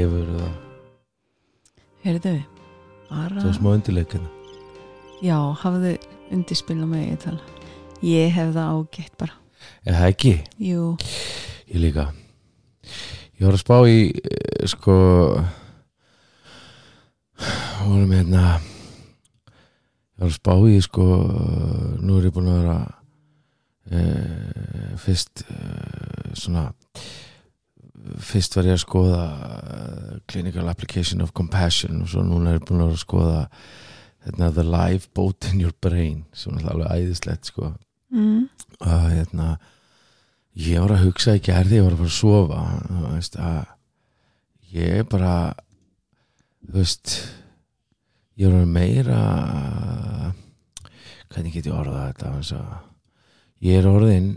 hefur 0.00 0.30
það 0.34 0.52
Heyrðu, 2.04 2.34
bara 3.08 3.40
Það 3.40 3.48
er 3.50 3.58
smá 3.58 3.70
undirleikina 3.72 4.30
Já, 5.24 5.38
hafðu 5.62 5.94
undirspilna 6.34 6.88
með 6.90 7.06
ég 7.08 7.20
tala 7.24 7.52
Ég 8.04 8.32
hef 8.34 8.50
það 8.52 8.72
ágætt 8.76 9.14
bara. 9.16 9.36
Er 9.86 9.96
það 9.96 10.10
ekki? 10.10 10.32
Jú, 10.60 10.88
Ég 11.70 11.80
líka. 11.80 12.02
Ég 13.38 13.46
var 13.46 13.56
að 13.56 13.62
spá 13.62 13.76
í 13.88 14.00
eh, 14.12 14.66
sko 14.68 14.96
vorum 17.84 18.12
hérna 18.14 18.42
ég 18.58 20.22
var 20.22 20.28
að 20.30 20.36
spá 20.36 20.52
í 20.70 20.76
sko 20.84 21.06
nú 22.04 22.18
er 22.18 22.28
ég 22.28 22.34
búin 22.34 22.50
að 22.52 22.60
vera 22.60 22.76
e, 23.90 24.02
fyrst 25.00 25.44
e, 25.44 25.58
svona 26.38 26.68
fyrst 28.34 28.56
var 28.58 28.68
ég 28.68 28.76
að 28.76 28.82
skoða 28.82 29.24
eh, 29.74 30.14
Clinical 30.30 30.68
Application 30.70 31.22
of 31.24 31.34
Compassion 31.36 32.02
og 32.02 32.10
svo 32.10 32.24
núna 32.26 32.52
er 32.52 32.60
ég 32.60 32.66
búin 32.68 32.84
að 32.84 32.96
skoða 33.02 33.44
hérna, 34.26 34.50
The 34.50 34.66
Live 34.66 35.12
Boat 35.14 35.50
in 35.52 35.62
Your 35.62 35.76
Brain 35.84 36.24
sem 36.36 36.56
er 36.58 36.68
alveg 36.72 36.92
æðislegt 36.94 37.52
sko 37.52 37.70
mm. 38.14 38.48
að 38.80 39.06
hérna 39.12 39.48
ég 40.54 40.82
var 40.82 40.96
að 40.96 41.06
hugsa 41.08 41.36
í 41.38 41.42
gerði, 41.44 41.80
ég 41.80 41.86
var 41.86 41.96
að 41.96 42.02
fara 42.02 42.12
að 42.12 42.18
sofa 42.18 42.60
þú 42.88 43.14
veist 43.14 43.38
að 43.42 43.62
ég 44.74 45.08
bara 45.10 45.34
þú 46.64 46.78
veist 46.78 47.16
ég 48.40 48.54
var 48.54 48.66
meira 48.66 49.20
hvernig 51.30 51.54
get 51.54 51.68
ég 51.68 51.74
orðað 51.74 52.14
þetta 52.14 52.64
ég 53.64 53.78
er 53.80 53.90
orðin 53.90 54.34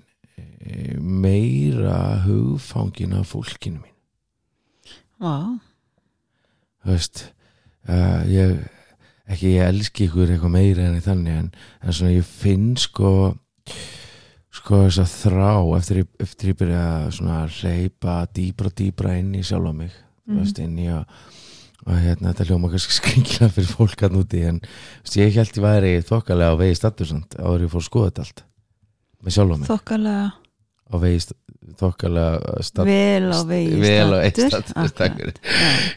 meira 1.01 1.99
hugfangin 2.25 3.13
af 3.17 3.31
fólkinu 3.33 3.81
mín 3.81 3.93
Vá, 5.17 5.57
þú 6.85 6.91
veist 6.93 7.23
uh, 7.89 8.21
ég, 8.29 8.59
ekki 9.25 9.55
ég 9.55 9.65
elski 9.71 10.05
ykkur 10.07 10.29
eitthvað 10.35 10.53
meira 10.53 10.85
en 10.91 10.99
þannig 11.01 11.39
en, 11.41 11.47
en 11.81 11.95
svona 11.97 12.13
ég 12.13 12.27
finn 12.27 12.75
sko 12.77 13.11
sko 14.57 14.83
þess 14.87 15.01
að 15.03 15.15
þrá 15.23 15.49
eftir, 15.77 16.03
eftir 16.23 16.51
ég 16.53 16.59
byrja 16.61 16.83
að 17.07 17.57
reypa 17.63 18.19
dýbra 18.33 18.71
dýbra 18.77 19.17
inn 19.21 19.33
í 19.37 19.43
sjálfa 19.45 19.73
mig 19.73 19.91
þú 19.93 20.03
Mhm. 20.27 20.39
veist 20.43 20.57
inn 20.59 20.77
í 20.83 20.87
að 20.91 21.05
og 21.87 21.93
hérna 22.03 22.33
þetta 22.33 22.45
hljóma 22.49 22.67
kannski 22.73 22.95
skringilega 22.97 23.47
fyrir 23.55 23.69
fólk 23.71 24.01
að 24.03 24.15
núti 24.17 24.41
en 24.43 24.57
veist, 24.59 25.15
ég 25.15 25.33
held 25.37 25.53
ég 25.55 25.63
væri 25.63 25.91
þokkalega 26.03 26.51
á 26.51 26.59
vegi 26.59 26.75
statusand 26.75 27.37
áður 27.39 27.63
ég 27.63 27.71
fór 27.71 27.79
að 27.81 27.87
skoða 27.87 28.09
þetta 28.09 28.25
allt 28.25 28.41
með 29.23 29.37
sjálfa 29.37 29.59
mig 29.59 29.69
þokkalega. 29.69 30.27
Á 30.87 30.95
vegi 31.03 31.23
þokkalega 31.77 32.61
stat, 32.63 32.85
vel 32.87 33.31
á 33.33 33.39
vegi 33.47 33.79
vel 33.81 34.11
á 34.13 34.17
vegi 34.21 34.49
stattur. 34.87 35.33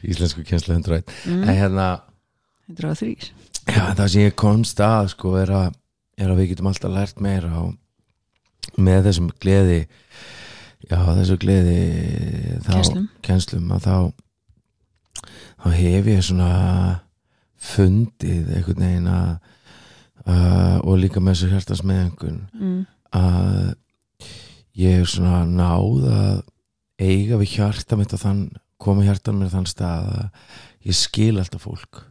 íslensku 0.02 0.44
kjenslu 0.46 0.74
101 0.74 1.04
mm. 1.26 1.44
en 1.44 1.54
hérna 1.54 1.90
Þetta 2.70 2.88
var 2.88 2.98
þrýr 2.98 3.28
Já, 3.70 3.84
það 3.98 4.06
sem 4.08 4.24
ég 4.24 4.34
komst 4.40 4.80
að 4.82 5.12
sko 5.12 5.36
er 5.38 5.52
að, 5.54 5.76
er 6.18 6.32
að 6.32 6.40
við 6.40 6.50
getum 6.54 6.70
alltaf 6.70 6.94
lært 6.94 7.22
meira 7.22 7.52
og 7.60 8.80
með 8.80 9.06
þessum 9.08 9.30
gleði 9.42 9.78
já, 10.88 10.98
þessu 10.98 11.36
gleði 11.40 11.78
þá, 12.66 12.74
kennslum 13.26 13.70
að 13.76 13.86
þá 13.86 13.96
þá 15.60 15.68
hef 15.76 16.10
ég 16.10 16.24
svona 16.24 16.50
fundið 17.60 18.54
einhvern 18.56 18.86
veginn 18.86 19.10
að 19.12 19.32
uh, 20.24 20.78
og 20.80 20.96
líka 21.02 21.22
með 21.22 21.36
þessu 21.36 21.52
hjartas 21.52 21.84
meðengun 21.84 22.40
mm. 22.56 22.80
Að 23.16 23.74
ég 24.80 25.00
er 25.00 25.08
svona 25.10 25.44
náð 25.48 26.04
að 26.10 26.42
eiga 27.00 27.38
við 27.40 27.54
hjarta 27.56 27.96
mitt 27.96 28.12
og 28.14 28.20
þann 28.22 28.42
koma 28.80 29.04
hjartan 29.04 29.38
mér 29.40 29.52
þann 29.52 29.66
stað 29.68 30.10
að 30.14 30.28
ég 30.88 30.96
skil 30.96 31.38
alltaf 31.38 31.64
fólk. 31.66 32.04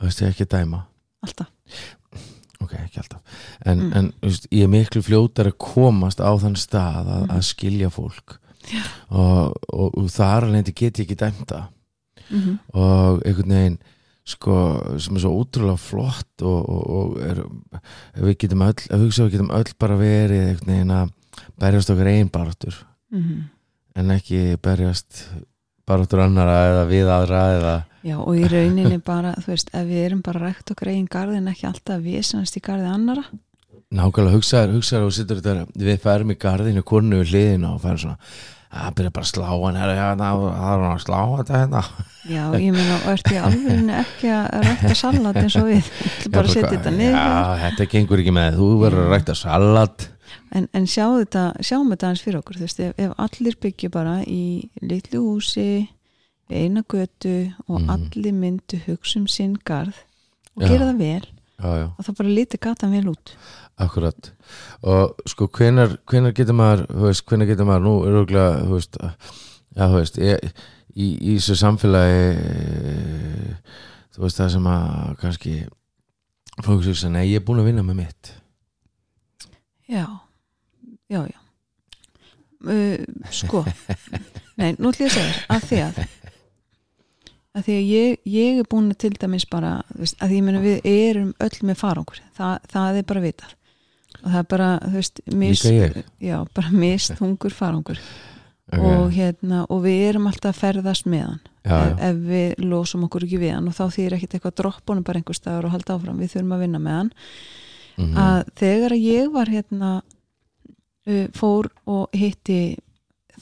Og 0.00 0.06
veist 0.08 0.22
ég 0.22 0.32
ekki 0.32 0.46
að 0.46 0.54
dæma. 0.58 0.84
Alltaf. 1.24 1.50
Ok, 2.60 2.74
ekki 2.76 3.00
alltaf. 3.00 3.20
En, 3.64 3.78
Mm. 3.78 3.92
en 3.96 4.12
veist, 4.22 4.46
ég 4.52 4.64
er 4.64 4.68
miklu 4.68 5.02
fljótar 5.02 5.46
að 5.48 5.58
komast 5.58 6.20
á 6.20 6.30
þann 6.36 6.56
stað 6.56 7.06
að, 7.06 7.22
Mhm. 7.22 7.30
að 7.30 7.42
skilja 7.44 7.90
fólk. 7.90 8.38
Og, 9.10 9.56
og, 9.72 9.98
og 9.98 10.08
þar 10.12 10.44
alveg 10.44 10.74
get 10.74 10.98
ég 10.98 11.06
ekki 11.06 11.16
dæmta 11.16 11.68
mm 12.30 12.40
-hmm. 12.40 12.58
og 12.74 13.22
einhvern 13.24 13.48
veginn 13.48 13.78
sko, 14.30 14.54
sem 15.02 15.16
er 15.18 15.24
svo 15.24 15.32
ótrúlega 15.42 15.78
flott 15.80 16.44
og, 16.46 16.60
og, 16.70 16.82
og 16.96 17.20
er, 17.26 17.42
við 18.22 18.36
getum 18.44 18.64
öll, 18.66 18.76
ef 18.78 19.02
hugsa 19.04 19.26
við 19.26 19.36
getum 19.38 19.52
öll 19.58 19.74
bara 19.82 19.98
verið 20.00 20.46
einhvern 20.48 20.72
veginn 20.74 20.94
að 20.96 21.12
berjast 21.60 21.92
okkar 21.94 22.12
einn 22.14 22.30
baráttur 22.32 22.80
Mhm. 23.10 23.38
en 23.98 24.10
ekki 24.14 24.40
berjast 24.62 25.24
baráttur 25.88 26.20
annara 26.22 26.58
eða 26.70 26.82
við 26.90 27.08
aðra 27.10 27.40
eða 27.58 27.76
Já, 28.06 28.14
og 28.22 28.32
í 28.38 28.46
rauninni 28.48 28.96
bara, 29.04 29.34
þú 29.42 29.50
veist, 29.52 29.70
ef 29.76 29.82
við 29.90 30.04
erum 30.06 30.20
bara 30.24 30.40
rægt 30.46 30.70
okkar 30.72 30.88
eigin 30.92 31.08
garði 31.10 31.36
en 31.42 31.50
ekki 31.52 31.66
alltaf 31.68 32.00
við 32.00 32.22
sannast 32.24 32.56
í 32.56 32.62
garði 32.64 32.86
annara 32.88 33.24
nákvæmlega 33.90 34.36
hugsaður, 34.38 34.76
hugsaður 34.78 35.08
og 35.08 35.12
sittur 35.16 35.40
þetta 35.42 35.66
við 35.82 35.98
færum 36.04 36.30
í 36.30 36.38
garðinu 36.38 36.84
konu 36.86 37.18
við 37.24 37.32
hliðina 37.34 37.72
og 37.74 37.80
færum 37.82 37.98
svona 38.04 38.16
að 38.70 38.94
byrja 38.98 39.10
bara 39.16 39.26
að 39.26 39.30
slá 39.32 39.46
hann 39.50 39.78
það 39.80 39.90
er 39.90 40.00
hann 40.06 40.84
að 40.90 41.02
slá 41.02 41.18
þetta 41.40 41.58
hérna. 41.60 41.82
Já, 42.30 42.42
ég 42.60 42.74
meina, 42.76 42.96
og 43.00 43.08
ert 43.14 43.30
í 43.32 43.38
alveg 43.40 43.90
ekki 44.04 44.28
að 44.36 44.66
rækta 44.66 44.94
salat 44.94 45.38
eins 45.40 45.56
og 45.58 45.66
við? 45.70 45.88
Bara 46.30 46.46
Já, 46.46 46.52
setja 46.54 46.70
þetta 46.76 46.92
niður 46.94 47.16
já, 47.16 47.56
þetta 47.64 47.86
gengur 47.94 48.22
ekki 48.22 48.34
með 48.36 48.58
þú 48.60 48.68
verður 48.84 49.06
að 49.06 49.14
rækta 49.16 49.34
salat. 49.40 50.08
En, 50.54 50.68
en 50.76 50.86
sjá 50.86 51.06
þetta, 51.16 51.44
sjáum 51.66 51.90
þetta 51.90 52.10
hans 52.10 52.22
fyrir 52.22 52.38
okkur 52.42 52.60
veist, 52.60 52.80
ef, 52.84 52.92
ef 52.98 53.14
allir 53.24 53.56
byggja 53.62 53.90
bara 53.90 54.18
í 54.26 54.42
litlu 54.82 55.22
húsi 55.24 55.88
eina 56.50 56.82
götu 56.82 57.52
og 57.68 57.80
Mhm. 57.80 57.90
allir 57.90 58.32
myndu 58.34 58.78
hugsa 58.86 59.18
um 59.20 59.26
sinn 59.30 59.56
garð 59.64 59.94
og 60.56 60.66
gera 60.68 60.90
það 60.92 60.98
vel 60.98 61.26
já, 61.60 61.70
já. 61.80 61.86
Og 61.94 62.06
það 62.06 62.18
bara 62.20 62.34
líti 62.38 62.60
gatan 62.60 62.94
vel 62.94 63.10
út. 63.12 63.34
Akkurat. 63.80 64.32
Og 64.84 65.22
sko 65.30 65.48
hvenar, 65.56 65.96
hvenar 66.10 66.34
getur 66.36 66.56
maður 66.58 66.84
veist, 67.06 67.24
hvenar 67.28 67.48
getur 67.48 67.68
maður 67.68 67.86
nú 67.86 67.94
er 68.04 68.18
örgulega 68.20 68.64
þú 68.66 68.76
veist, 68.76 69.00
já 69.76 69.84
þú 69.84 69.98
veist 69.98 70.20
ég, 70.20 70.64
í, 70.94 71.06
í 71.16 71.36
þessu 71.38 71.56
samfélagi 71.60 72.24
þú 74.16 74.24
veist 74.26 74.42
það 74.42 74.52
sem 74.56 74.70
að 74.74 75.14
kannski 75.22 75.54
fólk 76.60 76.84
sem 76.84 76.96
segja, 76.96 77.14
nei 77.14 77.30
ég 77.30 77.40
er 77.40 77.46
búin 77.46 77.62
að 77.62 77.70
vinna 77.70 77.86
með 77.86 78.02
mitt. 78.02 78.32
Já, 79.90 80.06
já, 81.10 81.22
já. 81.26 81.38
Uh, 82.60 83.00
Sko. 83.32 83.64
Nei, 84.60 84.74
nú 84.76 84.90
ætlum 84.92 85.06
ég 85.08 85.14
að 85.14 85.14
segja 85.16 85.46
að 85.48 85.62
því 85.64 85.78
að 85.86 86.00
að 87.58 87.64
því 87.66 87.76
að 87.76 87.88
ég, 87.90 88.18
ég 88.30 88.58
er 88.62 88.68
búin 88.70 88.90
að 88.92 88.98
til 89.04 89.12
dæmis 89.18 89.46
bara, 89.50 89.72
veist, 89.98 90.16
að 90.22 90.28
því 90.30 90.36
ég 90.40 90.44
meina 90.46 90.60
við 90.64 90.84
erum 90.86 91.32
öll 91.42 91.58
með 91.66 91.76
farangur, 91.80 92.20
Þa, 92.36 92.50
það 92.70 92.98
er 93.00 93.06
bara 93.10 93.20
vitað. 93.24 93.54
Og 94.20 94.26
það 94.30 94.38
er 94.42 94.48
bara, 94.50 94.68
þú 94.84 94.92
veist 94.98 95.20
mis, 95.34 95.64
Líka 95.64 95.76
ég. 95.80 96.04
Já, 96.20 96.36
bara 96.54 96.70
mist 96.70 97.16
hungur 97.22 97.50
farangur. 97.54 97.98
Ok. 98.70 98.78
og 98.86 99.08
hérna, 99.10 99.64
og 99.66 99.80
við 99.82 99.96
erum 100.12 100.28
alltaf 100.30 100.52
að 100.54 100.60
ferðast 100.60 101.06
með 101.10 101.24
hann. 101.26 101.40
Já, 101.66 101.72
ef, 101.74 101.88
já, 101.98 102.04
ef 102.06 102.18
við 102.28 102.60
losum 102.70 103.02
okkur 103.08 103.24
ekki 103.26 103.40
við 103.42 103.50
hann. 103.56 103.66
Og 103.66 103.74
þá 103.74 103.82
þýr 103.96 104.14
ekkit 104.14 104.36
eitthvað 104.36 104.54
droppunum 104.60 105.02
bara 105.08 105.18
einhver 105.18 105.34
staðar 105.34 105.66
og 105.66 105.72
halda 105.74 105.96
áfram, 105.96 106.20
við 106.22 106.30
þurfum 106.36 106.54
að 106.54 106.62
vinna 106.62 106.78
með 106.84 106.94
hann. 107.00 107.10
Mhm, 107.98 108.14
að 108.22 108.52
þegar 108.62 108.94
að 108.94 109.02
ég 109.08 109.32
var 109.34 109.50
hérna 109.50 109.90
fór 111.34 111.66
og 111.90 112.14
hitti 112.14 112.60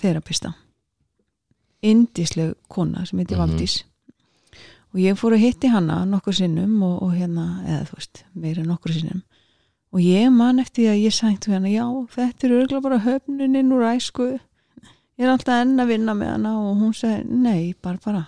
þerapista 0.01 0.55
indísleg 1.85 2.55
kona 2.73 3.05
sem 3.07 3.19
heiti 3.21 3.35
Mhm. 3.37 3.43
Valdís 3.45 3.77
og 4.99 5.03
ég 5.05 5.19
fór 5.21 5.37
að 5.37 5.45
hitti 5.47 5.69
hana 5.71 6.01
nokkur 6.11 6.35
sinnum 6.35 6.81
og, 6.83 6.97
og 7.07 7.13
hérna, 7.15 7.45
eða 7.63 7.85
þú 7.87 7.99
veist 8.01 8.25
meira 8.35 8.65
nokkur 8.67 8.97
sinnum. 8.97 9.21
Og 9.95 10.03
ég 10.03 10.33
man 10.35 10.59
eftir 10.59 10.83
því 10.83 10.89
að 10.91 11.03
ég 11.07 11.15
sænt 11.15 11.47
hana, 11.49 11.71
já, 11.71 11.85
þetta 12.13 12.45
er 12.49 12.57
örgulega 12.59 12.85
bara 12.89 12.99
höfnuninn 13.07 13.71
úr 13.73 13.87
æsku. 13.95 14.27
Ég 15.19 15.25
er 15.25 15.31
alltaf 15.33 15.63
enn 15.63 15.79
að 15.81 15.93
vinna 15.95 16.17
með 16.19 16.33
hana. 16.35 16.57
Og 16.61 16.83
hún 16.83 16.93
segi, 16.99 17.23
nei, 17.31 17.71
bara 17.83 18.03
bara 18.05 18.25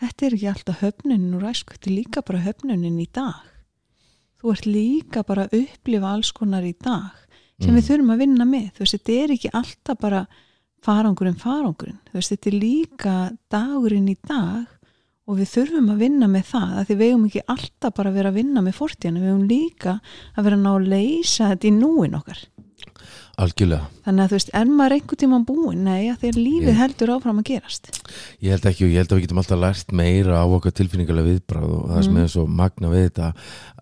þetta 0.00 0.26
er 0.26 0.36
ekki 0.36 0.48
alltaf 0.52 0.80
höfnunin 0.84 1.34
og 1.36 1.42
ræsku, 1.44 1.74
þetta 1.76 1.90
er 1.90 1.96
líka 1.96 2.22
bara 2.30 2.44
höfnunin 2.46 2.98
í 3.02 3.08
dag. 3.16 3.42
Þú 4.40 4.52
ert 4.52 4.66
líka 4.68 5.22
bara 5.26 5.46
að 5.46 5.58
upplifa 5.64 6.10
alls 6.12 6.32
konar 6.36 6.62
í 6.68 6.74
dag 6.78 7.22
sem 7.60 7.72
Mm. 7.72 7.78
við 7.78 7.86
þurfum 7.88 8.12
að 8.12 8.18
vinna 8.20 8.44
með. 8.44 8.66
Þú 8.76 8.78
veist, 8.84 8.96
þetta 8.96 9.12
er 9.22 9.30
ekki 9.32 9.50
alltaf 9.56 9.98
bara 9.98 10.26
farangurinn 10.84 11.38
farangurinn, 11.40 12.00
þú 12.10 12.12
veist, 12.18 12.32
þetta 12.34 12.50
er 12.50 12.58
líka 12.60 13.14
dagurinn 13.50 14.08
í 14.12 14.16
dag 14.28 14.66
og 15.26 15.38
við 15.40 15.48
þurfum 15.56 15.88
að 15.94 16.02
vinna 16.06 16.28
með 16.30 16.44
það 16.52 16.74
að 16.80 16.84
því 16.90 16.96
við 17.00 17.08
eigum 17.10 17.24
ekki 17.30 17.44
alltaf 17.56 17.94
bara 17.96 18.10
að 18.12 18.18
vera 18.20 18.30
að 18.30 18.38
vinna 18.40 18.62
með 18.62 18.76
fortíðana, 18.78 19.22
við 19.24 19.32
eigum 19.32 19.48
líka 19.50 19.96
að 20.36 20.44
vera 20.46 20.56
að 20.60 20.62
ná 20.66 20.70
að 20.76 20.90
leysa 20.92 21.48
þetta 21.54 21.66
í 21.66 21.74
núin 21.80 22.14
okkar 22.20 22.44
algjörlega 23.36 23.84
þannig 24.06 24.22
að 24.24 24.30
þú 24.30 24.36
veist, 24.38 24.50
er 24.56 24.68
maður 24.72 24.94
einhvern 24.96 25.18
tímann 25.20 25.42
búin 25.48 25.82
nei, 25.84 26.06
þegar 26.22 26.38
lífið 26.40 26.70
Ég- 26.70 26.78
heldur 26.80 27.10
áfram 27.16 27.40
að 27.42 27.48
gerast 27.50 27.90
Ég 28.40 28.54
held 28.54 28.68
ekki 28.70 28.86
og 28.86 28.92
ég 28.94 29.02
held 29.02 29.10
að 29.12 29.18
við 29.18 29.24
getum 29.26 29.40
alltaf 29.42 29.60
lært 29.60 29.92
meira 30.00 30.38
á 30.40 30.44
okkar 30.46 30.72
tilfinningarlega 30.78 31.28
viðbráð 31.34 31.74
og 31.76 31.82
það 31.90 32.02
sem 32.06 32.14
Mm. 32.16 32.22
er 32.22 32.30
svo 32.32 32.46
magna 32.46 32.88
við 32.94 33.04
þetta 33.10 33.28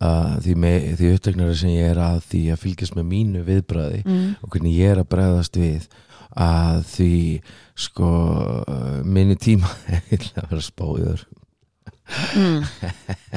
að 0.01 0.41
því, 0.43 0.55
með, 0.65 0.89
því 0.99 1.13
uppteknari 1.15 1.55
sem 1.61 1.71
ég 1.71 1.91
er 1.93 2.01
að 2.03 2.19
því 2.33 2.43
að 2.57 2.63
fylgjast 2.65 2.97
með 2.99 3.07
mínu 3.13 3.45
viðbráði 3.47 4.03
mm. 4.05 4.27
og 4.43 4.49
hvernig 4.51 4.75
ég 4.81 4.91
er 4.91 5.03
að 5.05 5.09
bregðast 5.15 5.55
við 5.63 5.87
að 6.41 6.83
því 6.91 7.17
sko 7.87 8.11
minni 9.07 9.37
tíma 9.41 9.71
ætla 10.15 10.45
að 10.45 10.53
vera 10.53 10.65
spáður. 10.65 11.25
Mm. 12.37 12.65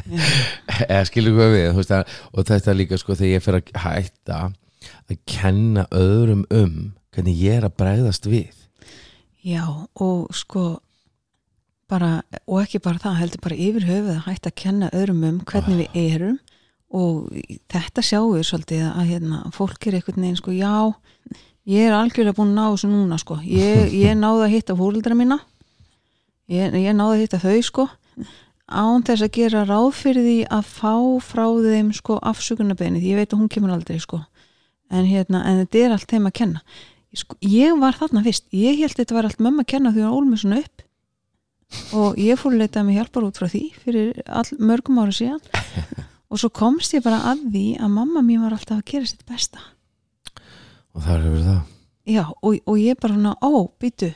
eða 0.92 1.04
skilur 1.08 1.38
hvað 1.38 1.54
við 1.54 1.68
veist, 1.78 1.94
að, 1.96 2.16
og 2.34 2.48
þetta 2.50 2.72
er 2.72 2.80
líka 2.82 3.00
sko 3.00 3.16
þegar 3.16 3.32
ég 3.32 3.46
fer 3.46 3.60
að 3.60 3.70
hætta 3.86 4.40
að 5.08 5.22
kenna 5.30 5.86
öðrum 5.96 6.44
um 6.54 6.76
hvernig 7.16 7.40
ég 7.40 7.62
er 7.62 7.68
að 7.68 7.78
bregðast 7.80 8.28
við. 8.30 8.52
Já, 9.48 9.64
og 9.96 10.28
sko 10.36 10.66
bara, 11.88 12.22
og 12.46 12.62
ekki 12.66 12.82
bara 12.84 13.02
það 13.02 13.20
heldur 13.22 13.44
bara 13.46 13.62
yfir 13.68 13.88
höfuð 13.88 14.14
að 14.18 14.26
hætta 14.28 14.52
að 14.52 14.60
kenna 14.60 14.92
öðrum 14.92 15.24
um 15.30 15.42
hvernig 15.48 15.86
við 15.86 16.00
erum. 16.04 16.38
Og 16.98 17.28
þetta 17.72 18.04
sjáum 18.06 18.38
við 18.38 18.46
svolítið 18.48 18.86
að 18.88 19.10
hérna, 19.10 19.42
fólk 19.56 19.88
er 19.88 19.98
einhvern 19.98 20.24
veginn 20.24 20.40
sko, 20.40 20.54
já 20.56 20.76
ég 21.68 21.88
er 21.90 21.96
algjörlega 21.96 22.38
búin 22.38 22.54
að 22.54 22.58
ná 22.58 22.66
þessu 22.72 22.90
núna 22.92 23.20
sko. 23.22 23.38
Ég, 23.44 23.92
ég 24.06 24.18
náði 24.18 24.48
að 24.48 24.54
hitta 24.56 24.76
fóruldra 24.80 25.18
mína. 25.18 25.40
Ég, 26.48 26.76
ég 26.80 26.96
náði 26.96 27.18
að 27.18 27.24
hitta 27.26 27.42
þau 27.44 27.58
sko. 27.68 27.88
Án 28.68 29.04
þess 29.08 29.24
að 29.24 29.36
gera 29.38 29.64
ráð 29.68 29.94
fyrir 29.96 30.26
því 30.26 30.38
að 30.52 30.72
fá 30.76 30.94
frá 31.24 31.46
þeim 31.64 31.94
sko 31.96 32.18
afsökunarbeinið, 32.32 33.06
ég 33.08 33.20
veit 33.22 33.32
að 33.32 33.40
hún 33.44 33.52
kemur 33.52 33.72
aldrei 33.76 34.00
sko. 34.04 34.20
En 34.92 35.08
hérna, 35.08 35.44
en 35.48 35.62
þetta 35.62 35.84
er 35.84 35.96
allt 35.96 36.12
þeim 36.12 36.28
að 36.28 36.36
kenna. 36.42 36.64
Sko, 37.16 37.38
ég 37.48 37.80
var 37.80 37.96
þarna 37.96 38.24
fyrst, 38.26 38.48
ég 38.56 38.82
held 38.82 39.00
þetta 39.00 39.16
var 39.16 39.28
allt 39.30 39.40
mömmu 39.44 39.64
að 39.64 39.72
kenna 39.72 39.94
því 39.96 40.04
að 40.04 40.18
ólmur 40.20 40.42
svona 40.42 40.60
upp. 40.64 40.84
Og 41.96 42.20
ég 42.20 42.40
fór 42.40 42.56
að 42.56 42.62
leita 42.64 42.84
mig 42.88 43.00
hjálpar 43.00 43.28
út 43.28 43.40
frá 43.40 43.48
því 43.52 43.64
fyrir 43.84 44.22
all, 44.28 44.48
mörgum 44.60 45.00
ára 45.04 45.16
síðan. 45.16 45.42
Og 46.32 46.40
svo 46.40 46.52
komst 46.52 46.96
ég 46.96 47.04
bara 47.08 47.24
að 47.32 47.48
því 47.54 47.66
að 47.80 47.96
mamma 47.96 48.24
mín 48.24 48.44
var 48.44 48.56
alltaf 48.56 48.82
að 48.82 48.88
gera 48.92 49.08
sitt 49.08 49.24
besta 49.28 49.64
og 50.98 51.06
það 51.06 51.14
er 51.16 51.30
verið 51.30 51.48
það. 51.52 51.62
Já, 52.08 52.24
og, 52.26 52.60
og 52.66 52.82
ég 52.82 53.00
bara 53.00 53.16
svona, 53.16 53.38
ó, 53.44 53.52
býtu 53.78 54.12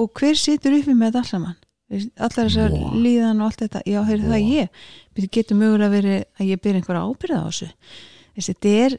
og 0.00 0.14
hver 0.18 0.38
situr 0.38 0.76
uppi 0.76 0.94
með 0.94 1.10
þetta 1.10 1.24
alls 1.24 1.34
saman 1.34 1.58
allar 1.90 2.46
þessar 2.46 2.74
Vá. 2.74 2.90
líðan 2.94 3.40
og 3.42 3.48
allt 3.48 3.62
þetta. 3.64 3.82
Já, 3.88 4.00
heyrðu 4.06 4.30
það 4.30 4.36
Vá. 4.36 4.50
ég. 4.54 4.82
Býtu, 5.16 5.30
getur 5.34 5.58
mögulega 5.58 5.94
verið 5.94 6.18
að 6.38 6.50
ég 6.50 6.62
byrja 6.62 6.80
einhverja 6.80 7.06
ábyrða 7.08 7.40
á 7.42 7.46
þessu? 7.48 7.68
Þessi, 8.36 8.52
þetta 8.52 8.74
er 8.84 8.96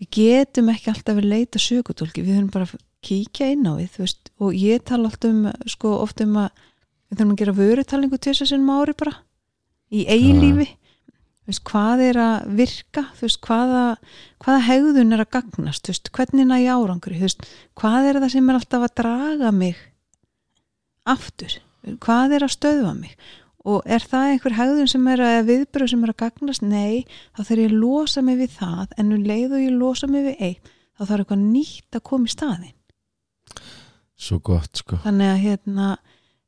við 0.00 0.10
getum 0.16 0.72
ekki 0.72 0.90
alltaf 0.90 1.18
verið 1.18 1.34
leita 1.34 1.62
sökutólki, 1.62 2.24
við 2.24 2.38
þurfum 2.38 2.52
bara 2.56 2.66
að 2.66 2.82
kíkja 3.06 3.50
inn 3.54 3.68
á 3.68 3.72
við, 3.76 3.98
veist, 4.00 4.32
og 4.40 4.56
ég 4.56 4.82
tala 4.88 5.10
alltaf 5.10 5.30
um, 5.30 5.46
sko, 5.70 5.92
oft 6.00 6.22
um 6.24 6.38
að 6.40 6.50
við 7.10 7.20
þurfum 7.20 7.34
að 7.34 7.40
gera 7.42 7.56
vörutalningu 7.60 8.18
til 8.18 8.32
þess 8.32 8.46
að 8.46 8.50
sinnum 8.54 8.72
ári 8.74 8.96
bara, 8.96 9.14
í 9.92 10.06
eigin 10.08 10.40
lífi 10.40 10.66
veist, 11.50 11.62
hvað 11.68 12.02
er 12.06 12.20
að 12.22 12.48
virka? 12.60 13.04
Veist, 13.20 13.40
hvaða, 13.44 13.84
hvaða 14.44 14.62
hegðun 14.68 15.16
er 15.16 15.24
að 15.24 15.32
gagnast, 15.36 15.90
veist, 15.90 16.10
hvernig 16.16 16.48
næ 16.48 16.56
árangri? 16.70 17.20
Hvað 17.78 18.08
er 18.08 18.20
það 18.22 18.32
sem 18.36 18.48
er 18.50 18.60
alltaf 18.60 18.86
að 18.86 18.96
draga 19.02 19.52
mig 19.54 19.84
aftur, 21.10 21.60
hvað 22.00 22.36
er 22.38 22.46
að 22.46 22.56
stöðva 22.56 22.96
mig? 22.96 23.14
Og 23.68 23.84
er 23.84 24.00
það 24.00 24.30
einhver 24.32 24.56
hegðun 24.56 24.88
sem 24.88 25.08
er 25.12 25.20
að 25.20 25.42
viðbröð 25.50 25.90
sem 25.92 26.04
er 26.06 26.14
að 26.14 26.20
gagnast, 26.22 26.64
nei 26.64 27.04
þá 27.36 27.42
þarf 27.42 27.60
ég 27.60 27.72
að 27.74 27.80
losa 27.82 28.24
mig 28.24 28.38
við 28.40 28.54
það 28.56 28.94
en 28.96 29.12
um 29.12 29.26
leið 29.28 29.56
og 29.58 29.64
ég 29.66 29.76
losa 29.76 30.08
mig 30.08 30.24
við 30.30 30.44
eitt 30.48 30.70
þá 30.96 31.02
þarf 31.02 31.24
eitthvað 31.26 31.44
nýtt 31.44 31.98
að 31.98 32.06
koma 32.08 32.30
í 32.30 32.32
staðin 32.32 32.76
svo 34.20 34.40
gott 34.44 34.82
sko. 34.82 35.00
Þannig 35.04 35.32
að 35.32 35.42
hérna 35.44 35.88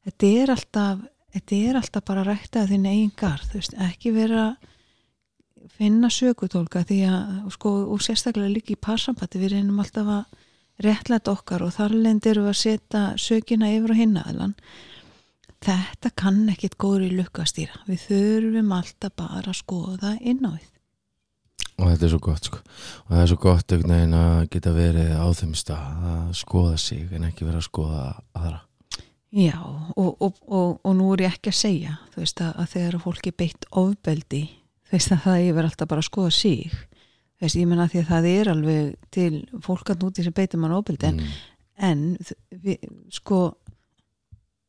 þetta 0.04 0.32
er 0.42 0.52
alltaf, 0.54 1.06
þetta 1.36 1.60
er 1.68 1.80
alltaf 1.80 2.06
bara 2.08 2.26
rækta 2.26 2.66
þinn 2.68 2.88
eigin 2.90 3.14
garð, 3.18 3.48
þú 3.52 3.60
veist, 3.60 3.76
ekki 3.88 4.14
vera 4.16 4.44
að 4.50 4.70
finna 5.78 6.10
sökutólka 6.12 6.84
því 6.88 7.00
að, 7.08 7.50
sko, 7.56 7.74
og 7.92 8.02
sérstaklega 8.04 8.52
líka 8.52 8.74
í 8.74 8.80
parsambati, 8.80 9.40
við 9.42 9.56
reynum 9.56 9.82
alltaf 9.82 10.08
að 10.18 10.40
réttlæta 10.82 11.34
okkar 11.34 11.62
og 11.66 11.74
þar 11.76 11.94
lendir 11.94 12.40
við 12.40 12.50
að 12.50 12.58
setja 12.62 13.04
sökina 13.20 13.70
yfir 13.70 13.94
á 13.94 14.00
hinnaðalan 14.00 14.56
þetta 15.62 16.10
kann 16.18 16.42
ekkit 16.52 16.76
góður 16.80 17.06
í 17.06 17.14
lukkastýra, 17.16 17.82
við 17.86 18.06
þurfum 18.08 18.74
alltaf 18.76 19.14
bara 19.18 19.52
að 19.52 19.58
skoða 19.60 20.16
inn 20.20 20.42
á 20.42 20.50
við. 20.56 20.68
Og 21.80 21.88
þetta 21.88 22.06
er 22.06 22.12
svo 22.12 22.20
gott 22.22 22.48
sko. 22.48 22.58
Og 23.06 23.14
það 23.14 23.22
er 23.22 23.30
svo 23.30 23.38
gott 23.42 23.74
veginn 23.74 24.16
að 24.16 24.42
geta 24.52 24.74
verið 24.76 25.14
á 25.18 25.26
þeim 25.38 25.54
stað 25.58 26.04
að 26.12 26.34
skoða 26.38 26.76
sig 26.78 27.14
en 27.16 27.26
ekki 27.26 27.46
vera 27.48 27.62
að 27.62 27.68
skoða 27.68 28.02
aðra. 28.38 28.60
Já, 29.32 29.56
og, 29.96 30.10
og, 30.20 30.40
og, 30.44 30.74
og 30.84 30.96
nú 30.98 31.06
er 31.14 31.24
ég 31.24 31.36
ekki 31.38 31.48
að 31.48 31.60
segja 31.62 31.94
þú 32.12 32.20
veist 32.20 32.42
að, 32.44 32.50
að 32.60 32.72
þegar 32.74 32.98
fólk 33.06 33.28
er 33.30 33.36
beitt 33.40 33.68
ofbeldi, 33.80 34.42
veist 34.92 35.14
að 35.14 35.24
það 35.26 35.46
yfir 35.48 35.68
alltaf 35.68 35.90
bara 35.90 36.04
að 36.04 36.10
skoða 36.10 36.32
þú 37.42 37.48
veist, 37.48 37.58
ég 37.58 37.66
menna 37.66 37.88
því 37.90 38.02
að 38.02 38.10
það 38.12 38.26
er 38.30 38.48
alveg 38.52 38.90
til 39.10 39.32
fólk 39.64 39.90
að 39.90 40.04
núti 40.04 40.22
sem 40.22 40.34
beitir 40.36 40.60
mann 40.62 40.74
ofbeldi 40.76 41.08
en, 41.08 41.16
mm. 41.18 41.30
en 41.88 42.02
við, 42.62 42.84
sko 43.10 43.38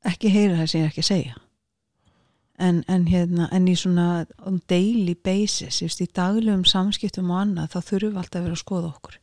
ekki 0.09 0.31
heyra 0.33 0.57
það 0.57 0.71
sem 0.71 0.81
ég 0.81 0.87
er 0.87 0.93
ekki 0.93 1.03
að 1.03 1.09
segja. 1.11 1.35
En, 2.63 2.79
en 2.89 3.05
hérna 3.09 3.47
en 3.53 3.67
í 3.69 3.75
svona 3.77 4.07
on 4.45 4.59
daily 4.69 5.13
basis 5.13 5.81
just, 5.81 6.01
í 6.01 6.07
daglegum 6.09 6.65
samskiptum 6.69 7.31
og 7.33 7.43
annað 7.43 7.73
þá 7.73 7.79
þurfum 7.91 8.15
við 8.15 8.23
alltaf 8.23 8.39
að 8.39 8.47
vera 8.47 8.57
að 8.57 8.63
skoða 8.63 8.89
okkur. 8.89 9.19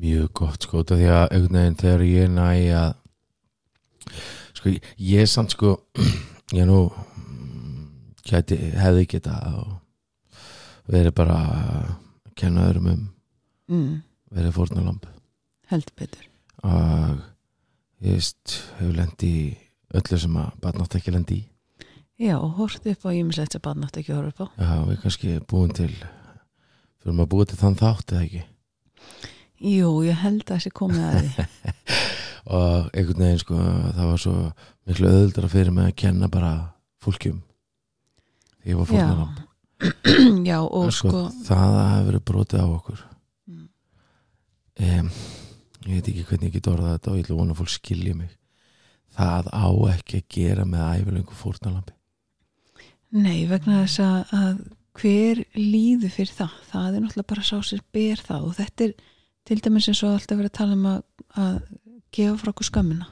Mjög 0.00 0.28
gott 0.38 0.66
sko 0.66 0.84
því 0.86 1.08
að 1.10 1.24
einhvern 1.34 1.58
veginn 1.60 1.80
þegar 1.80 2.04
ég 2.06 2.34
næ 2.34 2.50
að 2.80 2.90
sko 4.58 4.74
ég- 4.74 5.22
er 5.22 5.30
samt 5.30 5.54
sko 5.54 5.76
ég 6.58 6.66
nú 6.66 6.84
mm, 6.90 7.29
gæti, 8.30 8.58
hefði 8.78 9.06
geta 9.14 9.36
og 9.60 9.76
verið 10.90 11.14
bara 11.20 11.38
að 11.46 11.90
kenna 12.38 12.68
öðrum 12.70 12.90
um 12.92 13.02
mm, 13.70 13.94
verið 14.34 14.56
fórnalamb 14.56 15.06
heldur 15.70 15.96
betur. 15.98 16.26
Og 16.66 17.20
ég 18.02 18.16
veist 18.16 18.58
hefur 18.78 18.96
lendi 18.96 19.34
öllu 19.94 20.18
sem 20.22 20.36
að 20.40 20.52
barnátt 20.62 20.96
ekki 20.98 21.14
lendi 21.14 21.42
Já, 22.20 22.34
og 22.36 22.58
hort 22.58 22.84
upp 22.84 23.04
á 23.08 23.16
ímislegt 23.16 23.54
sem 23.54 23.62
barn 23.64 23.84
átt 23.86 23.96
ekki 23.96 24.12
að 24.12 24.18
horfa 24.18 24.30
upp 24.30 24.40
á. 24.44 24.46
Já 24.60 24.72
við 24.84 24.96
kannski 25.00 25.36
búin 25.48 25.70
til 25.72 25.92
fyrir 27.00 27.14
maður 27.16 27.30
búið 27.32 27.46
til 27.48 27.60
þann 27.62 27.76
þátt 27.80 28.12
eða 28.12 28.24
ekki? 28.26 28.42
Jú, 29.70 29.92
ég 30.04 30.18
held 30.20 30.42
að 30.44 30.50
þessi 30.50 30.72
komið 30.76 31.06
að 31.06 31.16
því. 31.20 31.46
Og 32.60 32.90
einhvern 32.92 33.24
veginn 33.24 33.40
sko 33.40 33.56
það 33.62 34.10
var 34.10 34.20
svo 34.20 34.34
miklu 34.90 35.14
öðuldara 35.14 35.52
fyrir 35.54 35.74
mig 35.78 35.88
að 35.88 35.96
kenna 36.02 36.28
bara 36.32 36.52
fólkjum 37.00 37.40
því 38.60 38.74
ég 38.74 38.80
var 38.80 38.90
fórnalamb 38.90 39.46
Já, 40.50 40.58
og 40.60 40.82
En 40.84 40.92
sko 40.92 41.22
það 41.46 41.70
að 41.70 41.86
hafa 41.88 42.02
verið 42.04 42.24
brotið 42.28 42.60
á 42.60 42.68
okkur. 42.68 42.98
Mm. 43.48 43.62
um, 44.88 45.14
ég 45.86 45.94
veit 45.94 46.10
ekki 46.12 46.26
hvernig 46.28 46.50
ég 46.50 46.58
get 46.58 46.68
orðað 46.68 46.92
þetta 46.98 47.12
og 47.12 47.16
ég 47.16 47.30
að 47.30 47.40
vona 47.40 47.56
fólk 47.56 47.72
skilja 47.72 48.18
mig. 48.18 48.34
Það 49.16 49.48
á 49.56 49.68
ekki 49.94 50.20
að 50.20 50.28
gera 50.36 50.66
með 50.68 51.00
æfilengu 51.00 51.38
fórnalambi 51.38 51.96
Nei, 53.10 53.46
vegna 53.50 53.80
þess 53.82 54.02
að, 54.04 54.34
að 54.38 54.60
hver 55.00 55.40
líður 55.56 56.12
fyrir 56.14 56.36
það? 56.36 56.52
Það 56.70 56.86
er 56.86 57.02
náttúrulega 57.04 57.30
bara 57.32 57.46
sá 57.46 57.56
sem 57.66 57.82
ber 57.94 58.22
það 58.22 58.46
og 58.46 58.54
þetta 58.60 58.86
er 58.86 58.92
til 59.48 59.58
dæmis 59.64 59.88
eins 59.90 60.02
og 60.06 60.14
alltaf 60.14 60.38
verið 60.38 60.50
að 60.52 60.58
tala 60.60 60.76
um 60.76 60.86
að, 60.92 61.00
að 61.42 61.56
gefa 62.14 62.36
frá 62.38 62.52
okkur 62.52 62.68
skömmina 62.68 63.08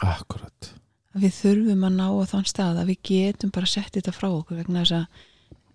akkurat 0.00 0.70
að 1.14 1.26
við 1.26 1.34
þurfum 1.40 1.84
að 1.88 1.96
ná 1.98 2.06
á 2.06 2.30
þann 2.30 2.48
stað 2.48 2.80
að 2.82 2.92
við 2.92 3.02
getum 3.10 3.52
bara 3.54 3.66
sett 3.70 3.94
þetta 3.96 4.14
frá 4.14 4.28
okkur 4.30 4.60
vegna 4.60 4.84
þess 4.84 4.98
að 5.00 5.26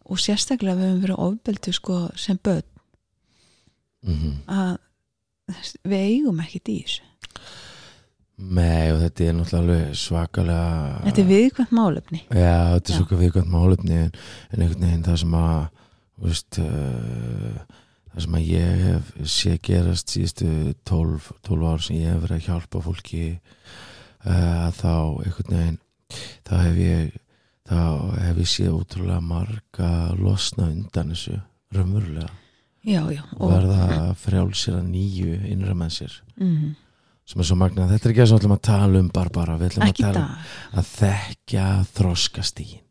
og 0.05 0.21
sérstaklega 0.21 0.77
við 0.77 0.89
höfum 0.89 1.03
verið 1.03 1.21
ofbeldu 1.25 1.73
sko 1.73 1.99
sem 2.19 2.39
börn. 2.43 2.67
Mm 4.05 4.41
að 4.45 4.77
við 5.85 6.03
eigum 6.09 6.41
í 6.41 6.59
þessu. 6.59 7.03
Nei 8.35 8.91
og 8.91 8.99
þetta 8.99 9.23
er 9.23 9.35
náttúrulega 9.37 9.95
svakalega 9.95 11.01
Þetta 11.05 11.21
er 11.21 11.27
viðkvæmt 11.29 11.71
málefni. 11.71 12.21
Já, 12.27 12.55
þetta 12.75 12.91
er 12.91 12.97
svo 12.99 13.19
viðkvæmt 13.21 13.51
málefni 13.53 13.99
en, 14.01 14.11
en 14.51 14.61
einhvern 14.65 14.83
veginn 14.83 15.05
það 15.05 15.19
sem 15.21 15.35
að 15.39 15.61
veist, 16.25 16.59
uh, 16.59 17.61
það 18.11 18.25
sem 18.25 18.37
að 18.39 18.49
ég 18.49 18.83
hef 18.89 19.13
sé 19.37 19.55
gerast 19.69 20.11
síðustu 20.11 20.49
12, 20.89 21.29
12 21.47 21.69
ár 21.71 21.85
sem 21.85 22.01
ég 22.01 22.11
hef 22.11 22.25
verið 22.25 22.37
að 22.41 22.49
hjálpa 22.49 22.83
fólki 22.83 23.23
uh, 24.25 24.69
þá 24.75 24.93
einhvern 25.25 25.57
veginn 25.57 25.81
þá 26.45 26.55
hef 26.61 26.79
ég 26.79 27.19
þá 27.65 27.81
hef 28.21 28.41
ég 28.43 28.49
séð 28.49 28.79
ótrúlega 28.79 29.21
marga 29.25 29.91
losna 30.19 30.69
undan 30.69 31.13
þessu 31.15 31.39
raunverulega. 31.73 32.31
Já, 32.85 33.01
já 33.09 33.23
og 33.39 33.49
verða 33.49 34.09
frjálsir 34.21 34.75
að 34.77 34.89
nýju 34.91 35.39
innra 35.49 35.73
með 35.77 35.95
sér. 35.95 36.17
Mm, 36.37 36.75
sem 37.25 37.41
er 37.41 37.47
svo 37.49 37.57
magnað, 37.57 37.95
þetta 37.95 38.07
er 38.07 38.13
ekki 38.13 38.27
sem 38.27 38.35
við 38.35 38.43
ætlum 38.43 38.57
að 38.57 38.65
tala 38.69 39.01
um 39.01 39.07
bara 39.13 39.33
bara, 39.33 39.55
við 39.57 39.71
ætlum 39.71 39.87
að 39.87 39.93
ekki 39.93 40.03
í 40.03 40.05
tala 40.05 40.25
um 40.25 40.79
að 40.79 40.91
þekkja 40.91 41.69
þroskastígin 41.95 42.83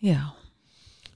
já, 0.00 0.20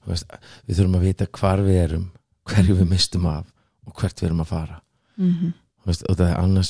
veist, 0.05 0.35
við 0.67 0.79
þurfum 0.79 0.97
að 0.99 1.05
vita 1.07 1.29
hvar 1.39 1.63
við 1.65 1.79
erum 1.85 2.09
hverju 2.45 2.75
við 2.81 2.89
mistum 2.91 3.29
af 3.29 3.47
og 3.85 3.95
hvert 3.99 4.19
við 4.19 4.29
erum 4.29 4.43
að 4.43 4.51
fara. 4.51 4.81
Mm 5.15 5.53
Þú 5.85 5.91
veist, 5.91 6.05
og 6.09 6.15
það 6.17 6.29
er 6.31 6.39
annars 6.41 6.69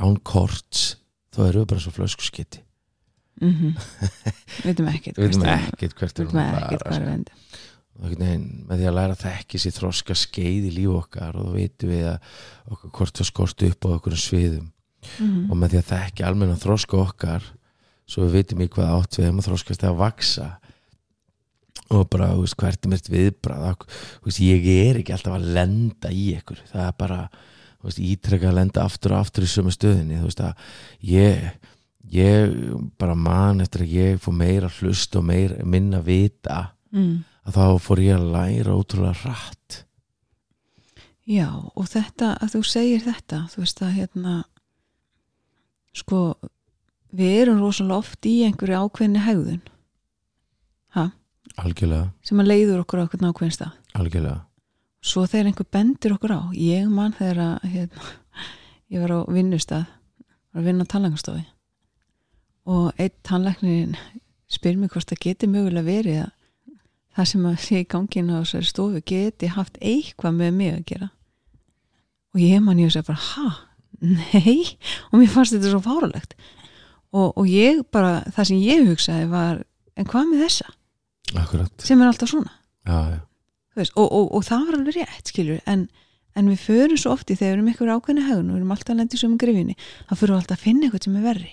án 0.00 0.14
korts 0.24 0.82
þá 1.34 1.40
erum 1.48 1.64
við 1.64 1.70
bara 1.72 1.84
svo 1.84 1.94
flöskuskiti 1.94 2.62
mm 3.42 3.54
veitum 4.66 4.90
ekkert 4.92 5.18
við 5.18 5.32
veitum 5.34 5.48
ekkert 5.50 5.96
hvert 5.98 6.20
við 6.20 6.28
við 6.28 6.28
erum 6.28 6.42
að 6.42 6.52
fara 6.54 6.78
sko. 6.78 7.00
er 7.00 7.08
vendi 7.10 7.42
og 7.94 8.14
með 8.18 8.80
því 8.80 8.86
að 8.90 8.96
læra 8.96 9.14
að 9.14 9.22
þekki 9.22 9.60
sér 9.62 9.74
þroska 9.76 10.16
skeið 10.18 10.64
í 10.66 10.72
líf 10.74 10.94
okkar 10.98 11.36
og 11.38 11.46
þá 11.46 11.52
veitum 11.54 11.92
við 11.92 12.08
að 12.10 12.32
okkur 12.74 12.94
kort 12.98 13.20
var 13.20 13.28
skort 13.28 13.66
upp 13.68 13.86
á 13.86 13.88
okkur 13.94 14.16
sviðum. 14.18 14.70
Mm 15.20 15.52
og 15.52 15.60
með 15.60 15.74
því 15.74 15.78
að 15.78 15.90
þekki 15.92 16.24
almenna 16.26 16.58
þroska 16.58 16.98
okkar 16.98 17.46
svo 18.08 18.24
við 18.24 18.38
veitum 18.38 18.64
í 18.64 18.68
hvað 18.72 18.92
átt 18.96 19.18
við 19.18 19.28
erum 19.28 19.40
að 19.42 19.48
þroskast 19.50 19.84
að 19.86 19.98
vaksa 20.00 20.48
og 21.92 22.06
bara, 22.10 22.30
veist, 22.38 22.56
hvert 22.58 22.86
er 22.86 22.90
mér 22.90 23.02
viðbrað 23.12 23.66
ég 24.40 24.88
er 24.88 25.00
ekki 25.00 25.14
alltaf 25.14 25.36
að 25.36 25.50
lenda 25.56 26.10
í 26.10 26.30
ykkur, 26.38 26.62
það 26.70 26.86
er 26.88 26.96
bara 26.98 27.18
ítrekka 27.92 28.50
að 28.50 28.58
lenda 28.60 28.84
aftur 28.84 29.14
og 29.14 29.24
aftur 29.24 29.46
í 29.46 29.50
sömu 29.50 29.72
stöðinni, 29.74 30.20
þú 30.20 30.30
veist 30.30 30.44
að 30.44 30.66
ég 31.10 31.70
ég 32.14 32.52
bara 33.00 33.16
man 33.16 33.62
eftir 33.64 33.84
að 33.84 33.94
ég 33.94 34.20
fór 34.22 34.36
meira 34.36 34.70
hlust 34.78 35.16
og 35.16 35.24
meira, 35.26 35.64
minna 35.64 36.00
vita 36.04 36.74
mm. 36.94 37.14
að 37.48 37.58
þá 37.58 37.66
fór 37.82 38.02
ég 38.04 38.18
að 38.18 38.30
læra 38.34 38.76
ótrúlega 38.76 39.16
rætt 39.24 39.80
Já, 41.24 41.48
og 41.56 41.86
þetta, 41.88 42.34
að 42.36 42.50
þú 42.52 42.60
segir 42.68 43.04
þetta, 43.06 43.38
þú 43.48 43.62
veist 43.62 43.78
að 43.80 43.94
hérna, 43.96 44.32
sko, 45.96 46.18
við 47.16 47.38
erum 47.38 47.62
rosalega 47.64 47.96
oft 47.96 48.28
í 48.28 48.34
einhverju 48.44 48.82
ákveðni 48.84 49.22
hegðun, 49.24 49.62
ha, 50.98 51.06
algjörlega, 51.64 52.10
sem 52.28 52.44
að 52.44 52.50
leiður 52.50 52.82
okkur 52.82 53.00
á 53.00 53.04
okkur 53.08 53.54
stað. 53.56 53.72
algjörlega 53.96 54.42
Svo 55.04 55.26
þegar 55.28 55.50
einhver 55.50 55.68
bendir 55.72 56.14
okkur 56.14 56.32
á, 56.32 56.42
ég 56.56 56.86
man 56.88 57.12
þegar 57.16 57.42
að, 57.44 57.66
hérna, 57.74 58.14
ég 58.92 59.04
var 59.04 59.12
á 59.12 59.20
vinnustað, 59.28 59.90
var 60.54 60.62
að 60.62 60.70
vinna 60.70 60.86
á 60.86 60.92
tannlæknastofi 60.92 61.44
og 62.64 62.96
einn 62.96 63.12
tannlæknirinn 63.28 63.98
spyr 64.48 64.78
mér 64.80 64.92
hvort 64.94 65.10
það 65.10 65.20
geti 65.26 65.48
mögulega 65.50 65.84
verið 65.84 66.22
að 66.22 66.30
það 67.14 67.28
sem 67.30 67.44
að 67.50 67.58
sé 67.62 67.82
í 67.82 67.88
ganginu 67.90 68.38
á 68.38 68.42
þessari 68.42 68.70
stofu 68.70 69.02
geti 69.06 69.50
haft 69.52 69.76
eitthvað 69.84 70.38
með 70.38 70.56
mig 70.56 70.72
að 70.72 70.86
gera. 70.88 71.10
Og 72.34 72.42
ég 72.42 72.64
man 72.64 72.80
ég 72.80 72.90
að 72.90 72.96
segja 72.96 73.08
bara 73.10 73.26
ha, 73.28 73.50
nei? 74.00 74.56
Og 75.12 75.20
mér 75.20 75.30
fannst 75.30 75.54
þetta 75.54 75.70
svo 75.70 75.82
fáralegt 75.84 76.34
og, 77.14 77.28
og 77.38 77.44
ég 77.46 77.84
bara, 77.94 78.24
það 78.34 78.50
sem 78.50 78.64
ég 78.64 78.88
hugsaði 78.88 79.28
var, 79.30 79.60
en 79.94 80.08
hvað 80.10 80.32
með 80.32 80.42
þessa? 80.48 80.74
Akkurat, 81.44 81.72
sem 81.82 82.00
er 82.02 82.10
alltaf 82.10 82.32
svona. 82.32 82.56
Já, 82.88 82.96
já, 83.14 83.20
veist, 83.76 83.92
og, 83.96 84.08
og, 84.12 84.30
og 84.38 84.44
það 84.46 84.66
var 84.68 84.78
alveg 84.78 84.96
rétt 85.00 85.30
skilur, 85.32 85.60
en, 85.70 85.88
en 86.34 86.48
við 86.52 86.62
förum 86.64 87.00
svo 87.00 87.12
ofti 87.14 87.36
þegar 87.38 87.52
við 87.52 87.58
erum 87.58 87.68
eitthvað 87.72 87.92
ákveðni 87.98 88.24
hegðun 88.28 88.48
og 88.50 88.54
við 88.54 88.62
erum 88.62 88.74
alltaf 88.76 89.14
í 89.18 89.20
sömu 89.20 89.38
grifinni, 89.40 89.76
þá 90.08 90.14
förum 90.14 90.34
við 90.34 90.40
alltaf 90.42 90.58
að 90.58 90.64
finna 90.64 90.86
eitthvað 90.88 91.04
sem 91.08 91.16
er 91.20 91.26
verri. 91.28 91.52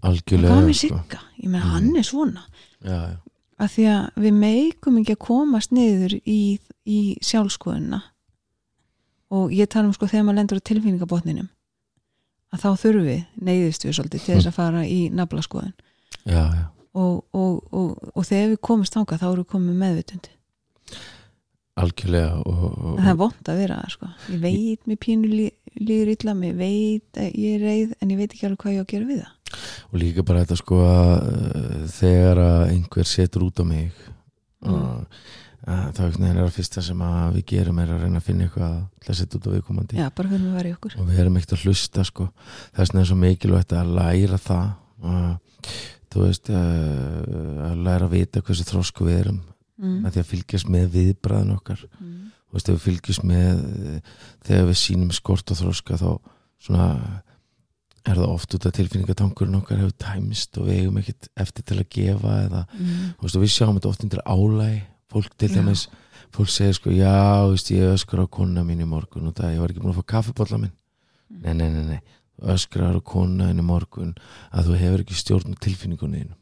Algjörlega 0.00 0.54
hvað 0.54 0.66
með 0.68 0.76
sko. 0.78 0.88
sigga, 0.88 1.20
ég 1.42 1.50
meina 1.50 1.64
Mm. 1.64 1.70
hann 1.74 1.96
er 1.96 2.06
svona. 2.08 2.42
Já, 2.80 2.96
já, 3.10 3.16
að 3.60 3.68
því 3.74 3.84
að 3.92 4.22
við 4.24 4.34
meikum 4.40 4.98
ekki 5.02 5.12
að 5.16 5.24
komast 5.26 5.72
niður 5.76 6.14
í, 6.24 6.40
í 6.88 7.00
sjálfskoðuna 7.20 8.02
og 9.30 9.52
ég 9.52 9.68
tala 9.68 9.86
um 9.90 9.92
sko 9.94 10.08
þegar 10.08 10.24
maður 10.26 10.38
lendur 10.40 10.60
á 10.60 10.68
tilfinningabotninum 10.70 11.48
að 12.50 12.62
þá 12.64 12.70
þurfum 12.82 13.04
við, 13.06 13.20
neyðist 13.46 13.84
við 13.84 13.94
svolítið 13.98 14.24
til 14.24 14.34
þess 14.34 14.48
að 14.50 14.56
fara 14.56 14.80
í 14.88 15.00
naflaskoðun. 15.14 15.74
Já, 16.24 16.40
já. 16.56 16.64
og, 16.98 17.20
og, 17.36 17.60
og, 17.70 18.10
og 18.16 18.26
þegar 18.26 18.48
við 18.54 18.60
komumst 18.66 18.96
þangað 18.96 19.20
þá 19.22 19.26
erum 19.28 19.44
við 19.44 19.50
komið 19.52 19.78
meðvitund 19.84 20.30
algjörlega 21.80 22.38
og, 22.42 22.62
og, 22.68 22.94
það 22.98 23.10
er 23.12 23.18
vond 23.20 23.50
að 23.52 23.60
vera 23.62 23.80
það 23.80 23.92
sko. 23.94 24.08
Ég 24.34 24.40
veit 24.44 24.88
mér 24.90 25.00
pínu 25.04 25.30
lí, 25.30 25.48
líður 25.80 26.14
illa 26.14 26.34
mér 26.36 26.56
veit 26.58 27.20
að 27.20 27.36
ég 27.40 27.58
er 27.58 27.66
reið 27.66 27.92
en 28.00 28.14
ég 28.14 28.20
veit 28.20 28.32
ekki 28.34 28.48
alveg 28.48 28.64
hvað 28.64 28.74
ég 28.74 28.80
á 28.80 28.84
að 28.84 28.90
gera 28.94 29.10
við 29.10 29.20
það. 29.24 29.36
Og 29.90 29.98
líka 29.98 30.24
bara 30.26 30.42
þetta 30.44 30.58
sko 30.60 30.80
að 30.86 31.12
uh, 31.30 31.76
þegar 31.90 32.42
að 32.44 32.64
einhver 32.74 33.08
setur 33.10 33.46
út 33.48 33.62
á 33.62 33.64
mig 33.66 34.08
Mm. 34.60 35.06
veginn 36.24 36.38
er 36.40 36.46
það 36.46 36.56
fyrsta 36.58 36.82
sem 36.84 37.02
að 37.04 37.36
við 37.38 37.44
gerum 37.52 37.78
er 37.80 37.92
að 37.94 38.02
reyna 38.04 38.20
að 38.20 38.26
finna 38.26 38.46
eitthvað 38.46 38.74
til 39.00 39.12
að 39.12 39.18
setja 39.18 39.38
út 39.38 39.46
á 39.48 39.54
viðkomandi. 39.54 39.98
Já, 40.00 40.08
að 40.50 40.58
okkur. 40.76 40.96
Og 41.00 41.08
við 41.08 41.20
erum 41.22 41.38
ekkert 41.40 41.54
að 41.56 41.64
hlusta 41.64 42.04
sko. 42.08 42.26
Vegna 42.76 43.00
er 43.02 43.08
svo 43.08 43.16
mikilvægt 43.20 43.72
að 43.76 43.94
læra 43.96 44.40
það 44.40 44.66
uh, 45.04 45.32
þú 46.10 46.26
veist 46.26 46.50
uh, 46.52 47.70
að 47.70 47.84
læra 47.86 48.08
að 48.08 48.16
vita 48.16 48.44
hversu 48.44 48.68
þrósku 48.68 49.08
við 49.08 49.20
erum 49.22 49.40
mm. 49.80 49.96
með 50.04 50.12
því 50.16 50.20
að 50.22 50.28
fylgjast 50.34 50.68
með 50.68 50.86
viðbræðin 50.98 51.56
okkar 51.56 51.86
Mm. 52.00 52.30
þú 52.50 52.58
veist, 52.58 52.68
við 52.70 52.78
fylgjast 52.84 53.24
með 53.24 53.64
eh, 53.94 54.00
þegar 54.46 54.68
við 54.70 54.78
sýnum 54.84 55.10
skort 55.14 55.50
og 55.54 55.56
þroska 55.60 55.98
þá 56.00 56.10
svona 56.60 56.86
er 58.08 58.16
það 58.16 58.30
oft 58.32 58.54
út 58.56 58.66
af 58.66 58.72
tilfinningatangurinn 58.78 59.58
okkar 59.60 59.78
hefur 59.82 59.92
tæmist 60.00 60.56
og 60.58 60.66
við 60.70 60.78
eigum 60.80 60.98
ekkert 61.02 61.28
eftir 61.36 61.66
til 61.68 61.78
að 61.82 61.88
gefa 61.96 62.36
eða, 62.46 62.62
Mm. 62.72 63.12
veist, 63.20 63.36
og 63.36 63.42
við 63.44 63.52
sjáum 63.54 63.76
þetta 63.78 63.88
oft 63.92 64.04
undir 64.04 64.22
álæg 64.24 64.80
fólk 65.12 65.36
til 65.36 65.48
dæmis 65.52 65.86
fólk 66.32 66.48
segir 66.48 66.74
sko, 66.78 66.90
já, 66.90 67.44
veist, 67.50 67.70
ég 67.74 67.92
öskra 67.94 68.24
á 68.24 68.28
kona 68.30 68.62
mín 68.64 68.80
í 68.80 68.86
morgun 68.88 69.26
og 69.28 69.34
það, 69.34 69.54
ég 69.54 69.60
var 69.60 69.68
ekki 69.70 69.80
búin 69.82 69.92
að 69.94 70.00
fá 70.02 70.06
kaffibólla 70.16 70.58
minn 70.60 70.72
Mm. 71.30 71.42
nei, 71.44 71.54
nei, 71.54 71.68
nei, 71.70 71.84
nei, 71.86 72.00
öskrar 72.42 72.96
á 72.96 73.00
kona 73.04 73.50
í 73.52 73.62
morgun 73.62 74.14
að 74.50 74.64
þú 74.66 74.78
hefur 74.80 75.00
ekki 75.04 75.14
stjórn 75.14 75.54
Mm. 75.54 76.34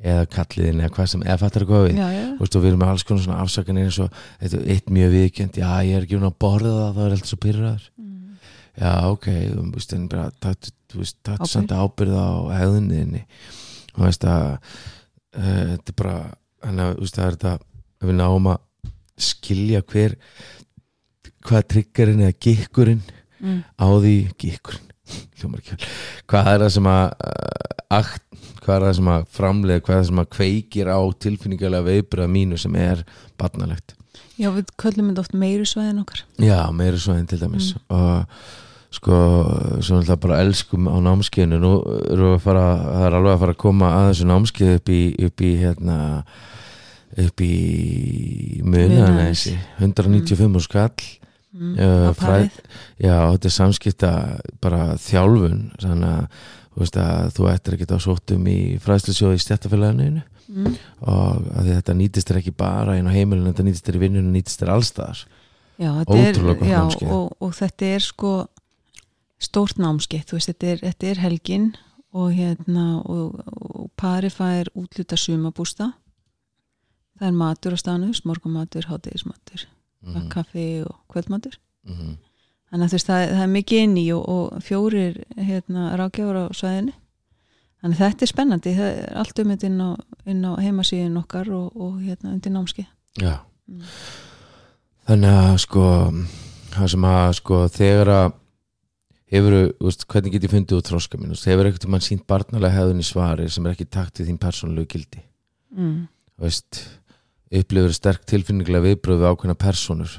Eða 0.00 0.26
kalliðin 0.32 0.80
eða 0.80 0.92
hvað 0.96 1.08
sem, 1.12 1.22
eða 1.26 1.38
fattar 1.42 1.64
hvað 1.68 1.82
við 1.88 1.98
já, 2.00 2.06
já, 2.16 2.26
og 2.40 2.54
við 2.56 2.68
erum 2.70 2.80
með 2.80 2.92
alls 2.94 3.04
konar 3.08 3.24
svona 3.24 3.40
afsakanir 3.44 3.88
eins 3.90 3.98
og 4.00 4.20
er 4.40 4.54
eitt 4.74 4.92
mjög 4.96 5.10
viðkjönd, 5.16 5.58
já 5.60 5.70
ég 5.84 5.96
er 5.98 6.06
ekki 6.06 6.16
um 6.20 6.28
að 6.30 6.38
borða 6.40 6.70
það, 6.78 6.94
það 6.96 7.04
er 7.08 7.16
alltaf 7.16 7.32
svo 7.34 7.40
pyrraður 7.46 7.88
Mm. 8.00 8.38
já 8.80 8.92
ok, 9.10 9.26
þú 9.50 9.64
veist, 9.74 9.92
en 9.92 10.06
bara 10.08 10.30
takt, 10.40 10.70
þú 10.88 11.00
veist, 11.02 11.16
takt 11.26 11.40
Ábyrgð. 11.42 11.52
samt 11.52 11.72
ábyrð 11.76 12.14
á 12.16 12.28
hefðinniðinni 12.60 13.22
þú 13.90 14.04
veist 14.06 14.24
að 14.24 14.46
uh, 14.46 15.64
þetta 15.74 15.92
er 15.92 15.98
bara, 16.00 16.16
þú 16.62 17.02
veist, 17.04 17.18
það 17.18 17.26
er 17.26 17.36
þetta 17.36 17.54
við 18.08 18.16
náum 18.22 18.48
að 18.54 18.92
skilja 19.20 19.82
hver 19.92 20.14
hvað 21.44 21.66
triggerinn 21.74 22.24
eða 22.28 22.38
gikkurinn 22.46 23.02
Mm. 23.40 23.62
á 23.80 23.86
því 23.88 24.14
gikkurinn 24.36 24.88
hvað 26.28 26.48
er 26.52 26.60
það 26.60 26.72
sem 26.74 26.88
að 26.90 27.04
uh, 27.24 27.78
akt, 27.96 28.24
hvað 28.64 28.76
er 28.76 28.86
það 28.86 28.96
sem 28.98 29.10
að 29.14 29.26
framlega 29.36 29.84
hvað 29.84 29.96
er 29.96 30.00
það 30.00 30.08
sem 30.10 30.22
að 30.22 30.30
kveikir 30.36 30.90
á 30.92 31.00
tilfinningulega 31.24 31.88
veibræða 31.88 32.32
mínu 32.36 32.60
sem 32.60 32.76
er 32.80 33.04
barnalegt. 33.40 33.94
Já, 34.40 34.48
við 34.54 34.72
köllum 34.80 35.10
þetta 35.10 35.24
oft 35.24 35.36
meiru 35.36 35.68
svæðin 35.68 36.02
okkar. 36.02 36.24
Já, 36.40 36.58
meiri 36.72 37.00
svo 37.00 37.14
en 37.14 37.28
til 37.28 37.40
dæmis. 37.42 37.74
Og 37.92 38.38
sko, 38.94 39.16
svo 39.84 39.98
náttúrulega 39.98 40.20
bara 40.24 40.40
elskum 40.44 40.88
á 40.88 40.96
námskeiðinu, 41.04 41.60
nú 41.60 41.74
erum 42.08 42.30
við 42.30 42.38
að 42.38 42.46
fara 42.46 42.64
það 42.80 43.04
er 43.06 43.18
alveg 43.18 43.34
að 43.34 43.42
fara 43.44 43.56
að 43.56 43.62
koma 43.64 43.90
að 43.98 44.08
þessu 44.10 44.30
námskeið 44.30 44.72
upp 44.78 44.92
í, 44.94 45.02
upp 45.28 45.44
í 45.44 45.52
hérna 45.60 45.98
upp 47.20 47.42
í 47.42 47.54
munaðanesi 48.64 49.56
195 49.80 50.62
skall. 50.66 51.08
Mm. 51.50 51.74
Á 51.76 52.14
parið. 52.14 52.58
Já, 53.02 53.14
þetta 53.34 53.48
er 53.48 53.54
samskipta 53.54 54.10
bara 54.62 54.94
þjálfun. 55.02 55.64
Þannig 55.82 56.12
að 56.14 56.46
þú 56.70 56.82
veist 56.84 56.98
að 57.00 57.32
þú 57.36 57.48
ættir 57.50 57.76
að 57.76 57.82
geta 57.82 57.98
sóttum 58.02 58.46
í 58.50 58.60
fræðslusjóði 58.84 59.38
í 59.38 59.42
stjættafélaginu 59.44 60.22
mm. 60.22 60.78
og 61.10 61.50
þetta 61.66 61.96
nýtist 61.98 62.30
þér 62.30 62.40
ekki 62.42 62.54
bara 62.56 62.96
inn 62.98 63.10
á 63.10 63.14
heimilinu, 63.14 63.50
þetta 63.50 63.66
nýtist 63.66 63.88
þér 63.88 63.98
í 63.98 64.02
vinnunum 64.04 64.34
nýtist 64.36 64.62
þér 64.62 64.74
allstaðar 64.76 65.22
já, 65.80 65.90
er, 66.14 66.40
já, 66.68 66.80
og, 67.08 67.36
og 67.40 67.54
þetta 67.56 67.92
er 67.96 68.04
sko 68.04 68.34
stórt 69.40 69.80
námskeið, 69.80 70.26
þú 70.28 70.36
veist, 70.36 70.52
þetta 70.52 70.72
er, 70.74 70.84
þetta 70.84 71.10
er 71.10 71.24
helgin 71.24 71.70
og 72.10 72.32
hérna 72.36 72.86
og, 73.06 73.40
og 73.46 73.90
pari 73.98 74.30
fær 74.32 74.68
útluta 74.78 75.16
sumabústa 75.18 75.92
það 77.20 77.28
er 77.28 77.36
matur 77.36 77.76
á 77.76 77.78
stanus, 77.80 78.24
morgumatur, 78.28 78.88
hátegismatur 78.90 79.66
mm 80.00 80.28
kaffi 80.28 80.82
og 80.82 80.94
kvöldmatur. 81.08 81.58
-hmm. 81.84 82.16
Þannig 82.70 82.86
að 82.86 82.90
þú 82.92 82.98
veist, 82.98 83.10
það, 83.10 83.26
það 83.34 83.44
er 83.44 83.52
mikið 83.56 83.84
inn 83.84 83.96
í 84.00 84.06
og, 84.14 84.24
og 84.34 84.64
fjórir 84.66 85.20
hérna, 85.36 85.86
rákjáður 86.00 86.40
á 86.40 86.44
svæðinu. 86.54 86.96
Þannig 87.80 87.96
að 87.96 88.02
þetta 88.04 88.26
er 88.26 88.30
spennandi. 88.30 88.72
Það 88.76 88.90
er 88.90 89.14
allt 89.22 89.38
um 89.40 89.52
þetta 89.54 89.68
inn 89.70 89.80
á, 89.80 89.90
inn 90.30 90.42
á 90.44 90.52
heimasíðin 90.60 91.20
okkar 91.22 91.48
og, 91.56 91.70
og 91.80 91.94
hérna 92.04 92.34
undir 92.34 92.52
námski 92.54 92.86
Já, 93.20 93.40
Mm. 93.70 93.82
þannig 95.06 95.34
að 95.38 95.56
sko 95.62 95.82
það 96.74 96.88
sem 96.90 97.04
að 97.06 97.32
sko 97.38 97.58
þegar 97.70 98.10
að 98.10 98.32
hefur, 99.30 99.56
veist, 99.78 100.06
hvernig 100.10 100.34
get 100.34 100.46
ég 100.48 100.50
fundið 100.54 100.80
út 100.80 100.90
þróska 100.90 101.20
mín, 101.20 101.34
hefur 101.34 101.68
ekkert 101.68 101.86
mann 101.92 102.02
sínt 102.02 102.24
barnalega 102.30 102.74
hefðun 102.74 103.02
í 103.02 103.06
svari 103.06 103.46
sem 103.50 103.66
er 103.66 103.76
ekki 103.76 103.86
takt 103.86 104.18
við 104.18 104.32
þín 104.32 104.40
persónulegu 104.42 104.90
gildi? 104.90 105.22
Mm. 105.76 106.08
Veist, 106.40 106.80
upplifur 107.50 107.94
sterk 107.94 108.26
tilfinningilega 108.26 108.88
viðbröð 108.88 109.22
við 109.22 109.30
ákveðna 109.30 109.58
personur 109.60 110.16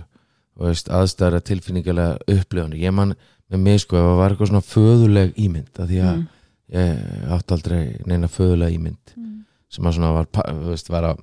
aðstæðra 0.70 1.42
tilfinningilega 1.48 2.18
upplifunir, 2.28 2.80
ég 2.82 2.94
man 2.94 3.16
með 3.52 3.60
mig 3.66 3.80
sko 3.84 3.98
það 3.98 4.18
var 4.22 4.32
eitthvað 4.36 4.52
svona 4.52 4.68
föðuleg 4.70 5.34
ímynd 5.36 5.82
að 5.82 5.90
því 5.92 6.00
að 6.06 6.16
Mm. 6.16 6.28
ég 6.72 7.32
átti 7.36 7.54
aldrei 7.58 7.82
neina 8.08 8.28
föðulega 8.32 8.72
ímynd 8.78 9.16
Mm. 9.18 9.44
sem 9.70 9.86
að 9.86 9.96
svona 9.98 10.14
var, 10.14 10.28
veist, 10.70 10.90
var 10.90 11.04
að 11.04 11.18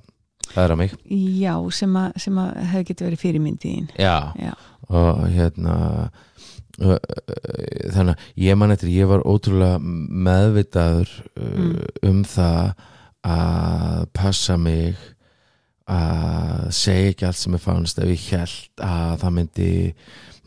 hlæðra 0.53 0.77
mig 0.77 0.91
já, 1.09 1.55
sem 1.71 1.93
að, 1.95 2.11
sem 2.17 2.35
að 2.37 2.55
hefði 2.71 2.85
getið 2.89 3.07
verið 3.07 3.23
fyrirmyndiðin 3.23 3.89
Já, 3.97 4.33
já, 4.37 4.53
og 4.89 5.27
hérna 5.29 6.09
þannig 6.79 8.13
að 8.15 8.27
ég 8.39 8.57
man 8.57 8.71
eftir 8.71 8.89
ég 8.93 9.07
var 9.09 9.23
ótrúlega 9.27 9.79
meðvitaður 9.81 11.09
Mm. 11.39 11.75
um 12.03 12.23
það 12.23 12.73
að 13.25 14.05
passa 14.13 14.57
mig 14.57 14.95
að 15.89 16.65
segja 16.75 17.13
ekki 17.13 17.27
allt 17.29 17.39
sem 17.39 17.55
ég 17.57 17.63
fannst 17.63 18.01
ef 18.01 18.11
ég 18.11 18.25
held 18.33 18.83
að 18.85 19.13
það 19.23 19.35
myndi 19.37 19.69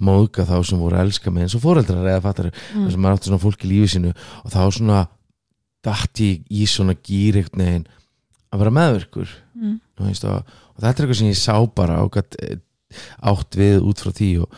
móðga 0.03 0.47
þá 0.49 0.57
sem 0.67 0.83
voru 0.83 0.99
að 0.99 1.07
elska 1.07 1.31
mig 1.31 1.47
eins 1.47 1.57
og 1.59 1.65
fóreldrar 1.65 2.09
eða 2.11 2.25
fattar 2.25 2.51
mm. 2.53 2.85
þess 2.87 2.97
að 2.97 3.03
maður 3.03 3.19
átti 3.19 3.31
svona 3.31 3.43
fólk 3.43 3.67
í 3.67 3.71
lífi 3.71 3.93
sínu 3.97 4.13
og 4.15 4.55
þá 4.55 4.63
svona 4.79 5.01
datt 5.83 6.23
ég 6.23 6.47
í 6.51 6.67
svona 6.71 6.95
gýr 6.99 7.41
einhvern 7.41 7.65
veginn 7.67 7.89
að 8.53 8.63
vera 8.63 8.77
meðvirkur 8.79 9.35
Mm. 9.53 9.79
Og, 10.01 10.07
og 10.09 10.81
þetta 10.81 10.91
er 10.91 11.05
eitthvað 11.05 11.19
sem 11.21 11.31
ég 11.31 11.39
sá 11.39 11.55
bara 11.77 12.01
eh, 12.03 12.57
átt 13.21 13.59
við 13.59 13.85
út 13.85 14.01
frá 14.03 14.13
því 14.17 14.31
og, 14.47 14.57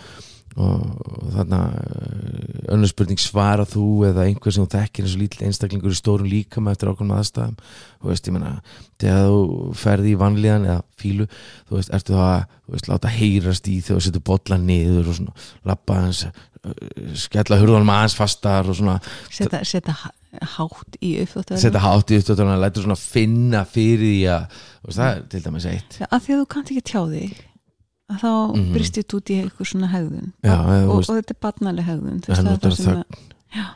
og, 0.54 0.82
og 1.04 1.32
þarna 1.34 1.58
eh, 1.80 2.72
önnur 2.74 2.90
spurning 2.90 3.18
svara 3.22 3.64
þú 3.68 3.84
eða 4.10 4.26
einhver 4.28 4.54
sem 4.54 4.64
þú 4.66 4.70
þekkir 4.76 5.04
eins 5.08 5.16
og 5.16 5.22
lítill 5.24 5.46
einstaklingur 5.48 5.94
í 5.94 5.98
stórum 5.98 6.28
líkama 6.30 6.74
eftir 6.74 6.92
ákveðum 6.92 7.14
aðstæðum? 7.18 7.56
Þú 8.00 8.10
veist, 8.12 8.28
ég 8.30 8.36
menna, 8.36 8.52
þegar 9.02 9.28
þú 9.32 9.68
ferði 9.82 10.12
í 10.14 10.18
vanlíðan 10.22 10.66
eða 10.70 10.80
fílu, 11.00 11.26
þú 11.68 11.78
veist, 11.80 11.92
ertu 11.98 12.14
það 12.16 12.32
að 12.32 12.42
þú 12.64 12.76
veist, 12.76 12.90
láta 12.92 13.14
heyrast 13.18 13.70
í 13.72 13.78
þegar 13.84 14.00
þú 14.02 14.06
setur 14.08 14.26
bolla 14.30 14.60
niður 14.62 15.10
og 15.12 15.18
svona, 15.20 15.38
lappa 15.72 16.00
hans 16.04 16.24
skella 17.20 17.58
hurðanum 17.60 17.90
aðeins 17.92 18.14
fastar 18.16 18.70
og 18.72 18.76
svona. 18.78 18.94
Setja 19.28 19.92
h- 19.92 20.14
hátt 20.56 20.96
í 21.04 21.10
uppþóttu 21.22 21.58
setja 21.60 21.82
hátt 21.84 22.08
í 22.10 22.16
upptöðuna, 22.22 22.54
lætur 22.62 22.86
svona 22.86 22.96
finna 22.98 23.60
fyrir 23.68 24.00
því 24.06 24.22
að, 24.32 24.46
veist, 24.86 24.96
það 24.98 25.10
er 25.10 25.20
til 25.34 25.42
dæmis 25.44 25.66
eitt. 25.70 25.98
Að 26.08 26.24
því 26.24 26.32
að 26.36 26.40
þú 26.40 26.46
kannt 26.54 26.72
ekki 26.72 26.86
tjá 26.88 27.02
þig 27.12 27.42
að 28.12 28.18
þá 28.20 28.30
mm 28.30 28.60
Mhm. 28.60 28.72
bristið 28.74 29.14
út 29.16 29.30
í 29.32 29.36
eitthvað 29.42 29.68
svona 29.70 29.88
hegðun. 29.88 30.32
Já, 30.44 30.56
eða, 30.60 30.88
og, 30.88 30.96
veist- 30.98 31.10
og 31.10 31.16
þetta 31.18 31.34
er 31.34 31.40
barnaleg 31.40 31.84
hegðun 31.88 32.20
þú 32.20 32.26
Það 32.26 32.36
veist, 32.36 32.44
það 32.44 32.52
er 32.52 32.70
það 32.70 32.76
sem 32.76 32.96
að- 32.96 33.04
já. 33.54 33.66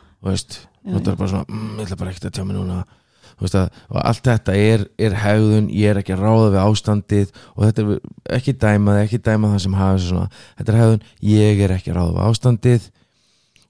er 1.13 1.17
bara 1.17 1.29
svona 1.31 1.45
mm, 1.49 1.79
ég 1.79 1.87
ætla 1.87 1.97
bara 1.99 2.11
ekkert 2.11 2.25
að 2.29 2.35
tjá 2.37 2.45
mig 2.47 2.57
núna. 2.57 2.85
Veist 3.39 3.55
að, 3.55 3.71
og 3.91 4.03
allt 4.05 4.23
þetta 4.27 4.53
er, 4.59 4.87
er 4.99 5.13
hegðun 5.15 5.69
ég 5.71 5.91
er 5.91 5.97
ekki 6.03 6.13
að 6.17 6.23
ráða 6.27 6.51
við 6.53 6.61
ástandið 6.67 7.29
og 7.57 7.65
þetta 7.65 7.79
er 7.79 8.01
ekki 8.37 8.53
dæmað, 8.59 9.03
ekki 9.05 9.19
dæmað 9.23 9.53
það 9.55 9.61
sem 9.63 9.73
hafa 9.79 9.99
svona, 9.99 10.31
þetta 10.59 10.73
er 10.73 10.79
hegðun 10.81 11.03
ég 11.23 11.61
er 11.63 11.71
ekki 11.77 11.93
að 11.93 11.97
ráða 12.01 12.15
við 12.19 12.25
ástandið. 12.29 12.91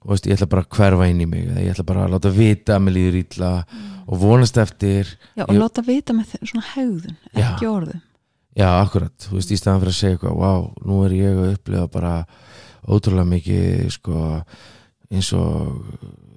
Og 0.01 0.09
veist, 0.13 0.25
ég 0.25 0.33
ætla 0.39 0.47
bara 0.49 0.63
að 0.63 0.69
hverfa 0.75 1.09
inn 1.11 1.21
í 1.21 1.25
mig 1.27 1.43
ég 1.59 1.71
ætla 1.75 1.85
bara 1.85 2.05
að 2.07 2.13
láta 2.15 2.31
vita 2.33 2.75
að 2.77 2.83
mér 2.87 2.93
líður 2.95 3.17
illa 3.19 3.65
og 4.07 4.17
vonast 4.19 4.57
eftir 4.57 5.05
já, 5.37 5.43
og 5.43 5.49
Ég- 5.53 5.59
láta 5.59 5.83
vita 5.85 6.13
með 6.13 6.35
svona 6.41 6.63
hegðun 6.73 7.17
ekki 7.35 7.67
orðum 7.67 8.01
já, 8.59 8.69
akkurat, 8.69 9.15
þú 9.25 9.37
veist, 9.37 9.53
í 9.53 9.59
staðan 9.59 9.83
fyrir 9.83 9.93
að 9.93 9.99
segja 9.99 10.17
eitthvað 10.17 10.39
wow, 10.39 10.65
nú 10.85 10.99
er 11.05 11.15
ég 11.17 11.39
að 11.39 11.53
upplifa 11.55 11.85
bara 11.93 12.13
ótrúlega 12.89 13.29
mikið 13.29 13.93
sko, 13.95 14.25
eins 15.09 15.31
og 15.37 15.79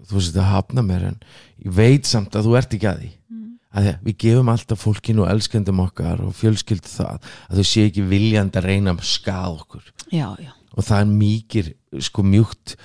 þú 0.08 0.18
veist 0.18 0.38
að 0.38 0.50
hafna 0.52 0.86
mér 0.86 1.08
en 1.10 1.18
ég 1.64 1.74
veit 1.76 2.08
samt 2.08 2.36
að 2.36 2.48
þú 2.48 2.56
ert 2.60 2.76
ekki 2.76 2.90
að 2.90 3.02
því. 3.02 3.12
Mm. 3.32 3.52
að 3.72 3.86
því 3.86 3.94
við 4.06 4.18
gefum 4.24 4.52
alltaf 4.52 4.82
fólkinu 4.82 5.24
og 5.24 5.30
elskendum 5.32 5.84
okkar 5.84 6.24
og 6.24 6.34
fjölskyldu 6.36 6.90
það 6.92 7.30
að 7.48 7.60
þau 7.60 7.70
sé 7.70 7.86
ekki 7.88 8.08
viljandi 8.10 8.60
að 8.60 8.68
reyna 8.68 8.96
að 8.96 9.06
skað 9.08 9.62
okkur. 9.62 9.86
Já, 10.12 10.28
já. 10.42 10.52
Og 10.72 10.86
það 10.88 10.98
er 10.98 11.16
mikið 11.22 11.72
sko 12.08 12.24
mjúkt 12.24 12.76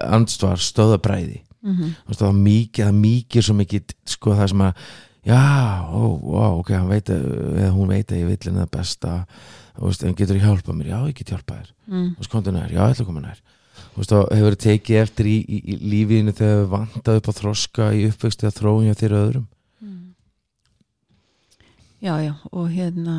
andstvar 0.00 0.60
stöðabræði 0.60 1.40
mm 1.60 1.76
-hmm. 1.76 2.14
Það 2.14 2.28
er 2.28 2.32
mikið, 2.32 2.84
það 2.84 2.88
er 2.88 3.00
mikið 3.00 3.42
svo 3.42 3.54
mikið 3.54 3.94
sko 4.06 4.34
það 4.34 4.48
sem 4.48 4.60
að 4.60 4.74
já, 5.26 5.40
ó, 5.86 6.02
ó, 6.16 6.44
ok, 6.60 6.74
veit 6.90 7.12
að 7.12 7.24
eða 7.60 7.72
hún 7.76 7.92
veit 7.92 8.12
að 8.12 8.22
ég 8.22 8.30
vill 8.30 8.42
henni 8.46 8.62
það 8.64 8.74
besta. 8.76 9.14
Veist, 9.80 10.04
en 10.04 10.16
getur 10.18 10.36
ég 10.36 10.44
hjálpað 10.44 10.76
mér, 10.76 10.90
já, 10.92 10.98
ég 11.08 11.16
get 11.16 11.32
hjálpað 11.32 11.62
þér. 11.62 11.72
Mm. 11.88 12.10
þú 12.12 12.22
veist, 12.22 12.32
komdu 12.32 12.52
nær, 12.54 12.68
já, 12.68 12.80
ég 12.82 12.94
ætla 12.94 13.06
að 13.06 13.10
koma 13.10 13.24
nær. 13.24 13.40
Þá 14.00 14.16
hefur 14.32 14.56
tekið 14.60 15.00
eftir 15.00 15.28
í, 15.28 15.36
í, 15.44 15.58
í 15.60 15.76
lífinu 15.92 16.32
þegar 16.36 16.60
við 16.60 16.70
vantað 16.72 17.18
upp 17.20 17.28
á 17.28 17.32
þroska 17.36 17.88
í 17.96 18.06
uppvexti 18.08 18.48
að 18.48 18.60
hjá 18.86 18.94
þér 18.96 19.16
öðrum? 19.18 19.46
Mm. 19.80 20.14
já, 22.00 22.14
já, 22.24 22.34
og 22.52 22.70
hérna 22.72 23.16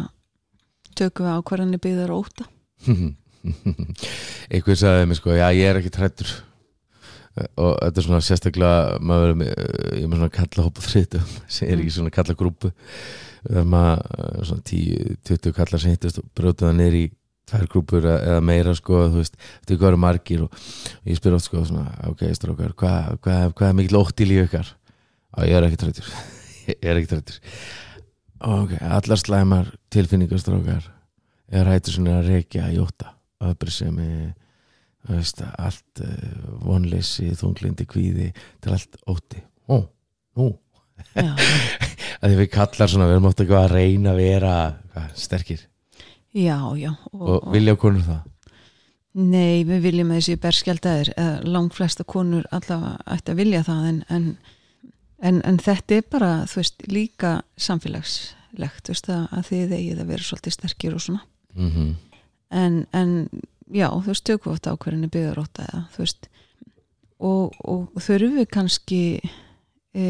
tökum 0.98 1.28
við 1.28 1.38
ákvarðanir 1.40 1.82
byggðar 1.82 2.14
óta 2.14 2.48
einhver 4.52 4.78
sagði 4.78 5.10
mér 5.10 5.20
sko, 5.20 5.34
já 5.38 5.48
ég 5.56 5.70
er 5.70 5.80
ekki 5.82 5.94
trættur 5.94 6.32
og 7.32 7.78
þetta 7.80 8.02
er 8.02 8.06
svona 8.06 8.22
sérstaklega 8.26 9.00
maður 9.08 9.34
er 9.34 9.38
með, 9.40 9.52
ég 9.96 10.04
er 10.04 10.12
með 10.12 10.22
svona 10.22 10.36
kalla 10.36 10.66
hópa 10.66 10.84
þriðtum 10.84 11.30
sem 11.48 11.68
er 11.72 11.80
ekki 11.80 11.96
svona 11.96 12.14
kalla 12.14 12.36
grúpu 12.38 12.72
það 13.42 13.60
er 13.62 13.70
maður 13.72 14.48
svona 14.50 14.66
10-20 14.72 15.56
kallar 15.58 15.84
sem 15.84 15.96
hittast 15.96 16.22
og 16.22 16.28
brjóta 16.38 16.68
það 16.68 16.78
niður 16.80 16.98
í 17.00 17.06
tvær 17.52 17.70
grúpur 17.72 18.06
eða 18.06 18.20
eða 18.34 18.44
meira 18.48 18.74
sko 18.78 19.06
þú 19.12 19.22
veist, 19.22 19.40
þetta 19.62 19.74
er 19.74 19.80
hvað 19.82 19.92
eru 19.92 20.02
margir 20.04 20.44
og, 20.46 20.60
og 21.00 21.12
ég 21.12 21.20
spyr 21.20 21.38
oft 21.38 21.48
sko 21.48 21.64
svona, 21.68 21.96
ok 22.12 22.26
strókar 22.38 22.76
hvað 22.80 23.16
hva, 23.24 23.38
hva 23.56 23.70
er 23.70 23.78
mikill 23.80 24.02
ótt 24.02 24.24
í 24.24 24.28
lífi 24.28 24.46
ykkar? 24.48 24.76
Og 25.38 25.48
ég 25.48 25.58
er 25.58 25.68
ekki 25.68 25.80
trættur 25.82 26.12
ég 26.72 26.92
er 26.92 27.00
ekki 27.00 27.12
trættur 27.14 27.40
ok, 28.52 28.76
allar 29.00 29.24
slæmar 29.24 29.72
tilfinningar 29.94 30.44
strókar 30.44 30.92
er 31.52 31.72
hættur 31.72 31.98
svona 31.98 32.20
að 32.20 32.32
reykja 32.36 32.70
í 32.72 32.80
ótta 32.84 33.16
öfbrisemi 33.42 34.32
veist, 35.10 35.42
allt 35.58 36.04
uh, 36.04 36.10
vonleysi, 36.66 37.32
þunglindi, 37.38 37.88
kvíði 37.90 38.30
til 38.62 38.76
allt 38.76 39.00
ótti. 39.10 39.42
Ó, 39.72 39.82
nú, 40.38 40.50
að 42.22 42.36
við 42.42 42.50
kallar 42.54 42.92
svona 42.92 43.10
við 43.10 43.18
erum 43.18 43.30
átt 43.32 43.44
að 43.46 43.72
reyna 43.74 44.14
að 44.14 44.22
vera 44.22 44.56
hvað, 44.94 45.08
sterkir. 45.20 45.64
Já, 46.32 46.58
já 46.80 46.92
og, 47.12 47.26
og 47.28 47.50
vilja 47.52 47.76
konur 47.80 48.06
það? 48.06 48.28
Nei, 49.22 49.66
við 49.68 49.82
viljum 49.84 50.14
að 50.14 50.22
þessi 50.22 50.40
berskjaldaðir 50.40 51.10
langt 51.44 51.76
flesta 51.76 52.06
konur 52.08 52.46
allavega 52.56 53.02
ætti 53.12 53.34
að 53.34 53.42
vilja 53.42 53.64
það 53.68 53.88
en, 53.90 53.98
en, 54.08 54.30
en, 55.20 55.42
en 55.50 55.58
þetta 55.60 55.98
er 55.98 56.06
bara, 56.14 56.30
þú 56.48 56.62
veist, 56.62 56.86
líka 56.88 57.34
samfélagslegt, 57.60 58.86
þú 58.88 58.94
veist, 58.94 59.12
að, 59.12 59.42
þið 59.50 59.76
eigið 59.76 60.06
að 60.06 60.14
vera 60.14 60.28
svolítið 60.30 60.56
sterkir 60.56 60.96
og 60.96 61.04
svona. 61.04 61.26
Mm 61.58 61.92
en, 62.52 62.86
en 62.92 63.30
já, 63.72 63.88
þú 63.90 64.12
veist, 64.12 64.26
tökum 64.28 64.52
við 64.52 64.60
átt 64.60 64.72
ákverðinni 64.72 65.12
byggðaróta 65.14 65.68
eða, 65.70 65.86
þú 65.94 66.04
veist 66.04 66.28
og, 67.22 67.56
og 67.62 68.02
þurfum 68.02 68.38
við 68.40 68.50
kannski 68.52 69.04
e, 69.94 70.06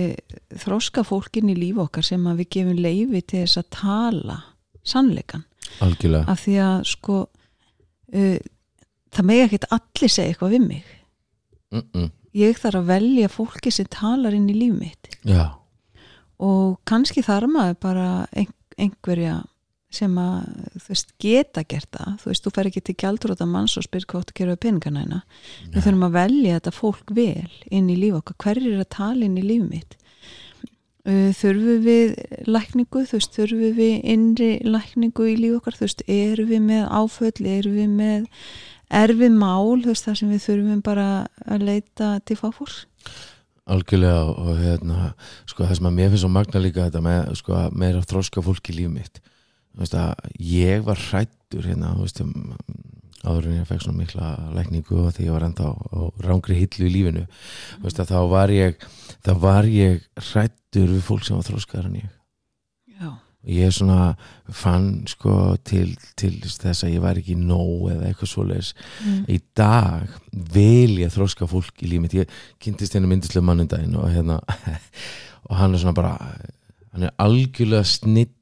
þróska 0.63 1.03
fólkin 1.07 1.51
í 1.51 1.57
líf 1.57 1.81
okkar 1.83 2.07
sem 2.07 2.25
að 2.29 2.43
við 2.43 2.51
gefum 2.57 2.81
leifi 2.81 3.21
til 3.21 3.43
þess 3.43 3.61
að 3.61 3.71
tala 3.77 4.39
sannleikan 4.87 5.45
algjörlega. 5.83 6.27
Af 6.31 6.43
því 6.45 6.55
að 6.65 6.81
sko 6.89 7.19
uh, 7.21 8.39
það 9.15 9.27
megi 9.29 9.45
ekkert 9.45 9.69
allir 9.77 10.11
segja 10.11 10.33
eitthvað 10.33 10.55
við 10.55 10.65
mig. 10.67 10.91
Mm 11.71 11.83
-mm. 11.87 12.09
ég 12.35 12.59
þarf 12.59 12.81
að 12.81 12.89
velja 12.91 13.29
fólki 13.31 13.71
sem 13.71 13.87
talar 13.87 14.35
inn 14.35 14.49
í 14.49 14.57
líf 14.57 14.73
mitt. 14.75 15.07
Já, 15.23 15.55
og 16.41 16.79
kannski 16.89 17.21
þarf 17.21 17.47
maður 17.47 17.77
bara 17.79 18.27
ein, 18.31 18.49
einhverja 18.77 19.43
sem 19.91 20.17
að 20.21 20.49
þú 20.79 20.91
veist, 20.93 21.13
geta 21.21 21.63
gert 21.67 21.89
það. 21.91 22.11
Þú 22.21 22.31
veist, 22.31 22.45
þú 22.45 22.53
fer 22.55 22.69
ekki 22.69 22.83
til 22.87 22.97
gjaldróta 23.03 23.47
manns 23.49 23.77
og 23.79 23.85
spyr 23.87 24.05
hvað 24.07 24.29
þú 24.29 24.37
gera 24.39 24.55
við 24.55 24.61
peningana 24.65 25.01
hérna 25.03 25.21
við 25.71 25.87
þurfum 25.87 26.05
að 26.07 26.17
velja 26.17 26.59
þetta 26.59 26.75
fólk 26.75 27.15
vel 27.17 27.49
inn 27.69 27.89
í 27.91 27.97
líf 27.99 28.19
okkar, 28.21 28.37
hverjir 28.45 28.75
er 28.75 28.85
að 28.85 28.93
tala 28.97 29.27
inn 29.27 29.39
í 29.39 29.45
líf 29.45 29.65
mitt? 29.67 29.97
Uh, 31.01 31.31
þurfum 31.33 31.79
við 31.81 32.11
lækningu, 32.45 33.05
þú 33.09 33.17
veist, 33.17 33.33
þurfum 33.33 33.77
við 33.79 33.95
innri 34.05 34.51
lækningu 34.61 35.31
í 35.31 35.37
líf 35.39 35.57
okkar, 35.57 35.79
þú 35.79 35.87
veist, 35.87 36.03
erum 36.05 36.51
við 36.51 36.61
með 36.67 36.83
áföll, 36.93 37.47
erum 37.49 37.79
við 37.79 37.95
með 37.95 38.27
erfið 39.01 39.33
mál, 39.33 39.81
þú 39.81 39.95
veist, 39.95 40.05
þar 40.05 40.19
sem 40.19 40.31
við 40.31 40.45
þurfum 40.45 40.83
bara 40.85 41.07
að 41.47 41.65
leita 41.71 42.13
til 42.27 42.37
fáfórs. 42.37 42.83
algjörlega 43.71 44.21
og, 44.29 44.53
hérna, 44.59 45.11
sko 45.47 45.65
það 45.65 45.77
sem 45.77 45.89
að 45.89 45.97
mér 45.97 46.09
finnst 46.11 46.25
svo 46.25 46.31
magna 46.33 46.61
líka 46.61 46.85
þetta 46.85 47.01
með, 47.05 47.33
sko, 47.39 47.53
að 47.55 47.77
meira 47.81 48.01
þróska 48.05 48.43
fólk 48.43 48.69
í 48.69 48.77
líf 48.77 48.89
mitt. 48.91 49.21
að 49.23 49.30
ég 50.39 50.83
var 50.83 50.99
hrættur 50.99 51.65
hérna, 51.65 51.95
um, 51.95 52.55
áður 53.21 53.47
en 53.47 53.59
ég 53.59 53.67
fekk 53.69 53.83
svona 53.85 54.01
mikla 54.01 54.29
lækningu 54.55 55.03
og 55.05 55.11
því 55.15 55.27
ég 55.27 55.35
var 55.35 55.45
enda 55.45 55.69
á, 55.69 55.73
á 55.77 56.01
rángri 56.25 56.57
hillu 56.57 56.87
í 56.87 56.93
lífinu 56.95 57.25
veist 57.83 58.01
þá 58.01 58.17
var 58.31 58.53
ég 58.53 58.81
þá 59.21 59.33
var 59.41 59.69
ég 59.69 60.01
hrættur 60.17 60.89
við 60.95 61.03
fólk 61.05 61.27
sem 61.27 61.37
var 61.37 61.45
þróskaðar 61.45 61.89
en 61.91 61.99
ég 62.01 62.09
Já. 62.97 63.11
og 63.13 63.51
ég 63.53 63.75
svona 63.75 64.15
fann 64.49 65.05
sko 65.09 65.55
til, 65.63 65.93
til 66.17 66.33
þess 66.41 66.87
að 66.87 66.95
ég 66.95 67.05
var 67.05 67.21
ekki 67.21 67.37
nóg 67.37 67.91
eða 67.93 68.09
eitthvað 68.09 68.33
svoleiðis 68.33 68.73
mm. 69.05 69.21
í 69.29 69.39
dag 69.57 70.17
vil 70.31 70.97
ég 71.03 71.13
þróska 71.13 71.49
fólk 71.49 71.85
í 71.85 71.91
líf 71.93 72.03
mitt 72.03 72.17
ég 72.17 72.37
kynntist 72.61 72.97
henni 72.97 73.11
myndislega 73.11 73.45
mannundaginn 73.45 73.99
og 74.01 74.09
hérna 74.09 74.41
og 75.47 75.55
hann 75.61 75.75
er 75.75 75.83
svona 75.83 75.97
bara 75.97 76.17
hann 76.91 77.05
er 77.05 77.15
algjörlega 77.21 77.85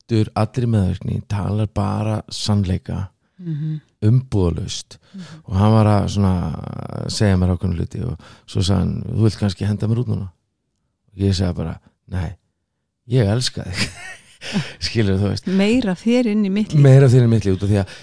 snittur 0.10 0.32
allri 0.34 0.66
meðverkni, 0.70 1.22
talar 1.30 1.70
bara 1.74 2.24
sannleika, 2.30 3.10
Mm 3.40 3.80
umbúðalaust. 4.00 4.96
Og 5.44 5.56
hann 5.60 5.74
var 5.74 5.88
að 5.92 6.06
svona 6.14 7.08
segja 7.12 7.36
mér 7.36 7.50
ákveðinu 7.52 7.82
hluti 7.82 8.00
og 8.08 8.30
svo 8.48 8.62
sagði 8.64 8.78
hann, 8.80 8.94
þú 9.04 9.26
vilt 9.26 9.40
kannski 9.42 9.68
henda 9.68 9.90
mér 9.92 10.00
út 10.00 10.12
núna? 10.14 10.28
Og 11.12 11.24
ég 11.26 11.36
segja 11.36 11.50
bara, 11.58 11.74
nei 12.08 12.30
ég 13.12 13.28
elska 13.28 13.66
þig. 13.68 13.90
Skilur 14.88 15.20
þú 15.20 15.34
veist. 15.34 15.50
Meira 15.52 15.98
þér 16.00 16.30
inn 16.32 16.46
í 16.48 16.54
mitt 16.54 16.72
líf. 16.72 16.80
Meira 16.86 17.10
fyrir 17.12 17.28
mitt 17.28 17.44
líf 17.44 17.58
út 17.58 17.66
af 17.68 17.74
því 17.74 17.82
að 17.82 17.98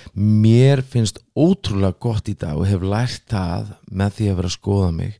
mér 0.45 0.85
finnst 0.85 1.23
ótrúlega 1.33 1.97
gott 1.97 2.29
í 2.29 2.37
dag 2.37 2.61
og 2.61 2.69
hef 2.69 2.85
lært 2.85 3.25
það 3.33 3.73
með 3.89 4.19
því 4.19 4.29
að 4.29 4.39
vera 4.43 4.53
að 4.53 4.57
skoða 4.59 4.93
mig. 4.99 5.17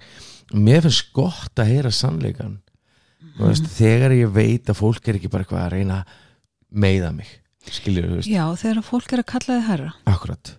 Mér 0.53 0.85
finnst 0.85 1.09
gott 1.17 1.65
að 1.65 1.73
heyra 1.73 1.95
sannleikan 2.03 2.59
mm. 2.59 3.41
veist, 3.47 3.73
þegar 3.81 4.19
ég 4.19 4.37
veit 4.37 4.69
að 4.69 4.81
fólk 4.85 5.09
er 5.09 5.23
ekki 5.23 5.33
bara 5.33 5.49
eitthvað 5.49 5.65
að 5.65 5.77
reyna 5.79 6.03
að 6.03 6.23
meiða 6.71 7.13
mig 7.17 7.29
skilur 7.67 8.07
þú 8.07 8.21
veist, 8.21 8.31
já, 8.31 8.45
þegar 8.61 8.85
fólk 8.87 9.13
er 9.13 9.23
að 9.25 9.29
kalla 9.33 9.55
þið 9.57 9.65
herra. 9.67 9.93
Akkurat. 10.07 10.53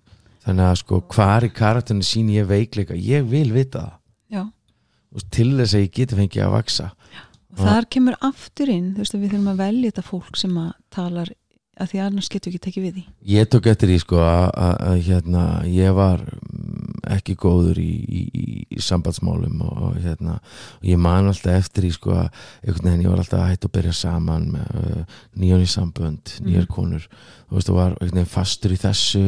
Þannig 0.44 0.66
að 0.68 0.78
sko 0.82 1.00
hvar 1.14 1.46
í 1.48 1.50
karakterinu 1.56 2.08
sín 2.08 2.32
ég 2.34 2.48
veikleika? 2.50 2.96
Ég 3.00 3.28
vil 3.32 3.48
vita 3.56 3.84
það. 3.86 3.94
Já, 4.36 4.44
og 5.16 5.28
til 5.32 5.50
þess 5.56 5.78
að 5.78 5.86
ég 5.86 5.94
geti 5.96 6.20
fengið 6.20 6.44
að 6.44 6.56
vaksa 6.58 6.90
og 7.58 7.64
þar 7.64 7.88
kemur 7.94 8.18
aftur 8.28 8.72
inn 8.72 8.90
þú 8.94 9.04
veist 9.04 9.16
að 9.16 9.24
við 9.24 9.34
þurfum 9.34 9.52
að 9.54 9.62
velja 9.64 9.92
þetta 9.92 10.06
fólk 10.06 10.40
sem 10.40 10.58
að 10.62 10.72
talar 10.94 11.32
að 11.78 11.92
því 11.92 12.02
annars 12.04 12.30
getur 12.32 12.52
ekki 12.52 12.62
tekið 12.66 12.86
við 12.86 12.96
því. 12.96 13.04
Ég 13.34 13.50
tók 13.52 13.68
eftir 13.72 13.92
því 13.92 13.98
sko 14.04 14.22
að, 14.24 15.02
hérna, 15.08 15.44
ég 15.70 15.96
var 15.98 16.24
mm, 16.24 16.96
ekki 17.18 17.36
góður 17.40 17.80
í, 17.82 17.92
í, 18.08 18.22
í, 18.66 18.80
sambandsmálum 18.84 19.62
og, 19.66 19.76
og 19.90 20.00
hérna 20.04 20.38
og 20.40 20.88
ég 20.90 21.02
man 21.02 21.30
alltaf 21.32 21.60
eftir 21.62 21.88
því 21.88 21.92
sko 21.96 22.16
að 22.18 22.42
veginn 22.82 23.06
ég 23.06 23.12
var 23.12 23.22
alltaf 23.24 23.44
að 23.44 23.52
hætta 23.52 23.70
að 23.70 23.76
byrja 23.78 23.98
saman 24.02 24.50
með 24.56 24.82
uh, 24.82 25.20
nýjan 25.38 25.66
í 25.66 25.70
sambönd, 25.72 26.34
nýjar 26.46 26.68
konur. 26.72 27.06
Þú 27.48 27.60
veist 27.60 27.72
og 27.72 27.80
var 27.80 28.00
veginn 28.02 28.32
fastur 28.32 28.74
í 28.76 28.82
þessu 28.82 29.26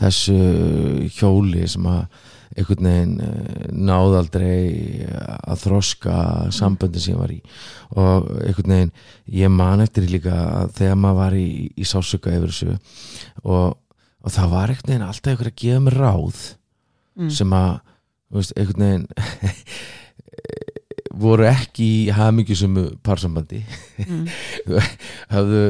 þessu 0.00 0.38
hjóli 1.18 1.66
sem 1.70 1.90
að 1.90 2.06
einhvern 2.54 2.88
veginn 2.90 3.14
uh, 3.20 3.68
náðaldrei 3.90 5.06
að 5.12 5.62
þroska 5.66 6.16
samböndin 6.54 7.02
sem 7.04 7.14
ég 7.14 7.22
var 7.22 7.32
í 7.34 7.40
og 7.94 8.28
einhvern 8.40 8.76
veginn 8.76 8.92
ég 9.42 9.54
man 9.54 9.84
eftir 9.84 10.08
líka 10.10 10.66
þegar 10.76 11.00
maður 11.00 11.20
var 11.22 11.38
í, 11.38 11.48
í 11.74 11.88
sásöka 11.88 12.34
yfir 12.34 12.52
þessu 12.52 12.76
og, 13.44 13.74
og 14.24 14.36
það 14.36 14.52
var 14.54 14.74
einhvern 14.74 14.92
veginn 14.92 15.08
alltaf 15.08 15.32
einhver 15.34 15.50
að 15.52 15.58
gefa 15.64 15.86
mér 15.86 15.98
ráð 16.04 16.44
Mm. 17.14 17.28
sem 17.30 17.52
að 17.54 17.76
veist, 18.34 18.54
einhvern 18.58 18.82
veginn 18.82 19.04
voru 21.24 21.46
ekki 21.46 21.84
í 21.86 22.14
hamingjusum 22.14 22.80
parsambandi 23.06 23.60
mm. 24.02 24.24
hafðu 25.34 25.60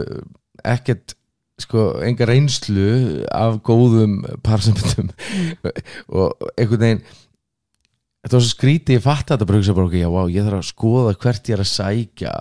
ekkert 0.65 1.17
sko, 1.65 1.85
enga 2.07 2.29
reynslu 2.31 2.89
af 3.35 3.61
góðum 3.67 4.21
parsambandum 4.47 5.11
Mm. 5.65 5.71
og 6.15 6.49
einhvern 6.57 6.83
veginn 6.85 7.05
þetta 8.25 8.37
var 8.39 8.45
svo 8.45 8.51
skrítið, 8.55 8.99
ég 8.99 9.03
fatt 9.05 9.29
þetta 9.33 9.47
bara, 9.49 9.59
hugsa 9.61 9.75
bara 9.77 9.89
ok, 9.91 9.97
já, 10.01 10.09
wow, 10.13 10.29
ég 10.33 10.47
þarf 10.47 10.61
að 10.63 10.69
skoða 10.71 11.17
hvert 11.25 11.49
ég 11.51 11.57
er 11.59 11.65
að 11.65 11.73
sækja 11.73 12.35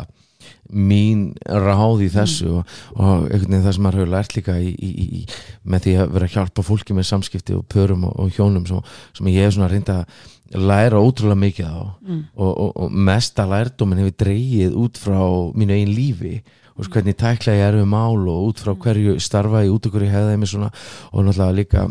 mín 0.73 1.21
ráð 1.47 2.01
í 2.03 2.09
þessu 2.11 2.49
og, 2.59 2.71
og 2.97 3.25
einhvern 3.29 3.51
veginn 3.51 3.65
það 3.65 3.75
sem 3.77 3.83
maður 3.85 3.99
hefur 4.01 4.11
lært 4.13 4.35
líka 4.37 4.55
í, 4.59 4.71
í, 4.73 4.91
í, 5.19 5.21
með 5.69 5.85
því 5.85 5.93
að 6.03 6.13
vera 6.15 6.27
að 6.29 6.33
hjálpa 6.37 6.65
fólki 6.67 6.95
með 6.97 7.07
samskipti 7.11 7.55
og 7.57 7.65
pörum 7.71 8.03
og, 8.09 8.15
og 8.23 8.31
hjónum 8.35 8.65
sem, 8.67 8.81
sem 9.19 9.29
ég 9.31 9.45
hef 9.47 9.55
svona 9.55 9.69
reynda 9.71 9.97
að 10.03 10.65
læra 10.67 10.99
ótrúlega 11.03 11.39
mikið 11.45 11.69
á 11.71 11.79
Mm. 12.03 12.23
og, 12.35 12.51
og, 12.75 12.91
mesta 12.91 13.45
lærdómin 13.47 14.01
hefur 14.03 14.17
dreigið 14.25 14.75
út 14.83 14.99
frá 14.99 15.19
mínu 15.55 15.77
eigin 15.77 15.95
lífi 15.95 16.33
veist, 16.77 16.91
hvernig 16.93 17.17
tækla 17.19 17.55
ég 17.57 17.65
er 17.67 17.77
við 17.79 17.89
mál 17.93 18.27
og 18.33 18.49
út 18.49 18.61
frá 18.63 18.73
hverju 18.85 19.15
starfa 19.23 19.63
ég 19.65 19.73
út 19.73 19.89
okkur 19.89 20.05
í 20.07 20.11
hefðið 20.11 20.39
mig 20.41 20.51
svona. 20.51 20.69
Og 21.11 21.25
náttúrulega 21.27 21.57
líka 21.57 21.87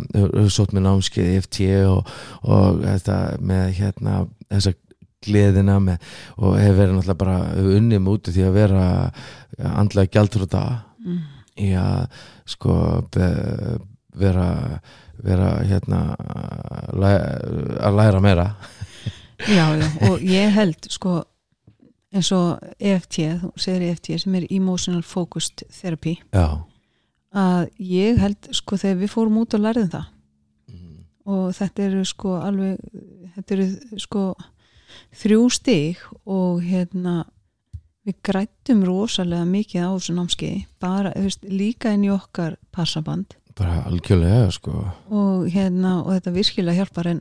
sótt 0.53 0.73
með 0.77 0.87
námskeið 0.89 1.35
EFT 1.37 1.61
og, 1.91 2.15
og 2.43 2.81
þetta 2.87 3.19
með 3.41 3.67
hérna 3.81 4.17
þessa 4.49 4.75
gleðina 5.23 5.77
með, 5.79 6.09
og 6.39 6.57
hefur 6.59 6.81
verið 6.81 6.97
náttúrulega 6.97 7.21
bara 7.23 7.39
mig 8.03 8.15
úti 8.17 8.35
því 8.35 8.49
að 8.49 8.57
vera 8.59 8.87
andlega 9.75 10.13
gjaldrúta 10.17 10.65
Mm. 11.03 11.19
í 11.59 11.73
að 11.75 12.05
sko 12.47 12.75
be, 13.11 13.29
vera 14.15 14.45
vera 15.23 15.49
hérna 15.67 16.03
að 17.83 17.97
læra 17.99 18.21
meira. 18.23 18.47
Já, 19.43 19.65
já, 19.75 19.87
og 20.07 20.23
ég 20.23 20.53
held 20.55 20.87
sko 20.91 21.17
eins 22.13 22.31
og 22.37 22.63
EFT, 22.79 23.19
þú 23.41 23.53
segir 23.61 23.87
EFT 23.89 24.13
sem 24.21 24.37
er 24.39 24.49
Emotional 24.53 25.03
Focused 25.03 25.65
Therapy 25.73 26.19
já. 26.33 26.61
að 27.33 27.69
ég 27.79 28.21
held 28.21 28.51
sko 28.53 28.77
þegar 28.81 29.01
við 29.01 29.15
fórum 29.15 29.39
út 29.43 29.57
og 29.57 29.65
lærðum 29.65 29.93
það. 29.93 30.09
Mm. 30.73 31.05
og 31.27 31.45
þetta 31.57 31.87
eru 31.89 32.05
sko 32.09 32.35
alveg 32.41 32.81
þetta 33.37 33.57
eru 33.57 34.01
sko 34.01 34.25
þrjú 35.23 35.47
stig 35.53 36.03
og 36.29 36.63
hérna 36.65 37.23
við 38.07 38.19
grættum 38.27 38.83
rosalega 38.87 39.47
mikið 39.47 39.87
á 39.87 39.91
þessu 39.95 40.17
námskeiði 40.17 40.65
bara, 40.83 41.13
veist, 41.17 41.45
líka 41.47 41.93
inn 41.95 42.09
í 42.09 42.11
okkar 42.13 42.57
passaband. 42.75 43.37
Bara 43.59 43.83
algjörlega 43.87 44.49
sko. 44.55 44.73
Og 45.13 45.47
hérna 45.53 46.01
og 46.03 46.11
þetta 46.17 46.35
virkilega 46.35 46.81
hjálpar 46.81 47.11
en, 47.13 47.21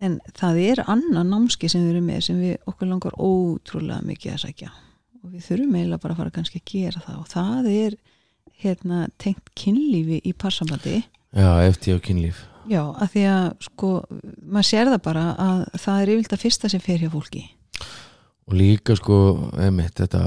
en 0.00 0.18
það 0.38 0.60
er 0.64 0.82
annan 0.88 1.28
námskeið 1.34 1.72
sem 1.74 1.82
við 1.84 1.94
erum 1.94 2.06
með 2.10 2.20
sem 2.28 2.38
við 2.40 2.54
okkur 2.70 2.88
langar 2.90 3.16
ótrúlega 3.20 4.00
mikið 4.08 4.32
að 4.34 4.42
sækja. 4.46 4.70
Og 5.20 5.34
við 5.34 5.44
þurfum 5.48 5.74
eiginlega 5.76 6.02
bara 6.04 6.14
að 6.16 6.20
fara 6.22 6.34
kannski 6.38 6.60
að 6.62 6.70
gera 6.72 7.02
það. 7.04 7.18
Og 7.20 7.28
það 7.34 7.68
er 7.74 7.96
hérna 8.62 9.00
tengt 9.20 9.50
kynlífi 9.56 10.20
í 10.24 10.32
passabandi 10.36 10.96
já, 11.02 11.50
eftir 11.68 11.98
og 11.98 12.04
kynlíf. 12.06 12.40
Já, 12.70 12.82
að 13.02 13.08
því 13.14 13.22
að 13.34 13.46
sko, 13.66 13.88
maður 14.44 14.68
sér 14.68 14.90
það 14.92 15.00
bara 15.06 15.22
að 15.40 15.62
það 15.80 16.00
er 16.02 16.12
yfirlega 16.14 16.40
fyrsta 16.44 16.70
sem 16.70 16.82
fer 16.84 17.00
hjá 17.04 17.10
fólki. 17.12 17.44
og 18.50 18.54
líka 18.58 18.96
sko, 18.98 19.16
emitt 19.62 19.94
þetta, 20.00 20.20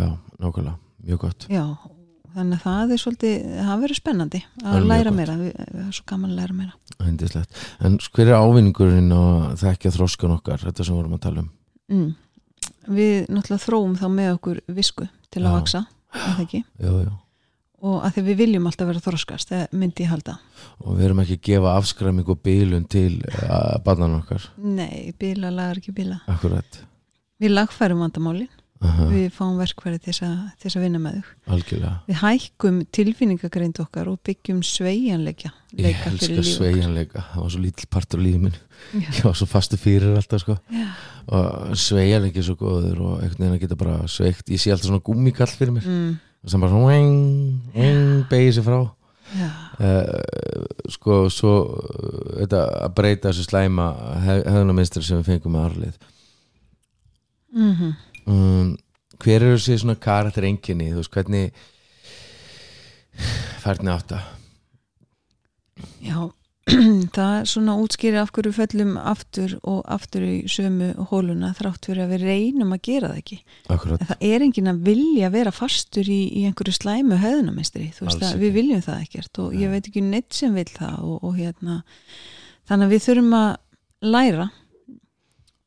já, 0.00 0.08
nákvæmlega. 0.42 0.76
Mjög 1.00 1.18
gott, 1.22 1.46
Já, 1.48 1.64
þannig 2.34 2.58
að 2.58 2.64
það 2.64 2.92
er 2.94 3.00
svolítið, 3.02 3.36
það 3.66 3.80
verður 3.84 3.98
spennandi 4.00 4.40
að 4.64 4.74
mjög 4.76 4.86
læra 4.90 5.12
meira, 5.16 5.36
Við- 5.40 5.56
það 5.60 5.86
er 5.88 5.92
svo 5.98 6.04
gaman 6.06 6.30
að 6.30 6.36
læra 6.40 6.54
meira. 6.54 6.72
hendislegt 7.00 7.62
en 7.80 7.98
hver 7.98 8.26
er 8.28 8.38
ávinningurinn 8.40 9.12
og 9.16 9.56
þekkja 9.60 9.92
þróskan 9.96 10.36
okkar, 10.38 10.58
þetta 10.66 10.84
sem 10.84 10.94
vorum 10.94 11.16
að 11.18 11.20
tala 11.28 11.40
um 11.46 11.50
Mm. 11.90 12.14
Við 12.90 13.26
náttúrulega 13.28 13.64
þróum 13.64 13.96
þá 13.98 14.06
með 14.14 14.28
okkur 14.36 14.60
visku 14.68 15.08
til 15.30 15.42
að 15.42 15.48
Já. 15.50 15.54
vaksa, 15.58 15.80
er 16.14 16.20
það 16.36 16.40
ekki? 16.44 16.60
já, 16.78 16.90
já. 17.04 17.10
Og 17.82 18.02
að 18.04 18.12
því 18.14 18.22
við 18.28 18.36
viljum 18.36 18.66
alltaf 18.68 18.86
vera 18.90 19.00
þroskast, 19.00 19.48
það 19.50 19.72
myndi 19.72 20.04
ég 20.04 20.10
halda. 20.12 20.34
og 20.84 20.96
við 20.98 21.04
erum 21.08 21.20
ekki 21.24 21.36
að 21.38 21.42
gefa 21.48 21.72
afskræming 21.80 22.28
og 22.28 22.42
bílun 22.44 22.86
til 22.88 23.22
uh, 23.42 23.78
barnan 23.82 24.14
okkar 24.22 24.46
Nei, 24.58 25.12
bíla 25.18 25.50
lagar 25.50 25.80
ekki 25.80 25.92
bíla. 25.96 26.20
akkurat, 26.28 26.82
Við 27.40 27.50
lagfærum 27.56 28.02
vandamálin, 28.80 29.06
Aha, 29.06 29.06
við 29.12 29.32
fáum 29.36 29.58
verkfæri 29.60 29.98
til 30.00 30.12
þess 30.14 30.76
að, 30.76 30.80
vinna 30.82 30.98
með 30.98 31.16
þau. 31.20 31.32
algjörlega. 31.54 31.92
Við 32.08 32.16
hækkum 32.22 32.78
tilfinningagreind 32.96 33.80
okkar 33.82 34.08
og 34.08 34.20
byggjum 34.24 34.62
sveigjanleika 34.64 35.50
ég 35.76 35.82
leika 35.84 36.10
fyrir 36.10 36.14
elska 36.14 36.30
líf 36.32 36.38
okkar. 36.40 36.54
sveigjanleika. 36.54 37.24
Það 37.34 37.42
var 37.42 37.50
svo 37.54 37.60
lítill 37.60 37.90
partur 37.90 38.22
lífið 38.24 38.40
minn 38.46 38.56
Já. 38.94 39.10
ég 39.18 39.22
var 39.28 39.36
svo 39.36 39.46
fastu 39.50 39.76
fyrir 39.76 40.16
alltaf 40.16 40.40
sko. 40.40 40.56
Og 41.28 41.76
sveigjanleiki 41.76 42.40
er 42.40 42.46
svo 42.48 42.56
góður 42.56 43.02
og 43.04 43.20
einhvern 43.20 43.44
veginn 43.44 43.58
að 43.58 43.60
geta 43.66 43.76
bara 43.76 43.98
sveigt 44.08 44.48
ég 44.48 44.60
sé 44.62 44.72
alltaf 44.72 44.88
svona 44.88 45.04
gúmikall 45.04 45.52
fyrir 45.52 45.76
mér. 45.76 45.84
Mm, 45.84 46.16
sem 46.48 46.60
bara 46.64 46.72
svona 46.72 46.88
wing, 46.88 47.60
wing, 47.76 48.24
beigir 48.32 48.56
sér 48.56 48.64
frá. 48.64 48.80
Uh, 49.80 50.08
sko 50.90 51.28
svo 51.30 51.52
uh, 51.70 52.40
þetta 52.40 52.64
að 52.88 52.94
breyta 52.96 53.30
þessu 53.30 53.44
slæma 53.46 53.84
hefðunarmynstri 54.24 55.04
sem 55.06 55.20
við 55.20 55.28
fengum 55.36 55.54
með 55.54 55.68
arlið 55.68 56.00
mm 57.54 57.92
um, 58.26 58.74
hver 59.20 59.40
eru 59.44 59.56
þessi 59.56 59.80
svona 59.82 59.98
karakter 60.00 60.46
enginni, 60.48 60.90
þú 60.92 61.02
veist 61.02 61.14
hvernig 61.14 61.54
færni 63.60 63.92
átta 63.92 64.20
já 66.04 66.30
það 67.16 67.36
svona 67.48 67.74
útskýri 67.80 68.18
af 68.20 68.30
hverju 68.34 68.52
föllum 68.54 68.96
aftur 68.98 69.56
og 69.66 69.80
aftur 69.90 70.24
í 70.26 70.34
sömu 70.50 70.90
hóluna 71.10 71.52
þrátt 71.56 71.88
fyrir 71.88 72.04
að 72.04 72.12
við 72.14 72.24
reynum 72.28 72.74
að 72.76 72.82
gera 72.86 73.10
það 73.10 73.20
ekki. 73.22 73.38
Akkurat, 73.72 74.02
en 74.02 74.10
það 74.10 74.26
er 74.28 74.44
enginn 74.46 74.70
að 74.70 74.82
vilja 74.90 75.30
vera 75.32 75.54
fastur 75.54 76.10
í, 76.10 76.20
í 76.36 76.44
einhverju 76.48 76.76
slæmu 76.76 77.18
höðunamestri 77.22 77.88
þú 77.96 78.06
veist 78.06 78.26
að 78.28 78.44
við 78.44 78.54
viljum 78.58 78.84
það 78.86 79.02
ekkert 79.06 79.42
og 79.42 79.56
ég 79.58 79.72
veit 79.72 79.90
ekki 79.90 80.04
neitt 80.04 80.36
sem 80.36 80.54
vil 80.56 80.68
það 80.68 81.02
og, 81.08 81.16
og 81.26 81.40
hérna 81.40 81.80
þannig 82.70 82.86
að 82.86 82.94
við 82.94 83.04
þurfum 83.08 83.36
að 83.40 83.50
læra 84.14 84.48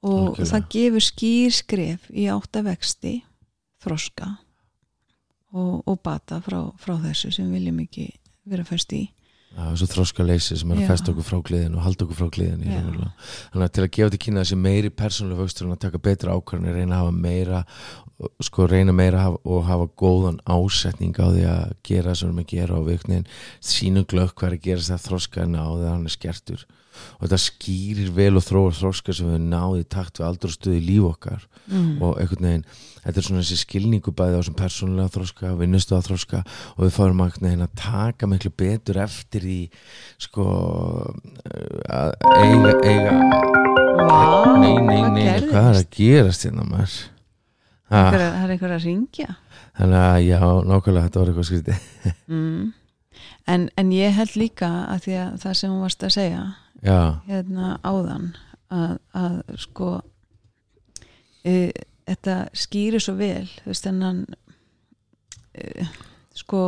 og 0.04 0.36
Algjörlega. 0.36 0.50
það 0.52 0.70
gefur 0.76 1.08
skýr 1.08 1.56
skref 1.56 2.08
í 2.12 2.28
áttavexti 2.32 3.16
þroska 3.84 4.30
og, 5.54 5.84
og 5.88 6.00
bata 6.04 6.40
frá, 6.44 6.62
frá 6.82 6.96
þessu 7.08 7.32
sem 7.36 7.52
viljum 7.54 7.84
ekki 7.84 8.10
vera 8.50 8.66
fyrst 8.68 8.96
í 8.98 9.06
Já, 9.54 9.68
þessu 9.70 9.86
þroska 9.92 10.24
leysi 10.26 10.56
sem 10.58 10.72
er 10.74 10.80
að 10.82 10.88
festa 10.90 11.12
okkur 11.12 11.26
frá 11.28 11.42
gliðinu 11.46 11.78
og 11.78 11.84
halda 11.86 12.06
okkur 12.08 12.18
frá 12.18 12.30
gliðinu 12.34 12.72
Já. 12.72 12.80
þannig 13.54 13.66
að 13.68 13.74
til 13.76 13.84
að 13.84 13.92
gefa 13.98 14.14
til 14.14 14.20
kynna 14.24 14.42
þessi 14.42 14.58
meiri 14.58 14.90
persónulega 14.90 15.44
vöxtur 15.44 15.68
en 15.68 15.76
að 15.76 15.84
taka 15.84 16.02
betra 16.08 16.34
ákvarðanir 16.34 16.80
reyna 16.80 16.96
að 16.98 17.04
hafa 17.04 17.14
meira 17.28 17.60
sko 18.48 18.66
reyna 18.72 18.96
meira 18.98 19.28
og 19.30 19.68
hafa 19.68 19.86
góðan 20.02 20.40
ásetning 20.50 21.14
á 21.22 21.26
því 21.30 21.46
að 21.52 21.76
gera 21.86 22.10
það 22.10 22.18
sem 22.18 22.26
við 22.26 22.32
erum 22.32 22.42
að 22.42 22.50
gera 22.56 22.80
og 22.80 22.90
viknin 22.90 23.28
sínum 23.62 24.08
glögg 24.10 24.34
hvað 24.34 24.50
er 24.50 24.58
að 24.58 24.66
gera 24.66 24.88
það 24.88 25.06
þroska 25.06 25.46
en 25.46 25.54
á 25.54 25.68
því 25.70 25.86
að 25.86 25.92
hann 25.92 26.10
er 26.10 26.16
skertur 26.18 26.66
og 27.18 27.26
þetta 27.26 27.40
skýrir 27.42 28.12
vel 28.16 28.34
og 28.40 28.46
þróar 28.46 28.78
þroska 28.78 29.16
sem 29.16 29.32
við 29.34 29.46
náði 29.52 29.84
í 29.84 29.90
takt 29.96 30.20
við 30.22 30.28
aldur 30.30 30.54
og 30.54 30.58
stuði 30.58 30.82
líf 30.88 31.08
okkar 31.10 31.46
mm. 31.68 32.02
og 32.04 32.20
einhvern 32.22 32.50
veginn, 32.50 32.66
þetta 33.04 33.20
er 33.20 33.28
svona 33.28 33.44
þessi 33.44 33.60
skilningu 33.64 34.14
bæði 34.16 34.36
á 34.36 34.40
þessum 34.42 34.60
persónulega 34.60 35.14
þroska, 35.18 35.54
vinnustu 35.60 35.98
að 35.98 36.10
þroska 36.10 36.44
og 36.76 36.84
við 36.86 36.94
fáum 36.98 37.24
einhvern 37.26 37.50
veginn 37.50 37.66
að 37.68 37.76
taka 37.84 38.30
miklu 38.32 38.54
betur 38.64 39.02
eftir 39.04 39.48
því 39.48 39.60
sko 40.28 40.48
að 41.90 42.14
eiga, 42.40 42.76
eiga 42.84 43.64
Vá, 43.94 44.58
nei, 44.58 44.76
nei, 44.82 45.02
nei, 45.14 45.26
gerðist? 45.28 45.52
hvað 45.52 45.68
er 45.70 45.80
að 45.80 45.90
gerast 45.94 46.46
hérna 46.48 46.66
maður 46.68 46.96
það 47.94 48.16
er 48.18 48.54
einhver 48.56 48.74
að 48.74 48.88
ringja 48.88 49.36
þannig 49.78 50.00
að 50.00 50.18
já, 50.26 50.40
nákvæmlega 50.70 51.06
þetta 51.08 51.22
var 51.22 51.32
eitthvað 51.32 51.48
skrítið 51.50 51.78
mm. 52.34 52.74
en, 53.54 53.70
en 53.80 53.94
ég 53.96 54.18
held 54.18 54.36
líka 54.40 54.70
að 54.90 55.06
því 55.06 55.16
að 55.22 55.32
það 55.44 55.58
sem 55.60 55.74
hún 55.74 55.86
varst 55.86 56.06
að 56.08 56.16
segja 56.18 56.44
hérna 56.84 57.78
áðan 57.84 58.34
að, 58.74 58.98
að 59.14 59.38
sko 59.64 59.90
e, 61.46 61.72
þetta 62.08 62.38
skýrir 62.58 63.04
svo 63.04 63.16
vel 63.20 63.48
þú 63.62 63.70
veist 63.72 63.88
þennan 63.88 64.26
e, 65.54 65.88
sko 66.38 66.64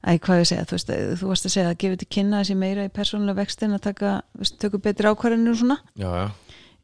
Æ, 0.00 0.16
hvað 0.16 0.38
ég 0.40 0.46
segja, 0.48 0.64
þú 0.64 0.76
veist, 0.78 0.90
þú 1.20 1.26
varst 1.28 1.44
að 1.44 1.52
segja 1.52 1.70
að 1.74 1.80
gefa 1.82 1.96
til 2.00 2.06
kynna 2.16 2.38
þessi 2.40 2.54
meira 2.56 2.86
í 2.86 2.92
persónulega 2.94 3.42
vextin 3.42 3.76
að 3.76 3.82
taka, 3.84 4.12
þú 4.32 4.40
veist, 4.40 4.54
tökum 4.62 4.82
betri 4.86 5.10
ákvarðinu 5.10 5.52
og 5.52 5.58
svona. 5.60 5.76
Já, 6.00 6.08
já. 6.16 6.30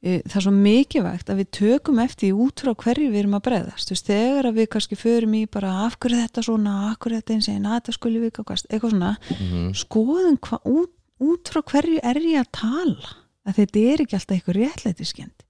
E, 0.05 0.19
það 0.29 0.37
er 0.37 0.45
svo 0.45 0.53
mikilvægt 0.53 1.31
að 1.33 1.41
við 1.41 1.49
tökum 1.57 2.01
eftir 2.03 2.29
því 2.29 2.45
út 2.45 2.63
frá 2.63 2.75
hverju 2.83 3.07
við 3.09 3.21
erum 3.23 3.39
að 3.39 3.47
breyðast 3.47 3.93
veist, 3.95 4.11
þegar 4.11 4.51
að 4.51 4.59
við 4.61 4.69
kannski 4.75 4.99
förum 5.01 5.39
í 5.39 5.41
bara 5.57 5.71
af 5.87 5.97
hverju 6.03 6.21
þetta 6.21 6.45
svona, 6.45 6.75
af 6.91 6.99
hverju 7.01 7.23
þetta 7.23 7.37
eins 7.39 7.49
einn 7.51 7.65
að 7.71 7.79
þetta 7.79 7.95
skulle 7.97 8.21
við 8.21 8.29
eitthvað 8.37 8.93
svona. 8.93 9.15
Mm 9.39 9.73
skoðum 9.81 10.37
hva, 10.45 10.61
út, 10.69 10.93
út 11.23 11.53
frá 11.53 11.63
hverju 11.73 12.03
er 12.03 12.23
ég 12.23 12.43
að 12.43 12.53
tala? 12.61 13.17
Að 13.47 13.61
þetta 13.61 13.83
er 13.93 14.03
ekki 14.03 14.17
alltaf 14.19 14.37
eitthvað 14.37 14.59
réttlætiskend 14.61 15.47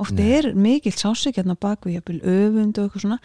oft 0.00 0.16
Nei. 0.16 0.28
er 0.38 0.52
mikill 0.56 0.96
sásökjarna 0.96 1.56
bak 1.60 1.86
við 1.88 2.00
öfund 2.24 2.78
og 2.78 2.86
eitthvað 2.86 3.04
svona. 3.04 3.18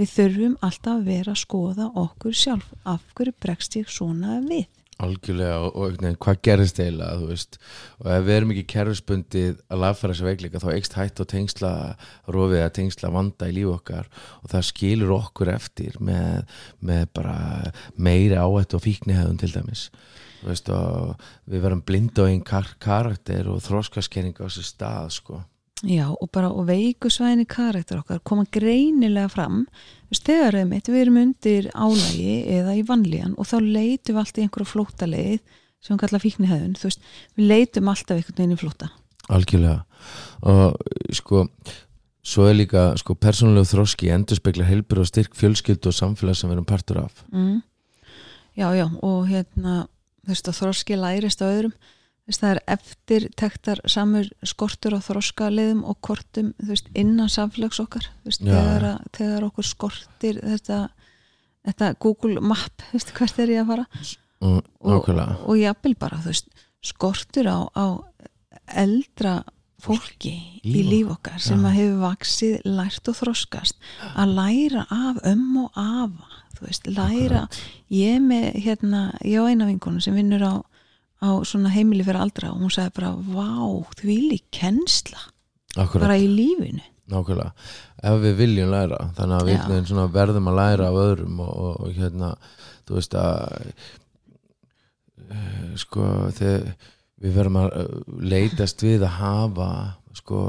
Við 0.00 0.12
þurfum 0.16 0.54
alltaf 0.64 0.94
að 0.94 1.08
vera 1.10 1.34
að 1.34 1.42
skoða 1.42 1.88
okkur 2.02 2.36
sjálf, 2.36 2.70
af 2.88 3.02
hverju 3.16 3.34
bregst 3.42 3.76
ég 3.76 3.90
svona 3.92 4.38
við? 4.46 4.70
Algjörlega 5.02 5.56
og, 5.64 5.76
og 5.80 5.94
veginn, 5.96 6.18
hvað 6.22 6.40
gerist 6.46 6.78
eiginlega 6.78 7.18
þú 7.18 7.28
veist, 7.32 7.56
og 7.98 8.08
ef 8.12 8.26
við 8.26 8.36
erum 8.36 8.52
ekki 8.54 8.64
kerfisbundið 8.70 9.54
að 9.66 9.80
lagfæra 9.82 10.12
þessi 10.12 10.26
veikleika 10.28 10.62
þá 10.62 10.68
eikst 10.76 10.98
hætt 10.98 11.22
og 11.24 11.30
tengsla 11.32 11.72
rofið 12.36 12.62
að 12.62 12.74
tengsla 12.78 13.10
vanda 13.16 13.48
í 13.48 13.56
líf 13.56 13.72
okkar. 13.72 14.10
Og 14.44 14.52
það 14.52 14.68
skilur 14.68 15.14
okkur 15.16 15.50
eftir 15.56 15.96
með, 15.98 16.44
með 16.78 17.08
bara 17.18 17.38
meiri 17.96 18.38
áhættu 18.38 18.78
og 18.78 18.84
fíknihæðun 18.86 19.40
til 19.42 19.52
dæmis 19.56 19.88
þú 20.42 20.50
veist 20.50 20.68
og 20.74 21.24
við 21.48 21.64
verum 21.64 21.80
blind 21.86 22.18
á 22.20 22.26
einn 22.26 22.44
kar 22.44 22.68
karakter 22.82 23.48
og 23.52 23.62
þróskaskerning 23.64 24.36
á 24.38 24.44
þessi 24.44 24.66
stað 24.68 25.10
sko. 25.16 25.40
Já, 25.82 26.06
og 26.12 26.28
bara 26.30 26.52
og 26.54 26.68
veikusvæðin 26.68 27.42
í 27.42 27.48
karakter 27.50 27.98
okkar 28.02 28.20
koma 28.22 28.44
greinilega 28.54 29.30
fram. 29.32 29.64
Þú 30.06 30.14
veist, 30.14 30.28
þegar 30.28 30.58
einmitt 30.60 30.90
við 30.92 31.00
erum 31.00 31.20
undir 31.24 31.70
álægi 31.74 32.36
eða 32.54 32.76
í 32.78 32.84
vanlíðan 32.86 33.34
og 33.34 33.48
þá 33.50 33.56
leitum 33.64 34.14
við 34.14 34.22
alltaf 34.22 34.38
í 34.38 34.46
einhverju 34.46 34.70
flóta 34.76 35.10
leið 35.10 35.38
sem 35.82 35.96
við 35.96 36.02
kalla 36.04 36.22
fíknihæðun, 36.22 36.74
þú 36.78 36.90
veist 36.90 37.06
við 37.34 37.48
leitum 37.50 37.90
alltaf 37.90 38.18
einhvern 38.20 38.38
veginn 38.38 38.54
í 38.54 38.60
flóta 38.60 38.92
algjörlega. 39.30 39.82
Og 40.48 40.76
sko 41.14 41.46
svo 42.22 42.46
er 42.48 42.56
líka 42.58 42.92
sko 43.00 43.16
persónulegu 43.18 43.66
þroski 43.72 44.12
endur 44.14 44.38
spekla 44.38 44.66
helbur 44.68 45.02
og 45.02 45.10
styrk 45.10 45.34
fjölskyldu 45.38 45.90
og 45.90 45.96
samfélag 45.96 46.38
sem 46.38 46.50
við 46.50 46.58
erum 46.58 46.68
partur 46.68 47.02
af. 47.04 47.24
Mm. 47.34 47.62
Já, 48.58 48.68
já, 48.76 48.86
og 49.02 49.26
hérna 49.30 49.86
veist, 50.28 50.46
þroski 50.52 50.96
lærist 50.98 51.42
á 51.42 51.46
öðrum. 51.50 51.72
Veist, 52.26 52.40
það 52.44 52.50
er 52.54 52.60
eftir 52.76 53.24
tektar 53.36 53.80
samur 53.90 54.28
skortur 54.46 54.94
á 54.94 55.00
þroska 55.02 55.48
leiðum 55.50 55.80
og 55.90 55.98
kortum, 56.00 56.52
veist, 56.62 56.86
innan 56.94 57.28
samfélags 57.32 57.80
okkar, 57.82 58.06
þegar, 58.46 58.84
að- 58.92 59.08
þegar 59.18 59.46
okkur 59.50 59.64
skortir 59.66 60.38
þetta 60.42 60.88
þetta 61.66 61.92
Google 62.02 62.40
Map, 62.42 62.82
hvert 62.92 63.38
er 63.38 63.50
ég 63.54 63.62
að 63.62 63.66
fara? 63.72 63.86
Og 64.42 64.64
og, 64.80 65.04
og 65.46 65.56
jafnvel 65.58 65.94
bara, 65.98 66.16
þú 66.18 66.30
veist, 66.32 66.48
skortur 66.82 67.46
á, 67.46 67.58
á 67.74 67.86
eldra 68.82 69.42
fólki 69.82 70.32
í 70.62 70.72
Líf 70.76 70.88
líf 70.90 71.10
okkar. 71.16 71.38
sem 71.42 71.58
Já. 71.58 71.66
að 71.68 71.76
hefur 71.78 72.00
vaksið, 72.02 72.56
lært 72.64 73.08
og 73.10 73.16
þroskast 73.18 73.76
að 74.14 74.34
læra 74.38 74.84
af 74.90 75.18
ömm 75.26 75.56
og 75.64 75.70
afa 75.74 76.41
þú 76.62 76.70
veist, 76.70 76.88
læra 76.94 77.42
ég 77.92 78.16
er 78.16 78.22
með, 78.24 78.46
hérna, 78.64 79.02
ég 79.26 79.42
á 79.42 79.50
eina 79.50 79.68
vinkonu 79.68 80.02
sem 80.02 80.16
vinnur 80.16 80.44
á, 80.46 80.54
á 81.22 81.28
svona 81.48 81.72
heimili 81.74 82.06
fyrir 82.06 82.22
aldra 82.22 82.52
og 82.52 82.62
hún 82.62 82.72
sagði 82.72 82.94
bara, 83.00 83.12
vá, 83.16 83.50
því 83.98 84.18
lík 84.30 84.46
kennsla, 84.54 85.26
Akkurat, 85.76 86.06
bara 86.06 86.20
í 86.20 86.28
lífinu. 86.30 86.84
Nákvæmlega. 87.12 87.50
Ef 88.08 88.20
við 88.22 88.38
viljum 88.38 88.70
læra, 88.72 89.00
þannig 89.16 89.40
að 89.40 89.72
við 89.72 90.14
verðum 90.14 90.48
að 90.52 90.58
læra 90.60 90.86
af 90.88 91.00
öðrum 91.02 91.42
og, 91.42 91.50
og, 91.50 91.74
og 91.82 91.98
hérna, 91.98 92.30
þú 92.86 92.96
veist 92.96 93.16
að 93.18 93.66
eh, 95.26 95.66
sko 95.82 96.06
við 96.32 97.36
verðum 97.36 97.60
að 97.64 97.76
eh, 97.80 97.92
leitast 98.32 98.86
við 98.86 99.04
að 99.06 99.18
hafa 99.18 99.68
sko 100.16 100.46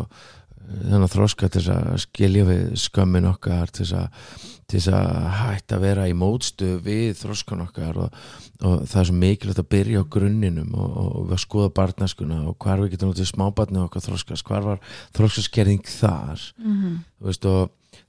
þennan 0.64 1.12
þroska 1.12 1.50
til 1.52 1.64
að 1.74 1.98
skilja 2.04 2.46
við 2.48 2.76
skömmin 2.80 3.30
okkar 3.30 3.72
til 3.74 3.88
að, 3.98 4.30
til 4.74 4.82
þess 4.82 4.94
að 4.98 5.28
hætta 5.38 5.78
að 5.78 5.84
vera 5.86 6.08
í 6.10 6.16
mótstu 6.18 6.70
við 6.82 7.14
þroskan 7.20 7.62
okkar 7.68 8.00
og, 8.02 8.18
og 8.66 8.84
það 8.90 9.00
er 9.04 9.08
svo 9.10 9.18
mikilvægt 9.22 9.62
að 9.62 9.70
byrja 9.76 10.02
á 10.02 10.12
grunninum 10.16 10.74
og, 10.74 10.98
og, 11.04 11.32
að 11.36 11.42
skoða 11.44 11.74
barnaskuna 11.78 12.40
og 12.50 12.58
hvar 12.64 12.82
við 12.82 12.96
getum 12.96 13.14
notið 13.14 13.30
smábarnið 13.30 13.86
okkar 13.86 14.06
þroskast, 14.08 14.46
hvar 14.48 14.66
var 14.66 14.84
þroskaskerðing 15.14 15.86
þar? 15.86 16.50
Mm 16.58 16.76
-hmm. 16.76 17.00
veist 17.28 17.50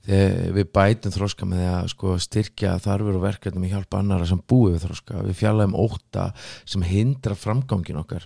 við 0.05 0.69
bætum 0.73 1.13
þroska 1.13 1.45
með 1.49 1.65
að 1.69 1.89
sko, 1.93 2.17
styrkja 2.21 2.77
þarfur 2.81 3.19
og 3.19 3.25
verkefnum 3.25 3.65
í 3.65 3.73
hjálpa 3.73 4.01
annara 4.01 4.25
sem 4.25 4.41
búi 4.41 4.73
við 4.73 4.85
þroska 4.87 5.21
við 5.25 5.37
fjallaðum 5.41 5.77
óta 5.77 6.31
sem 6.65 6.81
hindra 6.81 7.35
framgangin 7.37 8.01
okkar. 8.01 8.25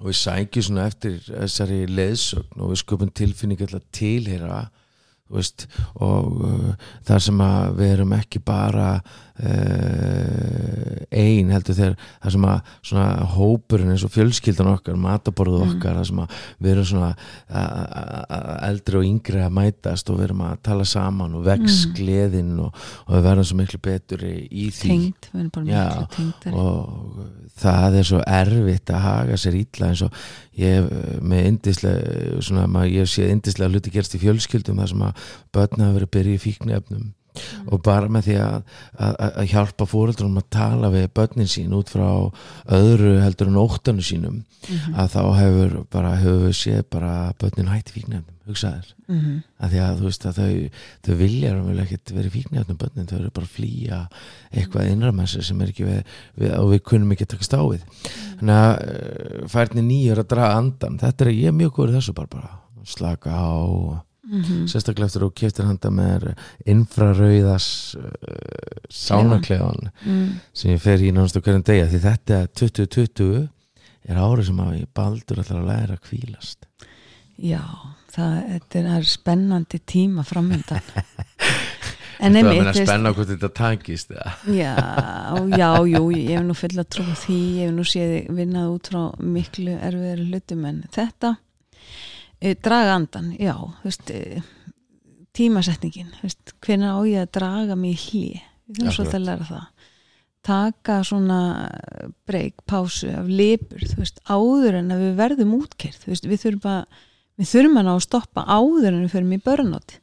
Og 0.00 0.08
við 0.08 0.16
sækjum 0.18 0.66
svona 0.66 0.86
eftir 0.90 1.20
þessari 1.22 1.84
leðsögn 1.86 2.58
og 2.58 2.72
við 2.72 2.80
skupum 2.82 3.10
tilfinningu 3.14 3.68
til 3.70 3.78
að 3.78 3.90
tilheyra 3.94 4.64
þú 4.64 4.83
veist, 5.32 5.66
og 6.04 6.42
uh, 6.44 6.72
þar 7.08 7.22
sem 7.24 7.38
að 7.44 7.78
við 7.78 7.92
erum 7.94 8.12
ekki 8.16 8.40
bara 8.44 8.88
uh, 9.00 10.98
ein 11.14 11.52
heldur 11.54 11.78
þegar 11.78 11.94
þar 11.96 12.34
sem 12.34 12.46
að 12.50 12.74
svona 12.90 13.28
hópurinn 13.34 13.94
eins 13.94 14.04
og 14.06 14.12
fjölskyldan 14.14 14.72
okkar 14.74 14.98
mataborðu 15.00 15.62
okkar, 15.64 15.98
þar 16.00 16.10
sem 16.10 16.20
að 16.24 16.36
við 16.58 16.74
erum 16.74 16.88
svona 16.90 17.12
eldri 18.68 19.00
og 19.00 19.08
yngri 19.08 19.40
að 19.44 19.56
mætast 19.58 20.12
og 20.12 20.20
við 20.20 20.28
erum 20.28 20.44
að 20.50 20.60
tala 20.68 20.88
saman 20.88 21.38
og 21.38 21.46
vex 21.48 21.80
gleðin 21.96 22.52
og, 22.66 22.84
og 23.08 23.16
við 23.16 23.26
verðum 23.30 23.48
svo 23.48 23.60
miklu 23.62 23.80
betur 23.84 24.26
í, 24.28 24.68
því. 24.74 24.98
Bara 25.54 25.64
Já, 25.68 25.86
og 26.52 27.24
það 27.60 27.98
er 28.00 28.08
svo 28.08 28.20
erfitt 28.26 28.90
að 28.92 29.04
haga 29.04 29.38
sér 29.40 29.58
illa 29.60 29.90
eins 29.92 30.02
og 30.04 30.24
ég 30.58 30.78
hef 30.78 30.90
eh, 30.90 31.18
með 31.22 31.48
indislega 31.50 32.40
svona, 32.44 32.84
ég 32.88 33.04
hef 33.04 33.12
séð 33.12 33.32
indislega 33.34 33.72
hluti 33.72 33.92
gerst 33.94 34.16
í 34.16 34.22
fjölskyldum 34.22 34.80
þar 34.82 34.90
sem 34.92 35.04
að 35.06 35.23
börn 35.54 35.84
hafa 35.84 35.98
verið 35.98 36.08
að 36.08 36.16
byrja 36.18 36.38
í 36.38 36.44
fíknefnum 36.48 37.12
og 37.66 37.80
bara 37.82 38.10
með 38.12 38.28
því 38.28 38.36
að, 38.44 38.74
að, 38.94 39.14
að 39.26 39.48
hjálpa 39.50 39.86
fóreldrunum 39.90 40.38
að 40.38 40.50
tala 40.54 40.90
við 40.94 41.08
börnin 41.18 41.50
sín 41.50 41.74
út 41.74 41.90
frá 41.90 42.06
öðru 42.76 43.16
heldur 43.22 43.50
en 43.50 43.58
óttanu 43.58 44.04
sínum 44.06 44.44
að 44.94 45.10
þá 45.16 45.20
hefur 45.40 45.74
bara 45.92 46.14
hefur 46.20 46.46
við 46.46 46.56
séð 46.60 46.86
bara 46.94 47.16
börnin 47.40 47.72
hætti 47.72 47.96
fíknefnum 47.96 48.30
hugsaðir 48.44 48.90
mm 49.08 49.18
-hmm. 49.18 49.36
að 49.58 49.74
því 49.74 49.80
að 49.80 49.98
þú 49.98 50.08
veist 50.08 50.26
að 50.28 50.38
þau, 50.38 50.70
þau 51.06 51.14
vilja 51.20 51.52
vel 51.58 51.78
ekkert 51.84 52.14
verið 52.14 52.34
fíknefnum 52.36 52.80
börnin 52.80 53.10
þau 53.10 53.18
eru 53.18 53.30
bara 53.30 53.48
að 53.48 53.54
flýja 53.56 54.00
eitthvað 54.52 54.90
innra 54.92 55.12
með 55.12 55.30
sér 55.32 55.48
sem 55.48 55.60
er 55.60 55.72
ekki 55.72 55.84
við, 55.88 56.02
við 56.36 56.56
og 56.58 56.70
við 56.70 56.82
kunnum 56.90 57.12
ekki 57.12 57.24
að 57.24 57.34
taka 57.34 57.48
stáið 57.48 57.86
þannig 58.38 58.58
að 58.60 58.74
uh, 58.84 59.46
færni 59.48 59.82
nýjur 59.88 60.22
að 60.22 60.30
draga 60.34 60.58
andan 60.60 60.98
þetta 61.00 61.24
er 61.24 61.32
ég 61.32 61.56
mjög 61.56 61.72
góður 61.72 61.96
þessu 61.98 62.14
bara, 62.14 62.28
bara. 62.30 62.60
Slaka 62.84 63.32
á 63.32 63.48
og 63.48 64.04
Mhm. 64.24 64.66
sérstaklega 64.72 65.10
eftir 65.10 65.24
að 65.26 65.34
keftir 65.36 65.66
handa 65.68 65.90
með 65.92 66.30
infrarauðas 66.70 67.66
uh, 67.98 68.06
sánakleðan 68.88 69.90
mm. 70.00 70.28
sem 70.56 70.72
ég 70.72 70.80
fer 70.80 71.04
í 71.04 71.10
náttúrulega 71.12 71.50
hverjum 71.50 71.66
degja 71.68 71.90
því 71.90 72.00
þetta 72.06 72.38
2020 72.56 73.42
er 74.08 74.20
árið 74.20 74.48
sem 74.48 74.62
að 74.64 74.78
ég 74.78 74.88
baldur 74.96 75.42
ætlar 75.42 75.60
að 75.60 75.68
læra 75.68 75.98
að 75.98 76.06
kvílast 76.08 76.64
Já, 77.34 77.60
það, 78.14 78.34
er, 78.54 78.64
það 78.70 79.06
spennandi 79.10 79.82
tíma 79.84 80.24
framöndan 80.24 80.92
en 82.24 82.38
einmitt, 82.38 82.60
er 82.62 82.70
að 82.70 82.80
spenna 82.80 83.12
hvort 83.12 83.28
þetta 83.28 83.50
tangist? 83.58 84.12
Já, 84.48 84.74
já, 85.52 85.70
jú, 85.90 86.04
ég 86.14 86.36
hef 86.38 86.44
nú 86.46 86.56
full 86.56 86.76
að 86.78 86.90
trúa 86.94 87.16
því, 87.26 87.40
ég 87.58 87.68
hef 87.68 87.74
nú 87.76 87.86
séð 87.88 88.14
vinnað 88.36 88.76
út 88.76 88.92
frá 88.92 89.02
miklu 89.20 89.74
erfiðari 89.76 90.28
hlutum 90.30 90.68
en 90.70 90.84
þetta 90.94 91.36
draga 92.64 92.98
andan, 92.98 93.32
já 93.40 93.54
veist, 93.84 94.10
e, 94.10 94.42
tímasetningin 95.36 96.12
veist, 96.22 96.54
hvenær 96.64 96.98
á 96.98 97.00
ég 97.08 97.24
að 97.24 97.32
draga 97.38 97.78
mig 97.78 97.96
í 97.96 98.02
hlý, 98.04 98.26
við 98.66 98.80
þurfum 98.80 98.96
svolítið 98.98 99.18
að 99.20 99.26
læra 99.28 99.48
það. 99.50 99.90
Taka 100.44 100.98
svona 101.08 101.40
breyk, 102.28 102.58
pásu 102.68 103.08
af 103.16 103.28
lipur, 103.30 103.84
veist, 103.96 104.20
áður 104.28 104.80
en 104.82 104.92
að 104.92 105.04
við 105.06 105.18
verðum 105.22 105.58
útkert, 105.62 106.06
við 106.06 106.40
þurfum 106.42 106.70
að 106.74 107.02
við 107.34 107.50
þurfum 107.50 107.80
að 107.80 107.86
ná 107.88 107.94
að 107.94 108.04
stoppa 108.04 108.44
áður 108.46 108.92
en 108.92 109.00
við 109.02 109.14
förum 109.16 109.32
í 109.34 109.42
börnátt 109.42 109.96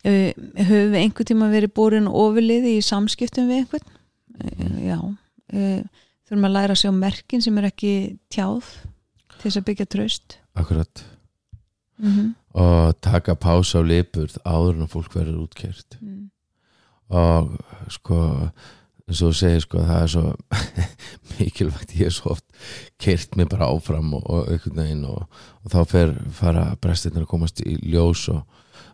höfum 0.00 0.92
við 0.94 1.00
einhver 1.02 1.26
tíma 1.28 1.50
verið 1.52 1.72
borin 1.76 2.06
ofurliði 2.08 2.76
í 2.78 2.84
samskiptum 2.84 3.50
við 3.50 3.64
einhvern? 3.64 3.98
Uh, 4.40 4.76
já 4.86 4.98
þurfum 6.30 6.46
að 6.46 6.54
læra 6.54 6.76
að 6.76 6.82
sjá 6.84 6.90
merkin 6.94 7.42
sem 7.42 7.56
er 7.58 7.68
ekki 7.72 7.94
tjáð 8.30 8.68
til 9.34 9.42
þess 9.42 9.58
að 9.58 9.66
byggja 9.66 9.86
traust. 9.90 10.36
Akkurat 10.54 11.02
mm 12.00 12.10
-hmm. 12.10 12.34
og 12.60 13.00
taka 13.00 13.34
pása 13.34 13.78
á 13.78 13.82
lipurð 13.82 14.36
áður 14.44 14.80
en 14.80 14.88
fólk 14.88 15.14
verður 15.14 15.44
útkert 15.46 15.98
og 17.10 17.58
sko 17.88 18.50
eins 19.10 19.20
og 19.24 19.32
þú 19.32 19.36
segir 19.36 19.64
sko 19.64 19.82
það 19.82 20.02
er 20.02 20.10
svo 20.12 20.24
mikilvægt 21.38 21.94
ég 21.98 22.10
er 22.10 22.14
svo 22.14 22.34
oft 22.36 22.46
kert 23.02 23.36
mig 23.36 23.48
bara 23.50 23.70
áfram 23.70 24.14
og, 24.14 24.22
og 24.30 24.52
einhvern 24.52 24.78
veginn 24.78 25.04
og, 25.10 25.26
og 25.64 25.72
þá 25.72 25.80
fer 25.90 26.14
fara 26.36 26.76
brestirnir 26.80 27.26
að 27.26 27.32
komast 27.32 27.62
í 27.64 27.76
ljós 27.90 28.28
og, 28.30 28.44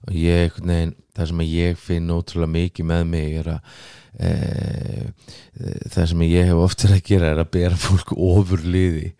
og 0.06 0.16
ég 0.16 0.46
einhvern 0.46 0.72
veginn 0.72 0.96
það 1.16 1.30
sem 1.32 1.44
ég 1.46 1.78
finn 1.80 2.14
ótrúlega 2.14 2.54
mikið 2.54 2.88
með 2.92 3.04
mig 3.12 3.36
er 3.42 3.52
að 3.56 3.76
e, 4.16 4.32
e, 5.60 5.76
það 5.92 6.10
sem 6.12 6.26
ég 6.30 6.50
hef 6.50 6.64
oft 6.64 6.86
verið 6.86 6.98
að 6.98 7.06
gera 7.10 7.30
er 7.34 7.44
að 7.44 7.52
bera 7.58 7.84
fólk 7.86 8.16
ofur 8.16 8.64
liði 8.64 9.12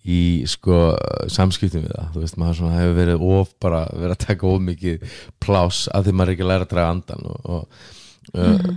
í 0.00 0.20
sko 0.48 0.76
samskiptum 1.28 1.84
við 1.84 1.92
það. 1.92 2.12
Þú 2.14 2.22
veist 2.24 2.38
maður 2.40 2.60
svona 2.60 2.78
hefur 2.78 2.94
verið 2.96 3.24
of 3.36 3.50
bara 3.60 3.80
verið 3.92 4.14
að 4.14 4.22
taka 4.26 4.46
of 4.48 4.62
mikið 4.64 5.18
pláss 5.42 5.88
að 5.92 6.06
því 6.06 6.14
maður 6.16 6.30
er 6.32 6.36
ekki 6.36 6.48
læra 6.48 6.66
að 6.66 6.72
draga 6.74 6.94
andan 6.94 7.26
og, 7.28 7.50
og 7.50 8.38
uh, 8.40 8.70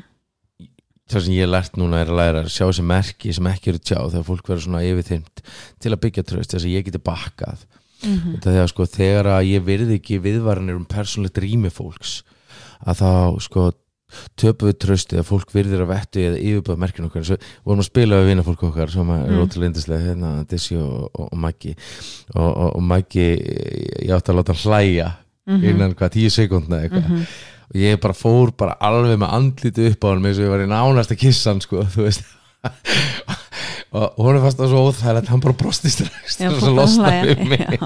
það 1.13 1.25
sem 1.27 1.37
ég 1.37 1.45
hef 1.45 1.53
lært 1.53 1.79
núna 1.79 2.01
er 2.03 2.11
að 2.11 2.19
læra 2.19 2.43
að 2.43 2.51
sjá 2.55 2.65
þessi 2.65 2.87
merki 2.91 3.37
sem 3.37 3.49
ekki 3.53 3.71
eru 3.71 3.83
tjá 3.83 3.97
þegar 4.01 4.27
fólk 4.27 4.51
verður 4.51 4.65
svona 4.67 4.83
yfirþymt 4.87 5.45
til 5.83 5.93
að 5.93 6.03
byggja 6.03 6.25
tröst 6.27 6.55
þess 6.55 6.67
að 6.67 6.75
ég 6.75 6.89
geti 6.89 7.03
bakkað. 7.03 7.65
Mhm. 8.03 8.35
þetta 8.35 8.51
þegar 8.57 8.71
sko 8.73 8.85
þegar 8.91 9.31
að 9.37 9.45
ég 9.47 9.63
virði 9.63 9.97
ekki 10.01 10.19
viðvaranir 10.19 10.75
um 10.75 10.87
persónlegt 10.91 11.39
rými 11.39 11.69
fólks 11.71 12.17
að 12.83 12.99
þá 12.99 13.11
sko 13.45 13.69
töpu 14.39 14.67
við 14.69 14.77
trösti 14.83 15.17
að 15.19 15.27
fólk 15.29 15.51
virðir 15.53 15.83
að 15.85 15.91
vettu 15.93 16.19
eða 16.27 16.39
yfirbúða 16.41 16.77
merkinu 16.83 17.07
okkar. 17.09 17.23
Svo 17.27 17.37
vorum 17.65 17.79
að 17.83 17.89
spila 17.89 18.19
við 18.21 18.29
vinna 18.31 18.43
fólk 18.47 18.63
okkar 18.69 18.89
sem 18.93 19.09
er 19.09 19.25
Mm. 19.29 19.41
ótrúlega 19.43 19.69
indislega 19.71 20.05
hérna 20.07 20.31
Dissi 20.47 20.75
og, 20.77 21.09
og, 21.13 21.27
og 21.31 21.37
Maggi. 21.37 21.75
Og, 22.35 22.57
og, 22.75 22.81
Maggi 22.81 23.27
ég 24.03 24.11
átti 24.13 24.31
að 24.31 24.39
láta 24.39 24.53
hann 24.53 24.63
hlæja 24.63 25.11
Mhm. 25.47 25.63
innan 25.67 25.93
hvað 25.95 26.13
tíu 26.15 26.29
sekundna 26.31 26.77
eitthvað. 26.85 27.27
Og 27.73 27.75
ég 27.81 27.99
bara 27.99 28.13
fór 28.13 28.51
bara 28.55 28.77
alveg 28.79 29.17
með 29.19 29.33
andliti 29.33 29.89
upp 29.91 30.03
á 30.05 30.07
hann 30.13 30.23
eins 30.25 30.37
og 30.39 30.45
ég 30.45 30.49
var 30.53 30.63
í 30.63 30.69
nánast 30.69 31.11
að 31.11 31.19
kissa 31.19 31.49
hann 31.51 31.59
sko, 31.61 31.83
þú 31.83 32.05
veist 32.07 32.23
og 33.93 34.19
hún 34.25 34.37
er 34.37 34.41
fast 34.41 34.61
að 34.63 34.71
svo 34.71 34.83
óþægilegt 34.87 35.29
hann 35.29 35.41
bara 35.43 35.57
brosti 35.57 35.91
strax 35.93 36.39
Já, 36.41 36.47
og 36.49 36.61
svo 36.63 36.71
losnaði 36.73 37.35
um 37.35 37.51
mig. 37.51 37.83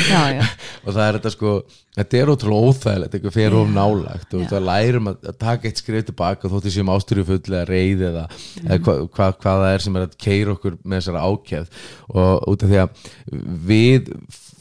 Og 0.86 0.94
það 0.94 1.02
er 1.04 1.16
þetta 1.18 1.32
sko 1.34 1.54
þetta 1.96 2.20
er 2.20 2.30
ótrúlega 2.30 2.70
óþægilegt, 2.70 3.16
eitthvað 3.16 3.34
fyrir 3.34 3.56
Já. 3.58 3.72
nálagt 3.74 4.36
og 4.38 4.44
það 4.52 4.66
lærum 4.68 5.10
að, 5.10 5.18
að 5.32 5.38
taka 5.42 5.68
eitt 5.68 5.82
skrif 5.82 6.06
tilbaka 6.06 6.50
þótt 6.52 6.68
ég 6.70 6.76
séum 6.76 6.92
ástyrju 6.94 7.26
full 7.32 7.40
eða 7.50 7.64
reyð 7.68 8.06
eða, 8.10 8.24
eða 8.62 8.78
hva, 8.86 8.96
hva, 9.08 9.28
hvað 9.42 9.64
það 9.64 9.74
er 9.74 9.86
sem 9.86 9.98
er 9.98 10.06
að 10.06 10.16
keira 10.26 10.54
okkur 10.54 10.78
með 10.84 11.00
þessara 11.00 11.26
ákjæð 11.26 11.82
og 12.14 12.48
út 12.54 12.64
af 12.66 12.72
því 12.72 12.80
að 12.84 13.06
við 13.72 14.12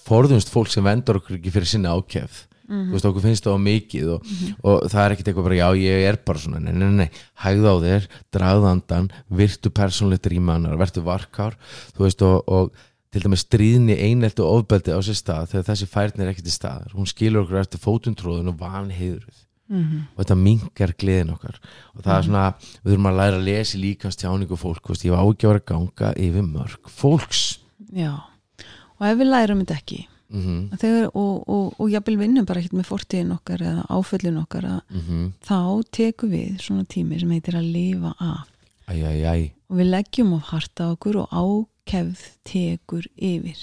forðumst 0.10 0.50
fólk 0.54 0.74
sem 0.74 0.86
vendar 0.90 1.22
okkur 1.22 1.38
ekki 1.38 1.54
fyrir 1.54 1.70
sinni 1.70 1.94
ákjæð 1.94 2.46
þú 2.70 2.94
veist 2.94 3.08
okkur 3.10 3.26
finnst 3.26 3.48
það 3.48 3.58
á 3.58 3.66
mikið 3.66 4.12
og, 4.16 4.28
og 4.64 4.84
það 4.92 5.02
er 5.06 5.16
ekkert 5.16 5.32
eitthvað 5.32 5.48
bara 5.50 5.58
já 5.60 5.70
ég 5.82 6.06
er 6.10 6.20
bara 6.30 6.40
svona 6.44 6.60
nei, 6.62 6.74
nei, 6.78 6.90
nei, 7.04 7.10
hægða 7.44 7.74
á 7.74 7.78
þér, 7.86 8.08
dragða 8.38 8.72
andan 8.76 9.10
virtu 9.42 9.72
persónlegt 9.74 10.30
rýmanar, 10.30 10.78
vertu 10.78 11.02
varkár 11.06 11.58
þú 11.98 12.06
veist 12.06 12.22
og, 12.28 12.44
og 12.48 12.72
til 13.10 13.24
dæmis 13.26 13.42
stríðni 13.48 13.96
einelti 14.06 14.44
og 14.46 14.60
ofbeldi 14.62 14.94
á 14.94 15.02
sér 15.02 15.18
stað 15.18 15.48
þegar 15.56 15.68
þessi 15.72 15.88
færni 15.90 16.22
er 16.22 16.30
ekki 16.30 16.44
til 16.46 16.54
staðar. 16.54 16.92
Hún 16.94 17.08
skilur 17.10 17.42
okkur 17.48 17.58
eftir 17.64 17.82
fótundróðun 17.82 18.52
og 18.54 18.60
vanheiðruð 18.62 19.46
Mhm. 19.70 19.98
og 20.18 20.24
þetta 20.24 20.36
minkar 20.38 20.92
gleðin 20.98 21.30
okkar. 21.36 21.60
Og 21.94 22.02
það 22.02 22.16
er 22.16 22.24
svona, 22.26 22.44
við 22.82 22.90
þurfum 22.94 23.10
að 23.12 23.18
læra 23.20 23.38
að 23.38 23.44
lesa 23.46 23.78
líkast 23.78 24.18
tjáningu 24.24 24.58
fólk, 24.58 24.88
veist, 24.90 25.04
ég 25.06 25.12
var 25.14 25.22
á 25.22 25.30
ekki 25.30 25.46
að 25.46 25.52
vera 25.52 25.62
að 25.62 25.68
ganga 25.70 26.10
yfir 26.26 26.48
mörg 26.48 26.90
fólks. 26.90 27.42
Já. 27.94 28.16
Og 28.98 29.06
ef 29.06 29.20
við 29.22 29.30
lærum 29.30 29.62
þetta 29.62 29.78
ekki 29.78 30.00
mm 30.30 30.60
að 30.74 30.84
þegar, 30.84 31.10
og, 31.14 31.50
og, 31.50 31.74
og 31.80 31.92
jafnvel 31.92 32.18
vinnum 32.20 32.48
bara 32.50 32.62
ekkert 32.62 32.78
með 32.78 32.90
fortíðin 32.90 33.34
okkar 33.36 33.64
eða 33.66 33.86
áföllin 33.90 34.42
okkar 34.42 34.68
að 34.70 34.80
-hmm. 34.94 35.32
þá 35.46 35.60
tekum 35.92 36.30
við 36.30 36.62
svona 36.62 36.86
tími 36.86 37.20
sem 37.20 37.32
heitir 37.32 37.58
að 37.58 37.72
lifa 37.74 38.14
af. 38.20 38.48
Æj, 38.90 39.02
æj, 39.04 39.22
æj, 39.26 39.52
og 39.70 39.78
við 39.78 39.92
leggjum 39.94 40.34
of 40.34 40.44
harta 40.50 40.92
okkur 40.94 41.18
og 41.24 41.28
ákefð 41.30 42.22
tekur 42.44 43.06
yfir. 43.16 43.60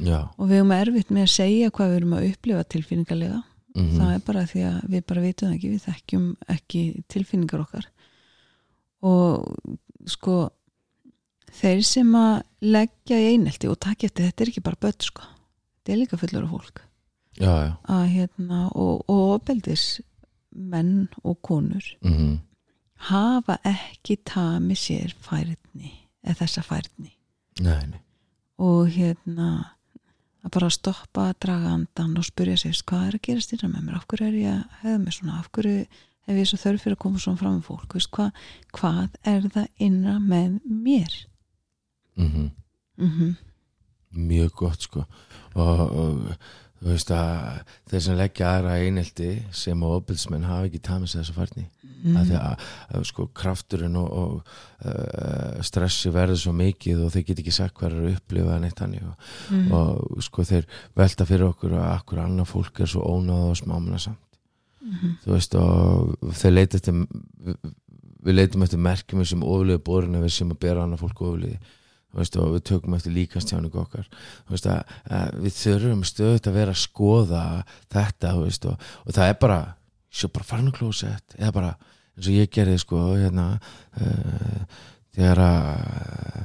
Já. 0.00 0.28
Og 0.38 0.48
við 0.48 0.56
erum 0.62 0.72
erfitt 0.72 1.10
með 1.10 1.22
að 1.22 1.34
segja 1.36 1.70
hvað 1.70 1.90
við 1.90 1.96
erum 1.96 2.12
að 2.16 2.28
upplifa 2.30 2.64
tilfinningarlega 2.64 3.42
mm 3.74 3.92
það 3.96 4.14
er 4.14 4.22
bara 4.26 4.46
því 4.46 4.62
að 4.68 4.80
við 4.92 5.04
bara 5.08 5.20
vitum 5.20 5.52
ekki 5.52 5.68
við 5.72 5.84
þekkjum 5.86 6.26
ekki 6.48 6.80
tilfinningar 7.08 7.60
okkar. 7.64 7.86
Og 9.02 9.46
sko 10.06 10.50
þeir 11.52 11.82
sem 11.86 12.14
að 12.16 12.42
leggja 12.60 13.20
í 13.20 13.30
einelti 13.34 13.70
og 13.70 13.80
takja 13.80 14.08
eftir 14.08 14.28
þetta 14.28 14.44
er 14.44 14.52
ekki 14.52 14.64
bara 14.64 14.82
börn 14.82 15.00
sko 15.04 15.31
þetta 15.82 15.92
er 15.92 16.00
líka 16.00 16.20
fullur 16.20 16.46
af 16.46 16.54
fólk. 16.54 16.80
Já, 17.40 17.52
já, 17.64 17.74
að 17.88 18.06
hérna 18.12 18.62
og, 18.76 19.04
og 19.08 19.36
opeldis 19.38 20.00
menn 20.52 21.08
og 21.24 21.38
konur 21.42 21.84
mm 22.04 22.40
hafa 23.02 23.56
ekki 23.66 24.20
tami 24.22 24.76
sér 24.78 25.10
færni 25.18 25.90
eða 26.22 26.36
þessa 26.44 26.62
nei 27.58 27.98
og 28.62 28.92
hérna 28.94 29.48
að 30.42 30.54
bara 30.54 30.70
stoppa 30.70 31.28
að 31.30 31.40
draga 31.44 31.74
andan 31.76 32.16
og 32.18 32.26
spyrja 32.26 32.56
sig 32.60 32.78
hvað 32.86 33.08
er 33.08 33.18
að 33.18 33.26
gera 33.26 33.44
styrra 33.44 33.68
með 33.70 33.84
mér? 33.86 33.98
Af 33.98 34.06
hverju 34.10 34.28
er 34.28 34.38
ég 34.38 34.52
að 34.52 34.78
hefða 34.82 34.98
mig 35.02 35.16
svona? 35.16 35.38
Af 35.38 35.50
hverju 35.54 35.76
hef 36.26 36.40
ég 36.40 36.48
svo 36.50 36.58
þörf 36.62 36.84
fyrir 36.84 36.96
að 36.96 37.02
koma 37.04 37.22
svona 37.22 37.40
fram 37.42 37.54
með 37.58 37.68
fólk? 37.68 37.94
Veist, 37.94 38.10
hvað, 38.14 38.42
hvað 38.78 39.18
er 39.32 39.46
það 39.54 39.86
innra 39.86 40.16
með 40.18 40.58
mér? 40.66 41.16
Mm 42.18 42.50
mm 42.98 43.34
mjög 44.16 44.50
gott 44.56 44.80
sko 44.88 45.04
og, 45.54 45.80
og 45.80 46.36
þú 46.82 46.88
veist 46.90 47.10
að 47.14 47.60
þeir 47.92 48.00
sem 48.02 48.16
leggja 48.18 48.48
aðra 48.56 48.78
í 48.82 48.86
einelti 48.90 49.30
sem 49.54 49.82
og 49.86 50.00
ofbilsmenn 50.00 50.44
hafa 50.48 50.66
ekki 50.66 50.80
tamið 50.82 51.12
sér 51.14 51.22
þessa 51.24 51.38
færni 51.38 51.68
Mhm. 52.02 52.16
að 52.18 52.24
því 52.32 52.34
að, 52.34 52.62
að 52.98 53.04
sko 53.06 53.24
krafturinn 53.30 53.94
og, 53.94 54.08
og 54.10 54.30
uh, 54.90 55.60
stressi 55.62 56.10
verður 56.10 56.40
svo 56.40 56.50
mikið 56.58 57.04
og 57.04 57.12
þeir 57.14 57.24
get 57.28 57.38
ekki 57.44 57.52
sagt 57.54 57.76
hvað 57.78 57.92
er 57.92 58.00
að 58.00 58.16
upplifa 58.16 58.56
neitt 58.58 58.80
hannig 58.82 59.04
og, 59.06 59.28
Mhm. 59.52 59.68
og 59.78 60.22
sko 60.26 60.42
þeir 60.42 60.66
velta 60.98 61.26
fyrir 61.28 61.46
okkur 61.52 61.76
að 61.78 61.92
akkur 61.92 62.18
annar 62.24 62.48
fólk 62.50 62.80
er 62.82 62.90
svo 62.90 63.04
ónáð 63.06 63.44
og 63.52 63.56
smámuna 63.60 64.00
samt 64.02 64.18
Mhm. 64.82 65.12
þú 65.22 65.30
veist 65.36 65.54
og 65.54 66.16
þeir 66.42 66.52
leita 66.56 66.76
eftir 66.80 67.06
við, 67.06 68.34
leitum 68.34 68.62
eftir 68.66 68.78
merkjum 68.82 69.24
sem 69.24 69.40
ofliði 69.46 69.78
borin 69.78 70.16
að 70.18 70.24
við 70.26 70.32
sem 70.40 70.50
að 70.50 70.58
bera 70.58 70.82
annar 70.82 70.98
fólk 70.98 71.22
ofliði 71.22 71.58
veist 72.12 72.36
og 72.36 72.50
við 72.56 72.64
tökum 72.68 72.94
eftir 72.96 73.14
líkastjáningu 73.16 73.78
okkar 73.82 74.08
veist 74.50 74.66
að, 74.68 74.82
að 75.08 75.38
við 75.46 75.54
þurfum 75.60 76.02
stöðut 76.04 76.48
að 76.50 76.58
vera 76.58 76.74
að 76.74 76.82
skoða 76.82 77.44
þetta 77.94 78.34
veist 78.42 78.66
og, 78.68 78.76
og 79.06 79.14
það 79.16 79.28
er 79.32 79.38
bara 79.46 79.60
svo 80.12 80.28
bara 80.34 80.44
farin 80.44 80.68
á 80.68 80.76
klósett 80.76 81.36
eða 81.38 81.52
bara 81.56 81.72
eins 82.12 82.28
og 82.28 82.34
ég 82.36 82.50
gerði 82.52 82.78
sko 82.82 82.98
hérna 83.16 83.46
uh, 83.56 84.64
þegar 85.16 85.40
að 85.46 85.70
uh, 85.72 86.42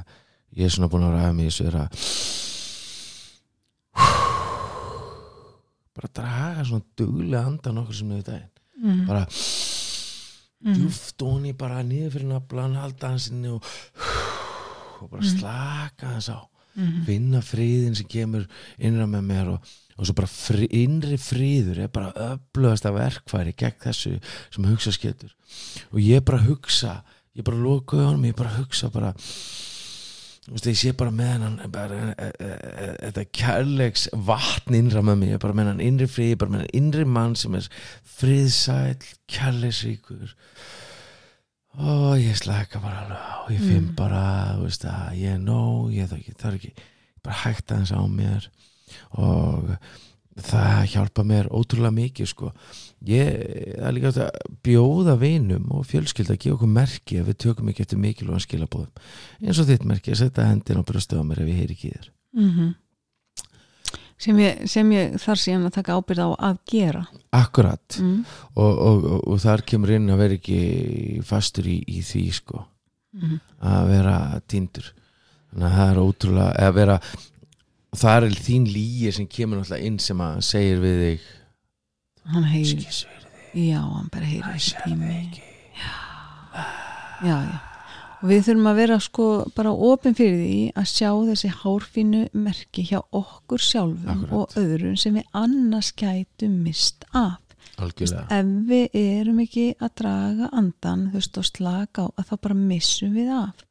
ég 0.56 0.64
er 0.64 0.72
svona 0.72 0.88
búin 0.92 1.04
að 1.04 1.18
ræða 1.18 1.34
mig 1.36 1.50
í 1.50 1.52
þessu 1.52 1.68
er 1.68 1.76
að 1.82 1.88
bara 5.98 6.08
draga 6.14 6.64
svona 6.68 6.84
duglega 6.98 7.44
andan 7.50 7.80
okkur 7.82 7.96
sem 8.00 8.08
niður 8.12 8.28
daginn 8.30 8.54
Mhm. 8.78 9.06
bara 9.08 9.24
Mhm. 10.64 10.74
djúft 10.74 11.22
onni 11.26 11.52
bara 11.58 11.82
niður 11.82 12.12
fyrir 12.14 12.28
naflan 12.32 12.76
halda 12.78 13.08
hansinni 13.12 13.48
og, 13.50 13.62
og 15.04 15.12
bara 15.12 15.26
slaka 15.26 16.14
hans 16.14 16.30
á. 16.32 16.40
Finna 17.08 17.40
friðin 17.42 17.96
sem 17.98 18.06
kemur 18.06 18.44
innra 18.78 19.08
með 19.10 19.24
mér 19.26 19.48
og, 19.56 19.70
og 19.98 20.06
svo 20.06 20.14
bara 20.14 20.30
fri, 20.30 20.68
innri 20.78 21.16
friður 21.18 21.80
er 21.82 21.88
bara 21.90 22.12
öflugasta 22.28 22.92
verkfæri 22.94 23.54
gegn 23.58 23.80
þessu 23.82 24.12
sem 24.54 24.68
hugsa 24.68 24.92
skettur 24.94 25.32
og 25.90 25.98
ég 25.98 26.22
bara 26.22 26.44
hugsa 26.44 27.00
ég 27.34 27.42
bara 27.46 27.58
loka 27.58 27.98
honum, 27.98 28.28
ég 28.28 28.36
bara 28.38 28.54
hugsa 28.60 28.92
bara 28.94 29.10
veist, 30.48 30.68
ég 30.70 30.78
sé 30.78 30.92
bara 30.96 31.12
með 31.14 31.44
hann 31.44 31.58
e, 31.64 31.68
e, 31.68 32.28
e, 32.30 32.90
þetta 33.08 33.24
kærleiks 33.40 34.06
vatn 34.28 34.78
innra 34.78 35.02
með 35.04 35.20
mig, 35.20 35.32
ég 35.32 35.38
er 35.40 35.44
bara 35.44 35.58
með 35.58 35.72
hann 35.72 35.84
innri 35.84 36.08
frið, 36.10 36.30
ég 36.32 36.38
er 36.38 36.42
bara 36.44 36.54
með 36.54 36.64
hann 36.64 36.76
innri 36.80 37.08
mann 37.18 37.36
sem 37.38 37.58
er 37.58 37.68
friðsæl, 38.18 39.10
kærleiksríkur 39.30 40.34
og 41.76 42.16
ég 42.18 42.36
slaka 42.38 42.80
bara 42.80 43.04
alveg 43.04 43.18
á, 43.18 43.36
ég 43.52 43.60
finn 43.60 43.88
Mm. 43.88 43.94
bara 43.96 44.22
þú 44.56 44.62
veist 44.64 44.84
að 44.84 45.16
ég 45.20 45.34
er 45.34 45.38
nóg 45.38 45.92
ég 45.94 46.08
það, 46.08 46.54
ekki, 46.54 46.72
bara 47.22 47.36
hægt 47.44 47.72
aðeins 47.72 47.92
á 47.92 48.00
mér. 48.08 48.48
Og 49.18 49.76
það 50.38 50.86
hjálpa 50.94 51.24
mér 51.26 51.48
ótrúlega 51.50 51.92
mikið 51.94 52.26
sko. 52.30 52.52
Ég, 53.04 53.76
er 53.78 53.92
líka 53.92 54.10
hægt 54.10 54.22
að 54.22 54.56
bjóða 54.64 55.18
vinum 55.18 55.70
og 55.74 55.86
fjölskylda 55.86 56.34
að 56.34 56.40
gefa 56.44 56.54
okkur 56.56 56.68
merki 56.72 57.18
ef 57.20 57.26
við 57.26 57.38
tökum 57.44 57.68
ekki 57.68 57.82
eftir 57.84 57.98
mikilvægum 57.98 58.42
skilabóðum 58.42 58.90
eins 59.44 59.58
og 59.58 59.66
þitt 59.68 59.84
merki 59.84 60.12
að 60.14 60.20
setja 60.24 60.46
hendin 60.48 60.78
og 60.80 60.86
brjósta 60.88 61.18
á 61.18 61.22
mér 61.22 61.42
ef 61.42 61.48
ég 61.52 61.58
heyri 61.62 61.74
ekki 61.78 61.92
þér. 61.94 62.10
Mm 62.38 62.74
sem, 64.18 64.42
ég, 64.42 64.66
sem 64.70 64.92
ég 64.94 65.16
þarf 65.22 65.42
síðan 65.42 65.68
að 65.68 65.76
taka 65.78 65.98
ábyrð 65.98 66.24
á 66.26 66.28
að 66.50 66.60
gera. 66.72 67.06
Akkurat. 67.38 67.98
Mm. 68.02 68.20
og, 68.54 68.72
og, 68.72 69.08
og, 69.14 69.24
og 69.32 69.40
þar 69.44 69.64
kemur 69.68 69.94
inn 69.96 70.10
að 70.12 70.22
vera 70.24 70.38
ekki 70.38 70.60
fastur 71.26 71.70
í, 71.70 71.80
í 71.86 72.02
því 72.04 72.26
sko. 72.42 72.66
Mm. 73.18 73.40
að 73.64 73.90
vera 73.94 74.16
týndur. 74.46 74.92
Þannig 75.48 75.66
að 75.70 75.76
það 75.78 75.90
er 75.90 76.00
ótrúlega 76.04 76.68
að 76.68 76.74
vera 76.76 77.00
það 77.96 78.26
er 78.28 78.38
þín 78.44 78.68
líi 78.68 79.12
sem 79.16 79.26
kemur 79.32 79.62
náttúrulega 79.62 79.88
inn 79.88 79.98
sem 80.02 80.20
að 80.20 80.40
segir 80.44 80.82
við 80.82 80.98
þig 81.04 81.28
hann 82.28 82.44
heyrir, 82.44 82.98
já, 83.56 83.80
hann 83.80 84.10
bara 84.12 84.28
heyrir 84.28 84.60
sérðu 84.60 84.92
í 84.92 84.98
mig 85.00 85.16
ekki. 85.22 85.44
Já, 87.24 87.32
já 87.32 87.77
og 88.18 88.30
við 88.30 88.46
þurfum 88.48 88.70
að 88.70 88.78
vera 88.80 88.98
sko 89.02 89.26
bara 89.56 89.72
opin 89.88 90.16
fyrir 90.18 90.40
því 90.40 90.62
að 90.80 90.88
sjá 90.90 91.10
þessi 91.28 91.50
hárfínu 91.60 92.22
merki 92.34 92.84
hjá 92.88 92.98
okkur 93.14 93.62
sjálfum 93.62 94.24
Akkurat. 94.24 94.32
og 94.34 94.56
öðrum 94.62 94.96
sem 94.98 95.18
við 95.18 95.28
annars 95.38 95.92
gætum 95.98 96.58
mist 96.64 97.06
af. 97.12 97.38
Algjörlega. 97.78 98.26
ef 98.34 98.46
við 98.66 98.96
erum 98.98 99.38
ekki 99.44 99.68
að 99.78 99.94
draga 100.00 100.48
andan 100.50 101.08
þú 101.12 101.20
veist 101.20 101.38
og 101.38 101.46
slaka 101.46 102.06
á 102.06 102.06
að 102.18 102.30
þá 102.30 102.34
bara 102.42 102.54
missum 102.58 103.14
við 103.14 103.30
af. 103.36 103.64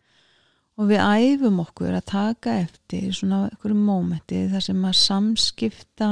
Og 0.77 0.91
við 0.91 1.01
æfum 1.01 1.59
okkur 1.59 1.95
að 1.97 2.05
taka 2.05 2.59
eftir 2.61 3.09
svona 3.11 3.47
einhverjum 3.49 3.83
mómenti 3.83 4.45
þar 4.51 4.63
sem 4.63 4.85
að 4.85 4.99
samskipta 5.01 6.11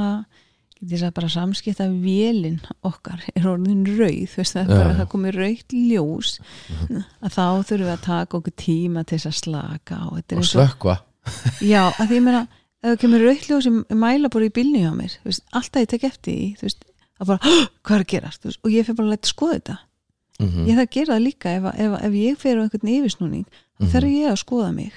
þess 0.82 1.02
að 1.08 1.14
bara 1.16 1.28
samskipta 1.32 1.86
vélinn 1.88 2.58
okkar 2.84 3.22
er 3.34 3.46
orðin 3.48 3.86
rauð 3.96 4.34
veist 4.36 4.54
það 4.56 4.70
er 4.76 4.90
já. 4.90 4.96
það 5.00 5.08
komið 5.14 5.38
rauðt 5.40 5.72
ljós 5.72 6.32
að 7.24 7.32
þá 7.32 7.44
þurfum 7.64 7.86
við 7.86 7.94
að 7.94 8.04
taka 8.06 8.36
okkur 8.40 8.56
tíma 8.60 9.04
til 9.06 9.18
þess 9.18 9.30
að 9.30 9.38
slaka 9.40 9.94
á. 9.96 10.06
Og 10.12 10.36
og- 10.36 10.44
slökkva. 10.44 10.96
Já, 11.64 11.82
að 11.96 12.06
því 12.10 12.18
ég 12.20 12.22
meina 12.22 12.42
ef 12.82 12.90
það 12.92 13.00
kemur 13.02 13.24
rauðljós 13.26 13.62
sem 13.66 13.80
mæla 13.90 14.28
bara 14.30 14.44
í 14.46 14.52
bílni 14.52 14.84
hjá 14.84 14.92
mér 14.94 15.16
veist, 15.24 15.42
alltaf 15.52 15.82
ég 15.82 15.88
tek 15.88 16.04
eftir 16.04 16.36
því 16.36 16.62
veist, 16.62 16.84
að 17.20 17.26
bara, 17.32 17.38
hvað 17.82 17.96
er 17.96 18.04
að 18.04 18.10
gerast? 18.12 18.42
Þú 18.42 18.50
veist, 18.52 18.60
og 18.62 18.70
ég 18.76 18.84
fyrir 18.86 18.96
bara 19.00 19.08
að 19.08 19.14
læta 19.16 19.28
skoða 19.32 19.56
þetta. 19.56 19.78
Mm 20.36 20.66
ég 20.68 20.76
þarf 20.76 20.84
að 20.86 20.92
gera 20.92 21.14
það 21.16 21.24
líka 21.24 21.48
ef, 21.56 21.64
ef, 21.80 21.92
ef 22.04 22.12
ég 22.20 22.36
fyrir 22.38 22.58
á 22.60 22.64
einhvern 22.66 22.90
yfirsnúning 22.92 23.46
þá 23.48 23.80
Mhm. 23.80 23.90
þarf 23.96 24.10
ég 24.12 24.28
að 24.30 24.42
skoða 24.44 24.72
mig 24.74 24.92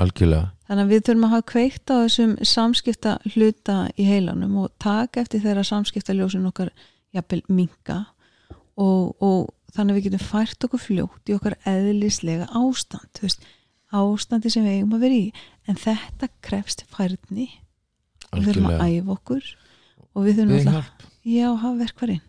algjörlega. 0.00 0.50
Þannig 0.68 0.84
að 0.86 0.92
við 0.92 1.02
þurfum 1.06 1.26
að 1.26 1.32
hafa 1.34 1.46
kveikt 1.52 1.92
á 1.92 1.94
þessum 2.00 2.34
samskipta 2.48 3.14
hluta 3.34 3.76
í 4.00 4.06
heilanum 4.08 4.58
og 4.62 4.70
taka 4.82 5.24
eftir 5.24 5.42
þeirra 5.44 5.64
samskipta 5.68 6.16
ljósin 6.16 6.48
okkar 6.48 6.70
jafnvel 7.12 7.42
minka 7.52 7.98
og, 8.80 9.12
og 9.20 9.50
þannig 9.74 9.92
að 9.92 9.98
við 9.98 10.06
getum 10.08 10.24
fært 10.30 10.66
okkur 10.68 10.80
fljótt 10.80 11.28
í 11.28 11.36
okkar 11.36 11.58
eðlislega 11.68 12.48
ástand 12.56 13.10
þú 13.18 13.26
veist, 13.28 13.44
ástandi 13.92 14.52
sem 14.52 14.64
við 14.64 14.78
eigum 14.78 14.96
að 14.96 15.06
vera 15.06 15.20
í. 15.20 15.46
En 15.68 15.78
þetta 15.78 16.30
krefst 16.42 16.86
færni. 16.90 17.50
Við 18.32 18.48
þurfum 18.48 18.70
að 18.72 18.84
æfa 18.88 19.16
okkur 19.18 19.48
og 20.12 20.24
við 20.24 20.38
þurfum 20.40 20.54
Við 20.56 20.60
alltaf 20.62 20.76
hjálp. 20.78 21.08
já, 21.28 21.48
hafa 21.52 21.78
verkvarinn 21.84 22.22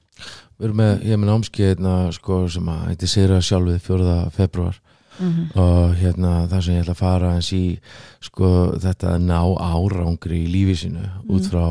við 0.57 0.67
erum 0.67 0.79
með, 0.79 0.91
ég 1.03 1.15
er 1.15 1.19
með 1.21 1.29
námskeið 1.31 1.69
hérna, 1.71 1.93
sko, 2.15 2.39
sem 2.51 2.67
að 2.71 2.83
heiti 2.89 3.09
Sýra 3.09 3.39
sjálfið 3.43 3.79
4. 3.87 4.17
februar 4.35 4.79
mm 5.19 5.49
og 5.59 5.95
hérna 5.99 6.47
það 6.49 6.61
sem 6.65 6.73
ég 6.75 6.81
ætla 6.83 6.93
að 6.95 7.03
fara 7.03 7.33
eins 7.35 7.51
í 7.53 7.79
sko 8.21 8.49
þetta 8.81 9.13
að 9.15 9.25
ná 9.27 9.39
árangri 9.61 10.43
í 10.45 10.51
lífi 10.51 10.75
sínu 10.83 11.03
út 11.29 11.47
frá 11.51 11.65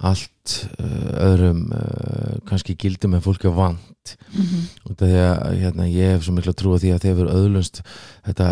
allt 0.00 0.54
uh, 0.80 1.10
öðrum 1.28 1.66
uh, 1.76 2.38
kannski 2.48 2.74
gildum 2.80 3.14
en 3.14 3.20
fólk 3.20 3.44
er 3.44 3.52
vant. 3.52 4.16
-hmm. 4.32 4.62
út 4.90 5.02
af 5.02 5.08
því 5.08 5.18
að 5.20 5.58
hérna, 5.60 5.84
ég 5.86 6.14
hef 6.14 6.24
svo 6.24 6.32
miklu 6.32 6.50
að 6.54 6.56
trúa 6.62 6.78
því 6.80 6.92
að 6.94 7.02
þeir 7.04 7.14
verið 7.18 7.34
öðlunst 7.36 7.82
þetta 8.26 8.48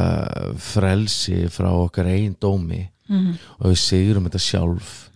frelsi 0.58 1.38
frá 1.48 1.70
okkar 1.72 2.06
einn 2.06 2.36
dómi 2.40 2.88
Mhm. 3.08 3.34
og 3.58 3.70
við 3.70 3.78
sigurum 3.80 4.24
þetta 4.28 4.38
sjálf 4.38 5.08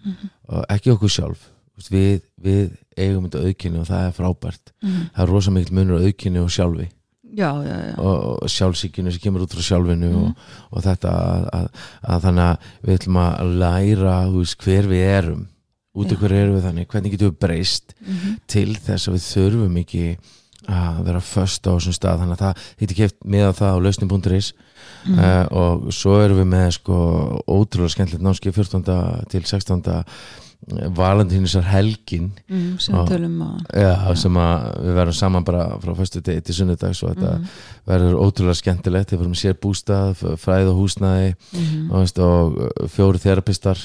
og 0.49 0.65
ekki 0.73 0.91
okkur 0.95 1.11
sjálf. 1.13 1.49
Við, 1.91 2.23
við 2.41 2.71
eigum 2.97 3.27
þetta 3.29 3.45
aukinni 3.49 3.79
og 3.79 3.87
það 3.87 4.07
er 4.07 4.13
frábært. 4.17 4.73
Mhm. 4.83 5.03
það 5.15 5.23
er 5.23 5.29
rosa 5.29 5.51
mikill 5.51 5.75
munur 5.75 6.01
aukinni 6.07 6.39
og 6.41 6.49
sjálfi 6.51 6.89
já, 7.33 7.51
já, 7.65 7.77
já 7.89 7.95
og, 7.99 8.43
sjálfsíkinu 8.51 9.13
sem 9.13 9.21
kemur 9.25 9.43
út 9.47 9.55
frá 9.55 9.63
sjálfinu 9.65 10.11
Mhm. 10.11 10.25
og, 10.25 10.35
og 10.73 10.83
þetta 10.85 11.09
að, 11.13 11.49
að, 11.53 11.69
að 12.09 12.21
þannig 12.27 12.45
að 12.51 12.69
við 12.87 12.99
ætlum 12.99 13.19
að 13.23 13.57
læra 13.63 14.17
veist, 14.35 14.59
hver 14.65 14.89
við 14.91 15.03
erum 15.17 15.49
út 15.95 16.13
af 16.13 16.19
hver 16.23 16.33
erum 16.33 16.55
við 16.57 16.67
þannig, 16.69 16.87
hvernig 16.89 17.13
getum 17.17 17.31
við 17.33 17.39
breyst 17.47 17.95
Mhm. 18.07 18.37
til 18.47 18.75
þess 18.77 19.09
að 19.09 19.15
við 19.19 19.27
þurfum 19.33 19.77
ekki 19.83 20.07
að 20.69 21.01
vera 21.05 21.21
föst 21.21 21.67
á 21.67 21.73
þessum 21.75 21.97
stað 21.97 22.21
þannig 22.23 22.37
að 22.39 22.45
það 22.45 22.57
hitti 22.81 22.95
keft 22.95 23.17
með 23.27 23.49
á 23.51 23.53
það 23.59 23.73
á 23.75 23.79
lausnin.is 23.83 24.53
Mhm. 25.05 25.19
uh, 25.19 25.47
og 25.51 25.89
svo 25.93 26.21
erum 26.23 26.39
við 26.39 26.47
með 26.53 26.69
sko 26.79 26.97
ótrúlega 27.49 27.91
skemmtilegt 27.91 28.23
námski 28.23 28.53
14. 28.53 29.27
til 29.29 29.43
16. 29.43 30.05
valentínisar 30.95 31.65
helgin. 31.67 32.31
Mhm, 32.49 32.79
sem 32.81 32.95
og- 32.95 33.09
tölum 33.09 33.39
að 33.43 33.81
Já, 33.83 34.15
sem 34.17 34.33
að 34.35 34.79
við 34.85 34.95
verðum 34.95 35.15
saman 35.19 35.45
bara 35.45 35.65
frá 35.83 35.95
fyrstu 35.99 36.21
degi 36.23 36.41
til 36.45 36.55
sunnudags 36.55 37.03
og 37.03 37.17
þetta 37.17 37.33
Mhm. 37.39 37.47
verður 37.87 38.15
ótrúlega 38.23 38.55
skemmtilegt. 38.61 39.11
Við 39.11 39.19
verðum 39.19 39.35
sér 39.35 39.55
bústað, 39.59 40.15
fræð 40.39 40.69
og 40.71 40.79
húsnæði 40.79 41.35
Mhm. 41.53 41.91
og, 41.91 42.19
og 42.19 42.57
uh, 42.59 42.89
fjóri 42.89 43.19
þerapistar. 43.19 43.79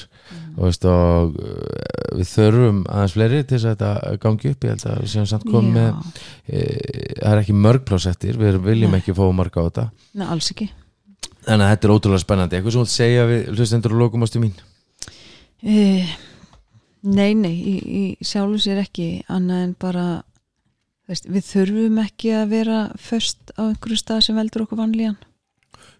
Og, 0.58 0.74
og 0.84 1.36
uh, 1.38 2.16
við 2.18 2.26
þurfum 2.34 2.84
aðeins 2.86 3.12
fleiri 3.14 3.42
til 3.46 3.58
þess 3.58 3.64
að 3.64 3.76
þetta 3.76 4.18
gangi 4.20 4.50
upp. 4.50 4.60
Ég 4.64 4.68
held 4.70 4.84
að 4.86 5.02
við 5.02 5.08
séum 5.12 5.26
samt 5.26 5.44
komið 5.44 5.72
með 5.72 5.94
e, 6.48 6.58
það 7.22 7.32
er 7.32 7.38
ekki 7.42 7.54
mörg 7.54 7.84
plásettir 7.84 8.36
við 8.36 8.58
viljum 8.62 8.90
Nei. 8.90 9.00
ekki 9.00 9.14
fá 9.14 9.32
marga 9.34 9.60
á 9.62 9.66
þetta. 9.70 9.90
Nei, 10.14 10.26
alls 10.26 10.50
ekki. 10.50 10.70
Þannig 11.46 11.64
að 11.64 11.70
þetta 11.76 11.84
er 11.88 11.94
ótrúlega 11.94 12.24
spennandi. 12.24 12.56
Eitthvað 12.58 12.72
sem 12.72 12.82
þú 12.82 12.88
segja 12.88 13.26
við 13.26 13.46
hlustendur 13.54 13.92
og 13.94 14.00
lokumastu 14.02 14.40
mín? 14.42 14.52
Eh, 15.62 16.06
Nei, 17.06 17.34
nei, 17.38 17.54
í, 17.54 17.74
í 17.78 18.02
sjálfu 18.26 18.58
sér 18.62 18.82
ekki 18.82 19.08
annað 19.30 19.64
en 19.68 19.74
bara 19.78 20.06
veist, 21.08 21.28
við 21.30 21.46
þurfum 21.46 22.00
ekki 22.02 22.32
að 22.34 22.50
vera 22.56 22.80
först 22.98 23.52
á 23.54 23.70
einhverju 23.70 24.00
stað 24.00 24.24
sem 24.26 24.38
veldur 24.38 24.66
okkur 24.66 24.80
vanlíjan 24.82 25.18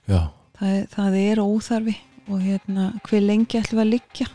Já, 0.09 0.31
það, 0.59 0.75
það 0.97 1.19
er 1.23 1.43
óþarfi 1.45 1.97
og 2.29 2.43
hérna, 2.45 2.91
hver 3.07 3.25
lengi 3.25 3.61
ætlum 3.61 3.81
við 3.81 3.85
að 3.85 3.93
liggja? 3.95 4.27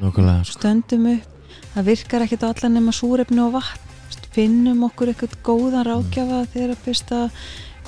Nákvæmlega 0.00 0.44
sko. 0.44 0.58
stöndum 0.58 1.06
upp. 1.14 1.54
Það 1.74 1.86
virkar 1.86 2.24
ekkert 2.24 2.44
á 2.44 2.50
allan 2.50 2.76
nema 2.76 2.92
súrefni 2.94 3.40
og 3.44 3.54
vatn. 3.56 3.86
Finnum 4.30 4.84
okkur 4.86 5.10
eitthvað 5.10 5.32
góðan 5.46 5.86
rákjafa 5.88 6.44
þegar 6.52 6.72
að 6.76 6.82
pista 6.84 7.16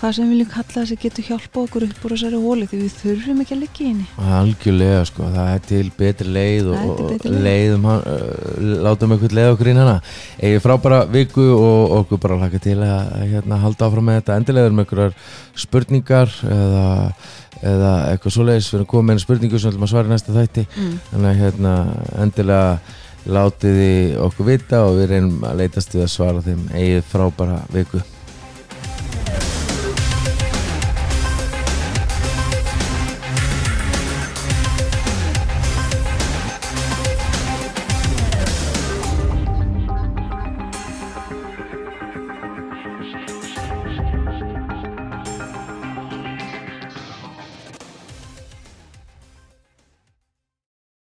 hvað 0.02 0.16
sem 0.16 0.24
við 0.26 0.32
viljum 0.32 0.48
kalla 0.50 0.72
þess 0.72 0.92
að 0.92 1.02
getur 1.04 1.26
hjálpa 1.28 1.60
okkur 1.62 1.84
upp 1.86 2.06
úr 2.06 2.12
þessari 2.16 2.38
hóli 2.42 2.66
því 2.66 2.78
við 2.80 2.94
þurfum 2.98 3.42
ekki 3.44 3.54
að 3.54 3.60
liggja 3.60 3.82
í 3.84 3.90
henni. 3.92 4.06
Algjörlega 4.38 5.02
sko, 5.06 5.26
það 5.30 5.50
er 5.52 5.60
til 5.68 5.82
betri 5.98 6.32
leið 6.34 6.70
og, 6.72 6.88
og 6.90 7.02
betri 7.12 7.30
leið. 7.30 7.44
leiðum 7.46 7.84
hann, 7.86 8.00
uh, 8.10 8.64
látum 8.82 9.14
eitthvað 9.14 9.36
leið 9.38 9.50
okkur 9.52 9.70
inn 9.70 9.78
hana. 9.78 9.92
Egið 10.42 10.64
frábæra 10.64 10.98
viku 11.12 11.44
og 11.54 11.94
okkur 12.00 12.22
bara 12.24 12.38
hlaka 12.40 12.62
til 12.64 12.74
að, 12.82 13.12
hérna, 13.30 13.60
halda 13.62 13.86
áfram 13.86 14.10
með 14.10 14.18
þetta. 14.18 14.38
Endilegur 14.42 14.74
með 14.74 14.86
einhverjar 14.88 15.14
spurningar 15.66 16.34
eða, 16.50 16.86
eða 17.60 17.92
eitthvað 18.08 18.36
svoleiðis. 18.38 18.72
Við 18.72 18.80
erum 18.80 18.88
komið 18.90 19.06
með 19.06 19.14
eina 19.14 19.26
spurningu 19.26 19.60
sem 19.60 19.70
við 19.70 19.76
ætlum 19.76 19.86
að 19.86 19.92
svara 19.94 20.10
í 20.10 20.14
næsta 20.16 20.34
þætti. 20.34 20.66
Mm. 20.72 20.96
þannig 21.12 21.30
að 21.30 21.44
hérna, 21.44 21.76
endilega 22.24 22.98
látið 23.22 23.78
þið 23.78 24.18
okkur 24.26 24.50
vita 24.50 24.82
og 24.88 24.98
við 24.98 25.12
reynum 25.14 25.46
að 25.46 25.62
leitast 25.62 25.94
við 25.94 26.08
að 26.08 26.12
svara 26.16 26.42
þeim. 26.42 26.66
Egið 26.74 27.06
frábæra 27.12 27.60
viku 27.70 28.02